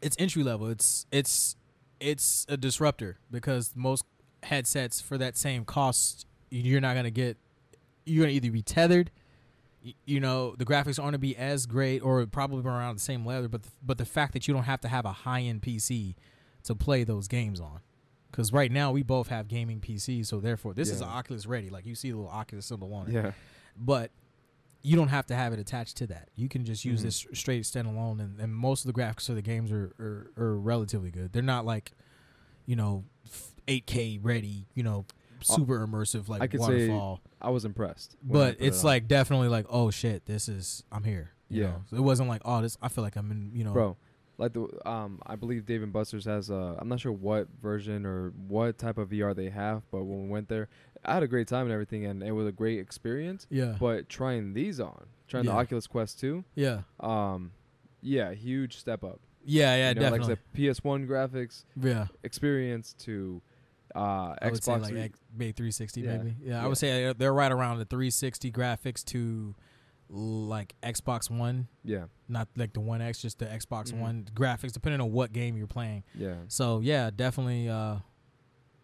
[0.00, 0.68] it's entry level.
[0.68, 1.56] It's it's
[2.00, 4.04] it's a disruptor because most
[4.42, 7.36] headsets for that same cost you're not gonna get.
[8.04, 9.10] You're gonna either be tethered.
[9.84, 13.24] y- You know the graphics aren't gonna be as great, or probably around the same
[13.26, 13.48] level.
[13.48, 16.14] But the, but the fact that you don't have to have a high end PC
[16.64, 17.80] to play those games on,
[18.30, 21.70] because right now we both have gaming PCs, so therefore this is an Oculus ready.
[21.70, 23.32] Like you see the little Oculus symbol on it Yeah.
[23.76, 24.10] but
[24.84, 26.28] you don't have to have it attached to that.
[26.34, 27.04] You can just use Mhm.
[27.04, 30.58] this straight standalone, and, and most of the graphics of the games are, are, are
[30.58, 31.32] relatively good.
[31.32, 31.92] They're not like,
[32.66, 33.04] you know,
[33.68, 35.04] 8K ready, you know,
[35.42, 37.20] super immersive like I could say waterfall.
[37.40, 38.16] I was impressed.
[38.22, 41.30] but put it it's like definitely like, oh shit, this is I'm here.
[41.48, 41.68] you Yeah.
[41.68, 41.82] know?
[41.90, 42.76] So it wasn't like, oh, this.
[42.82, 43.96] I feel like I'm in, you know, bro.
[44.38, 48.06] Like the um, I believe Dave and Buster's has uh, I'm not sure what version
[48.06, 50.68] or what type of VR they have, but when we went there,
[51.04, 53.46] I had a great time and everything, and it was a great experience.
[53.50, 55.52] Yeah, But trying these on, trying Yeah.
[55.52, 57.52] the Oculus Quest 2, yeah, um,
[58.00, 59.20] yeah, huge step up.
[59.44, 60.28] yeah, yeah, you know, definitely.
[60.34, 63.42] Like the PS1 graphics yeah, experience to
[63.94, 64.80] uh, I would say Xbox.
[64.82, 66.16] like X- maybe 360, Yeah.
[66.18, 66.36] maybe.
[66.42, 69.54] Yeah, I would say they're- they're right around the 360 graphics to
[70.08, 71.68] like Xbox One.
[71.84, 73.98] yeah, not like the One X, just the Xbox Mhm.
[74.00, 76.04] One graphics, depending on what game you're playing.
[76.14, 78.00] yeah, So yeah, definitely, uh,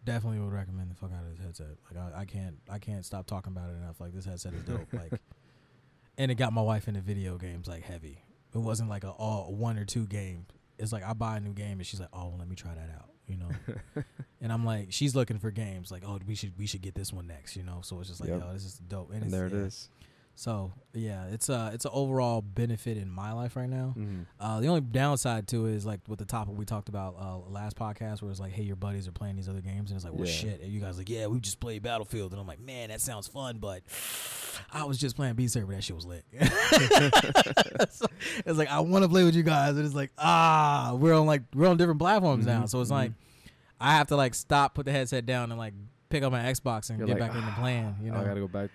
[0.03, 1.77] definitely would recommend the fuck out of this headset.
[1.93, 3.99] Like I, I can't, I can't stop talking about it enough.
[4.01, 4.91] Like this headset is dope.
[4.93, 5.13] like,
[6.17, 8.23] and it got my wife into video games like heavy.
[8.53, 10.47] It wasn't like a all one or two game.
[10.79, 12.89] It's like I buy a new game and she's like, oh, let me try that
[12.89, 13.11] out.
[13.29, 14.03] You know,
[14.41, 17.13] and I'm like, she's looking for games like, oh, we should we should get this
[17.13, 17.55] one next.
[17.55, 18.41] You know, so it's just like, Yep.
[18.41, 19.09] yo, this is dope.
[19.11, 19.59] and it's- there it yeah.
[19.59, 19.89] is.
[20.39, 23.93] So yeah, it's a it's an overall benefit in my life right now.
[23.97, 24.25] Mhm.
[24.39, 27.39] Uh, the only downside to it is like with the topic we talked about uh,
[27.49, 30.05] last podcast, where it's like, hey, your buddies are playing these other games, and it's
[30.05, 30.31] like, well, Yeah.
[30.33, 30.61] shit.
[30.61, 33.27] And you guys like, yeah, we just played Battlefield, and I'm like, man, that sounds
[33.27, 33.81] fun, but
[34.71, 35.73] I was just playing Beat Saber.
[35.73, 36.23] That shit was lit.
[37.91, 38.05] So,
[38.45, 41.25] it's like I want to play with you guys, and it's like, ah, we're on
[41.25, 42.93] like we're on different platforms now, Mhm, so it's mhm.
[42.93, 43.11] like
[43.81, 45.73] I have to like stop, put the headset down, and like
[46.09, 47.95] pick up my Xbox and You're get like, back into playing.
[48.01, 48.69] You know, I gotta go back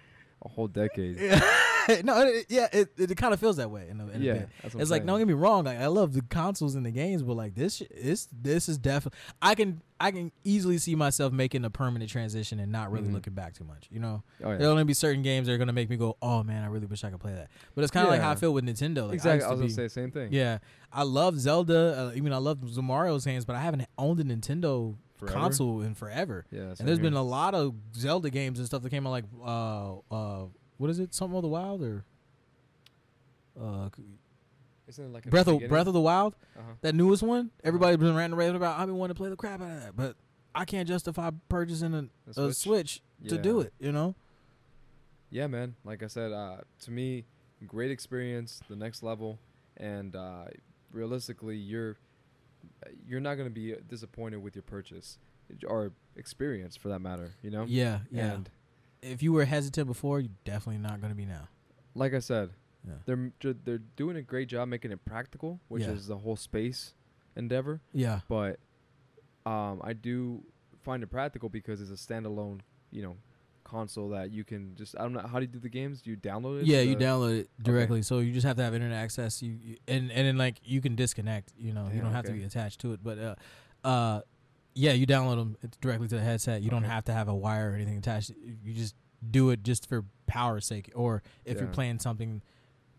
[0.45, 1.17] a whole decade.
[2.05, 3.89] no, it, yeah, it, it kind of feels that way.
[3.91, 4.49] In a, in a yeah, bit.
[4.63, 5.07] that's what It's like saying.
[5.07, 7.83] don't get me wrong, like I love the consoles and the games, but like this,
[8.03, 9.19] this, this is definitely.
[9.43, 13.15] I can, I can easily see myself making a permanent transition and not really Mhm.
[13.15, 13.89] looking back too much.
[13.91, 14.57] You know, Oh, yeah.
[14.59, 16.87] there'll only be certain games that are gonna make me go, "Oh man, I really
[16.87, 19.05] wish I could play that." But it's kind of like how I feel with Nintendo.
[19.07, 19.45] Like, exactly.
[19.45, 20.29] I, I, was gonna say the same thing.
[20.33, 20.59] yeah,
[20.93, 22.11] I love Zelda.
[22.13, 25.39] Uh, I mean, I love Mario's games, but I haven't owned a Nintendo Forever?
[25.41, 26.45] console in forever.
[26.51, 29.25] Yeah, And there's been a lot of Zelda games and stuff that came out like
[29.45, 30.45] uh uh
[30.79, 31.15] what is it?
[31.15, 32.05] Something of the Wild or
[33.61, 33.89] uh
[34.89, 35.67] Isn't it like Breath of?
[35.69, 36.73] Breath of the Wild, Uh-huh.
[36.83, 37.51] that newest one.
[37.63, 38.79] Everybody's been ranting raving about.
[38.79, 40.17] I've been wanting to play the crap out of that, but
[40.55, 43.73] I can't justify purchasing a, The a Switch to do it.
[43.81, 44.15] You know?
[45.31, 45.75] Yeah, man.
[45.85, 47.25] Like I said, uh, to me,
[47.67, 49.39] great experience, the next level,
[49.77, 50.45] and uh,
[50.93, 51.97] realistically, you're
[53.07, 55.19] you're not gonna be disappointed with your purchase
[55.67, 57.31] or experience, for that matter.
[57.43, 57.65] You know.
[57.69, 58.33] Yeah, yeah.
[58.33, 58.51] And
[59.03, 61.49] if you were hesitant before, you're definitely not going to be now.
[61.95, 62.51] like I said,
[62.87, 62.95] Yeah.
[63.07, 65.91] they're they're doing a great job making it practical, which Yeah.
[65.91, 66.95] is the whole space
[67.37, 67.81] endeavor.
[67.93, 68.59] Yeah, But
[69.47, 70.43] um, I do
[70.83, 72.61] find it practical because it's a standalone,
[72.91, 73.17] you know,
[73.65, 74.95] console that you can just.
[74.99, 76.03] I don't know how do you do the games?
[76.03, 76.67] Do you download it?
[76.67, 76.81] yeah.
[76.81, 79.43] You the- download it directly, so you just have to have internet access.
[79.43, 81.53] You, you and and then like you can disconnect.
[81.59, 83.01] You know, you don't have to be attached to it.
[83.03, 83.35] But uh,
[83.87, 84.21] uh,
[84.75, 86.63] yeah, you download them directly to the headset.
[86.63, 88.31] You don't have to have a wire or anything attached.
[88.63, 88.95] You just
[89.29, 92.43] do it just for power's sake, or if you're playing something.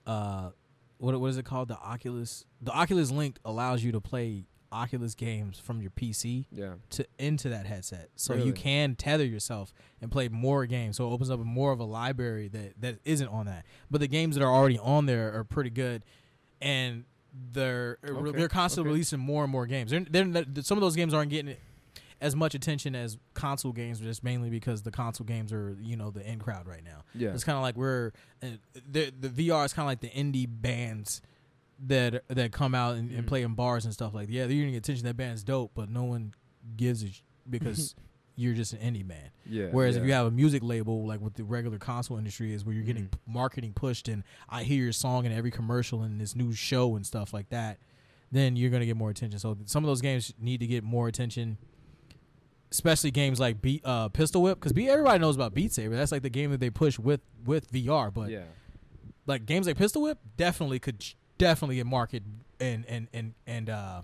[0.06, 0.50] Uh,
[0.98, 1.68] what what is it called?
[1.68, 2.46] The Oculus.
[2.62, 6.74] The Oculus Link allows you to play Oculus games from your PC Yeah.
[6.92, 8.48] to to into that headset, so Really?
[8.48, 10.98] you can tether yourself and play more games.
[10.98, 13.66] So it opens up more of a library that that isn't on that.
[13.90, 16.04] But the games that are already on there are pretty good,
[16.62, 17.06] and
[17.52, 18.94] they're Okay, they're constantly okay.
[18.96, 19.92] releasing more and more games.
[19.92, 21.56] They're, they're some of those games aren't getting
[22.22, 26.12] as much attention as console games, just mainly because the console games are you know
[26.12, 27.04] the in crowd right now.
[27.14, 27.34] Yeah.
[27.34, 28.12] It's kind of like we're
[28.42, 28.48] uh,
[28.90, 31.22] the the VR is kind of like the indie bands
[31.88, 33.28] that that come out and, and Mhm.
[33.28, 34.30] play in bars and stuff like.
[34.30, 35.06] Yeah, they're getting attention.
[35.06, 36.34] That band's dope, but no one
[36.78, 37.96] gives a sh- because
[38.38, 39.30] you're just an indie band.
[39.46, 39.68] Yeah.
[39.72, 40.02] Whereas yeah.
[40.02, 42.84] if you have a music label like what the regular console industry is, where you're
[42.84, 43.18] getting Mhm.
[43.28, 47.06] marketing pushed and I hear your song in every commercial and this new show and
[47.06, 47.78] stuff like that,
[48.32, 49.40] then you're gonna get more attention.
[49.40, 51.58] So some of those games need to get more attention,
[52.72, 55.96] especially games like Beat, uh, Pistol Whip, because everybody knows about Beat Saber.
[55.96, 58.12] That's like the game that they push with with VR.
[58.14, 58.44] But yeah.
[59.28, 62.24] like games like Pistol Whip definitely could sh- definitely get market
[62.60, 64.02] and and and and uh,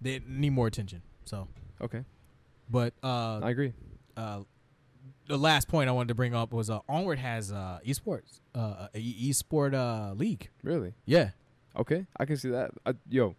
[0.00, 1.02] they need more attention.
[1.24, 1.48] So,
[1.80, 2.04] Okay.
[2.70, 3.72] but uh, I agree.
[4.16, 4.40] uh,
[5.28, 8.86] the last point I wanted to bring up was uh, Onward has uh, esports, uh,
[8.94, 10.50] a e- esport uh, league.
[10.62, 10.94] Really.
[11.04, 11.30] Yeah,
[11.76, 12.70] Okay, I can see that.
[12.86, 13.34] I, yo,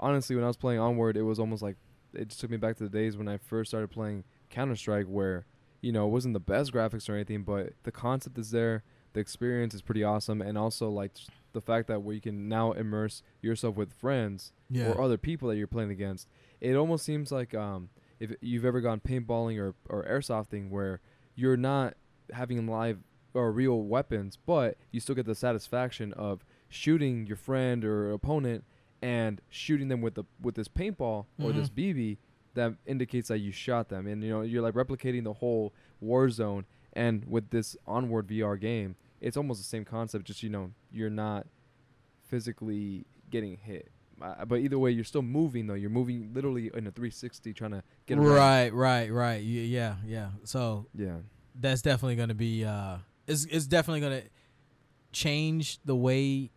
[0.00, 1.76] honestly, when I was playing Onward, it was almost like
[2.14, 5.06] it just took me back to the days when I first started playing Counter Strike,
[5.06, 5.44] where
[5.82, 8.82] you know it wasn't the best graphics or anything, but the concept is there,
[9.16, 11.12] the experience is pretty awesome, and also like
[11.54, 15.48] the fact that where you can now immerse yourself with friends yeah, or other people
[15.48, 16.28] that you're playing against.
[16.60, 17.88] It almost seems like um,
[18.20, 21.00] if you've ever gone paintballing or or airsofting, where
[21.34, 21.94] you're not
[22.30, 22.98] having live
[23.32, 28.64] or real weapons, but you still get the satisfaction of shooting your friend or opponent
[29.00, 32.18] and shooting them with the with this paintball or this BB
[32.52, 35.72] that indicates that you shot them, and you know you're like replicating the whole
[36.02, 36.66] war zone.
[36.92, 41.10] And with this onward VR game, it's almost the same concept, just you know you're
[41.10, 41.46] not
[42.26, 43.88] physically getting hit.
[44.20, 45.74] Uh, but either way, you're still moving though.
[45.74, 48.28] You're moving literally in a 360, trying to get around.
[48.28, 49.38] right, right, right.
[49.42, 50.30] Y- Yeah, yeah.
[50.44, 51.18] So Yeah.
[51.54, 52.64] that's definitely going to be.
[52.64, 54.28] Uh, it's it's definitely going to
[55.12, 56.50] change the way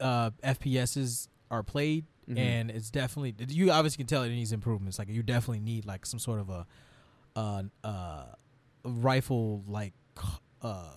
[0.00, 2.36] uh, FPSs are played, Mhm.
[2.38, 4.98] and it's definitely you obviously can tell it needs improvements.
[4.98, 6.66] Like you definitely need like some sort of a
[7.36, 8.24] uh, uh,
[8.84, 9.94] rifle like
[10.62, 10.96] uh,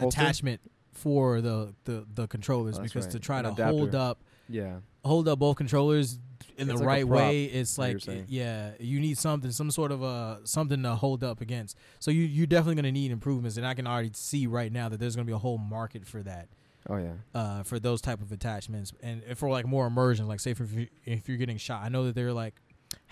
[0.00, 0.20] Holster?
[0.20, 0.60] attachment
[0.92, 3.12] for the the, the controllers Oh, because right.
[3.12, 4.76] to try An to hold up yeah.
[5.04, 6.18] hold up both controllers
[6.56, 8.26] in It's the like right prop, way it's like saying.
[8.28, 12.22] yeah you need something some sort of a something to hold up against so you
[12.22, 15.16] you're definitely going to need improvements and i can already see right now that there's
[15.16, 16.48] going to be a whole market for that
[16.88, 17.12] Oh yeah.
[17.34, 20.86] uh, for those type of attachments and for like more immersion like say if, you,
[21.04, 22.54] if you're getting shot i know that they're like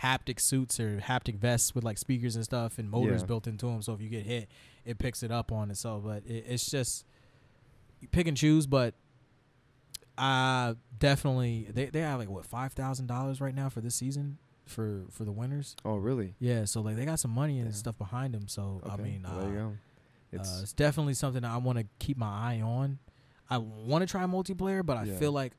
[0.00, 3.26] haptic suits or haptic vests with like speakers and stuff and motors Yeah.
[3.26, 4.48] built into them so if you get hit
[4.84, 7.04] it picks it up on it so but it, it's just
[8.10, 8.94] pick and choose but
[10.18, 14.38] I definitely they, they have like what five thousand dollars right now for this season
[14.66, 16.34] for for the winners Oh really?
[16.38, 17.74] yeah so like they got some money and Yeah.
[17.74, 19.72] stuff behind them so i mean well, there you uh, go.
[20.32, 22.98] It's uh, it's definitely something that I want to keep my eye on.
[23.50, 25.18] I want to try multiplayer, but I Yeah.
[25.18, 25.52] feel like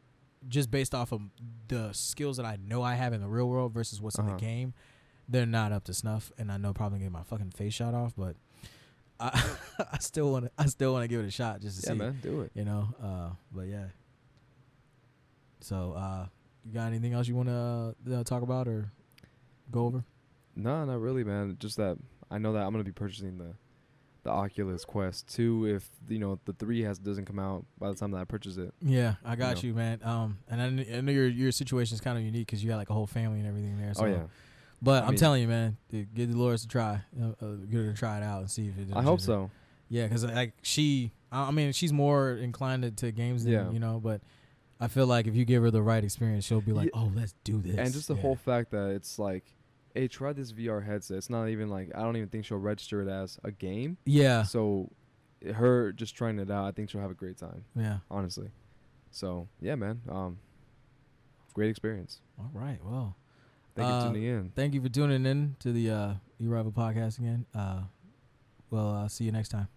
[0.47, 1.21] just based off of
[1.67, 4.33] the skills that I know I have in the real world versus what's in Uh-huh.
[4.35, 4.73] the game,
[5.29, 6.31] they're not up to snuff.
[6.39, 8.35] And I know probably get my fucking face shot off, but
[9.23, 9.43] I
[9.93, 11.87] I still want to I still want to give it a shot just to see.
[11.89, 12.19] yeah, see, man.
[12.21, 12.51] Do it.
[12.53, 12.87] you know.
[13.01, 13.85] Uh, but yeah.
[15.59, 16.25] So, uh,
[16.65, 18.91] you got anything else you want to uh, talk about or
[19.71, 20.03] go over?
[20.55, 21.55] No, not really, man.
[21.59, 21.97] Just that
[22.29, 23.55] I know that I'm gonna be purchasing the
[24.23, 27.95] the Oculus Quest 2 if you know the three has doesn't come out by the
[27.95, 28.73] time that I purchase it.
[28.81, 29.67] Yeah, I got know.
[29.67, 29.99] you, man.
[30.03, 32.69] Um, and I, kn- I know your your situation is kind of unique because you
[32.69, 33.93] got like a whole family and everything there.
[33.93, 34.23] So oh yeah.
[34.84, 37.01] But I I'm mean- telling you, man, dude, give Dolores a try.
[37.19, 38.89] Uh, uh, get her to try it out and see if it.
[38.95, 39.51] I hope her- so.
[39.89, 43.72] Yeah, because like she, I I mean, she's more inclined to, to games than Yeah.
[43.72, 43.99] you know.
[44.03, 44.22] But
[44.80, 47.01] I feel like if you give her the right experience, she'll be like, Yeah.
[47.01, 48.22] "Oh, let's do this." And just the Yeah.
[48.22, 49.45] whole fact that it's like,
[49.93, 51.18] hey, try this VR headset.
[51.18, 53.97] It's not even like I don't even think she'll register it as a game.
[54.05, 54.89] Yeah, So,
[55.53, 57.64] her just trying it out, I think she'll have a great time.
[57.76, 57.99] yeah.
[58.11, 58.49] Honestly.
[59.11, 60.01] So yeah, man.
[60.10, 60.39] Um,
[61.53, 62.19] great experience.
[62.39, 62.80] All right.
[62.84, 63.15] Well,
[63.75, 64.51] Thank you Uh, for tuning in.
[64.55, 67.45] thank you for tuning in to the uh, E Rival podcast again.
[67.55, 67.83] Uh,
[68.69, 69.67] well, uh, see you next time.